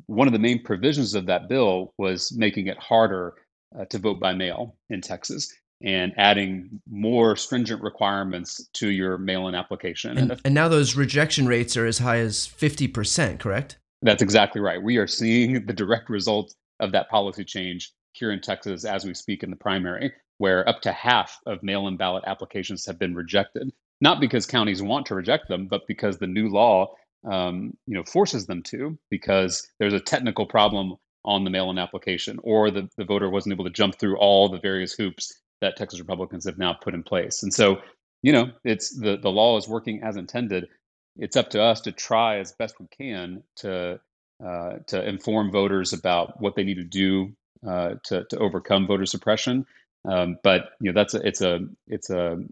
One 0.07 0.27
of 0.27 0.33
the 0.33 0.39
main 0.39 0.63
provisions 0.63 1.15
of 1.15 1.25
that 1.27 1.49
bill 1.49 1.93
was 1.97 2.31
making 2.35 2.67
it 2.67 2.77
harder 2.77 3.33
uh, 3.77 3.85
to 3.85 3.97
vote 3.97 4.19
by 4.19 4.33
mail 4.33 4.75
in 4.89 5.01
Texas 5.01 5.53
and 5.83 6.13
adding 6.17 6.81
more 6.89 7.35
stringent 7.35 7.81
requirements 7.81 8.69
to 8.73 8.89
your 8.89 9.17
mail 9.17 9.47
in 9.47 9.55
application. 9.55 10.17
And, 10.17 10.39
and, 10.45 10.53
now 10.53 10.69
those 10.69 10.95
rejection 10.95 11.45
rates 11.45 11.75
are 11.75 11.85
as 11.85 11.99
high 11.99 12.19
as 12.19 12.47
50%, 12.47 13.39
correct? 13.39 13.77
That's 14.01 14.21
exactly 14.21 14.61
right. 14.61 14.81
We 14.81 14.97
are 14.97 15.07
seeing 15.07 15.65
the 15.65 15.73
direct 15.73 16.09
result 16.09 16.53
of 16.79 16.91
that 16.93 17.09
policy 17.09 17.43
change 17.43 17.91
here 18.13 18.31
in 18.31 18.39
Texas 18.39 18.85
as 18.85 19.05
we 19.05 19.13
speak 19.13 19.43
in 19.43 19.49
the 19.49 19.55
primary, 19.57 20.13
where 20.37 20.67
up 20.69 20.81
to 20.81 20.91
half 20.91 21.37
of 21.45 21.63
mail 21.63 21.87
in 21.87 21.97
ballot 21.97 22.23
applications 22.27 22.85
have 22.85 22.99
been 22.99 23.15
rejected, 23.15 23.71
not 24.01 24.21
because 24.21 24.45
counties 24.45 24.81
want 24.81 25.05
to 25.07 25.15
reject 25.15 25.47
them, 25.47 25.67
but 25.67 25.81
because 25.87 26.17
the 26.17 26.27
new 26.27 26.47
law 26.47 26.93
um, 27.25 27.77
you 27.87 27.95
know, 27.95 28.03
forces 28.03 28.45
them 28.45 28.63
to, 28.63 28.97
because 29.09 29.67
there's 29.79 29.93
a 29.93 29.99
technical 29.99 30.45
problem 30.45 30.95
on 31.25 31.43
the 31.43 31.49
mail-in 31.49 31.77
application, 31.77 32.39
or 32.43 32.69
the, 32.69 32.89
the 32.97 33.05
voter 33.05 33.29
wasn't 33.29 33.53
able 33.53 33.65
to 33.65 33.71
jump 33.71 33.97
through 33.97 34.17
all 34.17 34.49
the 34.49 34.59
various 34.59 34.93
hoops 34.93 35.39
that 35.61 35.77
Texas 35.77 35.99
Republicans 35.99 36.45
have 36.45 36.57
now 36.57 36.73
put 36.73 36.93
in 36.93 37.03
place. 37.03 37.43
And 37.43 37.53
so, 37.53 37.77
you 38.21 38.33
know, 38.33 38.51
it's 38.65 38.99
the, 38.99 39.17
the 39.17 39.29
law 39.31 39.57
is 39.57 39.67
working 39.67 40.01
as 40.03 40.17
intended. 40.17 40.67
It's 41.15 41.37
up 41.37 41.49
to 41.51 41.61
us 41.61 41.81
to 41.81 41.91
try 41.91 42.39
as 42.39 42.53
best 42.53 42.75
we 42.79 42.87
can 42.87 43.43
to 43.57 43.99
uh, 44.43 44.79
to 44.87 45.07
inform 45.07 45.51
voters 45.51 45.93
about 45.93 46.41
what 46.41 46.55
they 46.55 46.63
need 46.63 46.75
to 46.77 46.83
do 46.83 47.31
uh, 47.65 47.95
to 48.05 48.25
to 48.29 48.37
overcome 48.39 48.87
voter 48.87 49.05
suppression. 49.05 49.65
Um, 50.05 50.37
but 50.43 50.71
you 50.81 50.91
know 50.91 50.99
that's 50.99 51.13
a, 51.13 51.25
it's 51.25 51.41
a 51.41 51.59
it's 51.87 52.09
a 52.09 52.43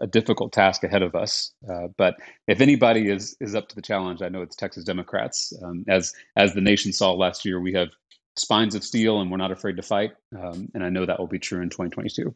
a 0.00 0.06
difficult 0.06 0.52
task 0.52 0.82
ahead 0.82 1.02
of 1.02 1.14
us. 1.14 1.52
Uh, 1.70 1.88
but 1.96 2.16
if 2.46 2.60
anybody 2.60 3.10
is 3.10 3.36
is 3.40 3.54
up 3.54 3.68
to 3.68 3.76
the 3.76 3.82
challenge, 3.82 4.22
I 4.22 4.28
know 4.28 4.42
it's 4.42 4.56
Texas 4.56 4.84
Democrats. 4.84 5.52
Um, 5.62 5.84
as 5.88 6.12
as 6.36 6.54
the 6.54 6.60
nation 6.60 6.92
saw 6.92 7.12
last 7.12 7.44
year, 7.44 7.60
we 7.60 7.72
have 7.74 7.88
spines 8.36 8.74
of 8.74 8.84
steel, 8.84 9.20
and 9.20 9.30
we're 9.30 9.36
not 9.36 9.52
afraid 9.52 9.76
to 9.76 9.82
fight. 9.82 10.12
Um, 10.36 10.68
and 10.74 10.84
I 10.84 10.88
know 10.88 11.04
that 11.06 11.18
will 11.18 11.26
be 11.26 11.38
true 11.38 11.60
in 11.60 11.68
2022. 11.68 12.34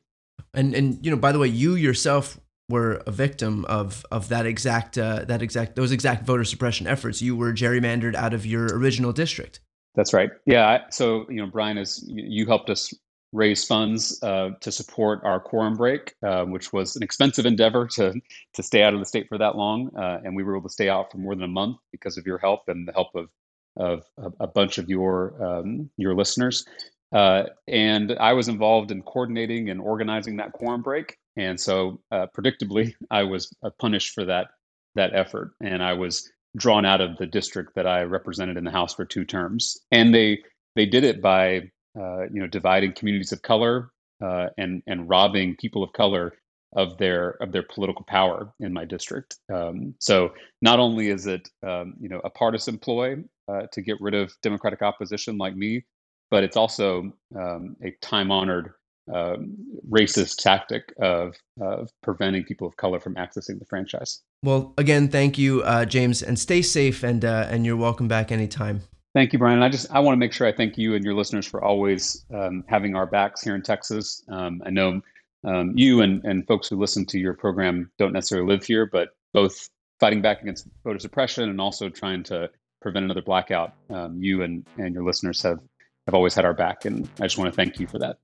And 0.55 0.75
and 0.75 1.05
you 1.05 1.11
know, 1.11 1.17
by 1.17 1.33
the 1.33 1.39
way, 1.39 1.49
you 1.49 1.75
yourself 1.75 2.39
were 2.69 3.03
a 3.07 3.11
victim 3.11 3.65
of 3.67 4.05
of 4.11 4.29
that 4.29 4.47
exact 4.47 4.99
uh, 4.99 5.25
that 5.25 5.43
exact 5.43 5.77
those 5.77 5.93
exact 5.93 6.27
voter 6.27 6.45
suppression 6.45 6.87
efforts. 6.87 7.23
You 7.23 7.37
were 7.37 7.53
gerrymandered 7.53 8.15
out 8.15 8.35
of 8.35 8.45
your 8.45 8.67
original 8.77 9.13
district. 9.13 9.61
That's 9.95 10.13
right. 10.13 10.31
Yeah. 10.47 10.89
So 10.91 11.27
you 11.31 11.37
know, 11.37 11.47
Brian, 11.47 11.79
is 11.79 12.05
you 12.07 12.47
helped 12.47 12.71
us 12.71 12.93
raise 13.33 13.65
funds 13.65 14.23
uh, 14.23 14.51
to 14.61 14.71
support 14.71 15.21
our 15.25 15.41
quorum 15.41 15.75
break, 15.75 16.15
uh, 16.23 16.45
which 16.45 16.73
was 16.73 16.97
an 16.97 17.03
expensive 17.03 17.47
endeavor 17.47 17.87
to 17.87 18.15
to 18.55 18.63
stay 18.63 18.83
out 18.83 18.95
of 18.95 19.01
the 19.01 19.07
state 19.07 19.29
for 19.29 19.39
that 19.39 19.57
long, 19.57 19.91
uh, 19.97 20.21
and 20.25 20.37
we 20.37 20.43
were 20.43 20.57
able 20.57 20.69
to 20.69 20.73
stay 20.73 20.89
out 20.89 21.11
for 21.11 21.19
more 21.19 21.35
than 21.35 21.45
a 21.45 21.49
month 21.49 21.79
because 21.91 22.19
of 22.19 22.27
your 22.27 22.39
help 22.39 22.69
and 22.69 22.87
the 22.87 22.93
help 22.93 23.15
of 23.15 23.29
of 23.77 24.05
a, 24.19 24.45
a 24.45 24.47
bunch 24.47 24.79
of 24.79 24.89
your 24.89 25.43
um, 25.43 25.91
your 25.97 26.15
listeners. 26.15 26.65
Uh, 27.13 27.45
and 27.69 28.17
I 28.19 28.33
was 28.33 28.49
involved 28.49 28.91
in 28.91 29.03
coordinating 29.03 29.69
and 29.69 29.81
organizing 29.81 30.37
that 30.37 30.53
quorum 30.53 30.83
break, 30.83 31.17
and 31.37 31.59
so 31.59 32.01
uh, 32.11 32.27
predictably, 32.37 32.95
I 33.11 33.25
was 33.25 33.55
punished 33.79 34.15
for 34.15 34.25
that 34.27 34.49
that 34.95 35.15
effort, 35.15 35.53
and 35.61 35.83
I 35.83 35.95
was 35.95 36.31
drawn 36.57 36.85
out 36.85 37.01
of 37.01 37.17
the 37.17 37.27
district 37.27 37.75
that 37.75 37.87
I 37.87 38.03
represented 38.03 38.57
in 38.57 38.65
the 38.65 38.71
House 38.71 38.95
for 38.95 39.05
two 39.05 39.25
terms. 39.25 39.79
And 39.91 40.15
they 40.15 40.43
they 40.75 40.87
did 40.87 41.05
it 41.05 41.23
by 41.23 41.71
uh, 41.99 42.23
you 42.33 42.41
know 42.41 42.47
dividing 42.47 42.93
communities 42.93 43.33
of 43.33 43.43
color 43.43 43.91
uh, 44.23 44.49
and 44.59 44.83
and 44.87 45.09
robbing 45.09 45.57
people 45.57 45.83
of 45.83 45.93
color 45.93 46.33
of 46.75 46.97
their 46.99 47.31
of 47.43 47.53
their 47.53 47.63
political 47.63 48.05
power 48.05 48.53
in 48.61 48.73
my 48.73 48.85
district. 48.85 49.37
Um, 49.53 49.95
so 49.99 50.33
not 50.63 50.79
only 50.79 51.09
is 51.09 51.27
it 51.27 51.49
um, 51.67 51.95
you 52.01 52.09
know 52.09 52.21
a 52.25 52.31
partisan 52.31 52.79
ploy 52.79 53.17
uh, 53.49 53.63
to 53.73 53.83
get 53.83 54.01
rid 54.01 54.15
of 54.15 54.33
Democratic 54.43 54.83
opposition 54.83 55.39
like 55.39 55.57
me, 55.57 55.85
but 56.31 56.45
it's 56.45 56.57
also 56.57 57.13
um, 57.37 57.77
a 57.83 57.91
time 58.01 58.31
honored 58.31 58.73
um, 59.13 59.57
racist 59.91 60.37
tactic 60.37 60.93
of, 61.01 61.35
of 61.61 61.91
preventing 62.03 62.45
people 62.45 62.67
of 62.67 62.77
color 62.77 63.01
from 63.01 63.15
accessing 63.17 63.59
the 63.59 63.65
franchise. 63.69 64.21
Well, 64.43 64.75
again, 64.79 65.09
thank 65.09 65.39
you, 65.39 65.63
uh, 65.63 65.85
James, 65.85 66.23
and 66.23 66.39
stay 66.39 66.63
safe, 66.63 67.03
and 67.03 67.25
uh, 67.25 67.47
and 67.51 67.67
you're 67.67 67.77
welcome 67.77 68.09
back 68.09 68.33
anytime. 68.33 68.83
Thank 69.15 69.33
you, 69.33 69.39
Brian. 69.39 69.63
I 69.63 69.69
just 69.69 69.91
I 69.91 70.01
want 70.01 70.15
to 70.15 70.19
make 70.19 70.33
sure 70.33 70.47
I 70.47 70.53
thank 70.53 70.79
you 70.79 70.95
and 70.95 71.05
your 71.05 71.15
listeners 71.15 71.47
for 71.47 71.63
always 71.63 72.25
um, 72.33 72.65
having 72.67 72.97
our 72.97 73.07
backs 73.07 73.43
here 73.43 73.55
in 73.55 73.63
Texas. 73.63 74.23
Um, 74.29 74.63
I 74.65 74.71
know 74.71 75.03
um, 75.45 75.73
you 75.77 76.01
and, 76.01 76.25
and 76.25 76.47
folks 76.47 76.69
who 76.69 76.77
listen 76.79 77.05
to 77.07 77.19
your 77.19 77.35
program 77.35 77.91
don't 77.99 78.13
necessarily 78.13 78.49
live 78.49 78.65
here, 78.65 78.87
but 78.87 79.11
both 79.35 79.69
fighting 80.01 80.23
back 80.23 80.41
against 80.43 80.67
voter 80.85 80.99
suppression 80.99 81.49
and 81.51 81.61
also 81.61 81.89
trying 81.89 82.23
to 82.25 82.49
prevent 82.81 83.05
another 83.05 83.23
blackout. 83.23 83.75
Um, 83.91 84.21
you 84.21 84.43
and, 84.43 84.67
and 84.79 84.95
your 84.95 85.05
listeners 85.05 85.43
have, 85.43 85.59
have 86.07 86.15
always 86.15 86.35
had 86.35 86.45
our 86.45 86.55
back, 86.55 86.85
and 86.85 87.09
I 87.21 87.25
just 87.25 87.39
want 87.39 87.53
to 87.53 87.57
thank 87.57 87.79
you 87.79 87.87
for 87.87 87.99
that. 87.99 88.19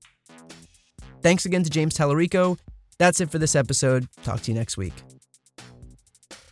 Thanks 1.21 1.45
again 1.45 1.63
to 1.63 1.69
James 1.69 1.97
Talarico. 1.97 2.57
That's 2.97 3.21
it 3.21 3.29
for 3.29 3.37
this 3.37 3.55
episode. 3.55 4.07
Talk 4.23 4.41
to 4.41 4.51
you 4.51 4.57
next 4.57 4.77
week. 4.77 4.93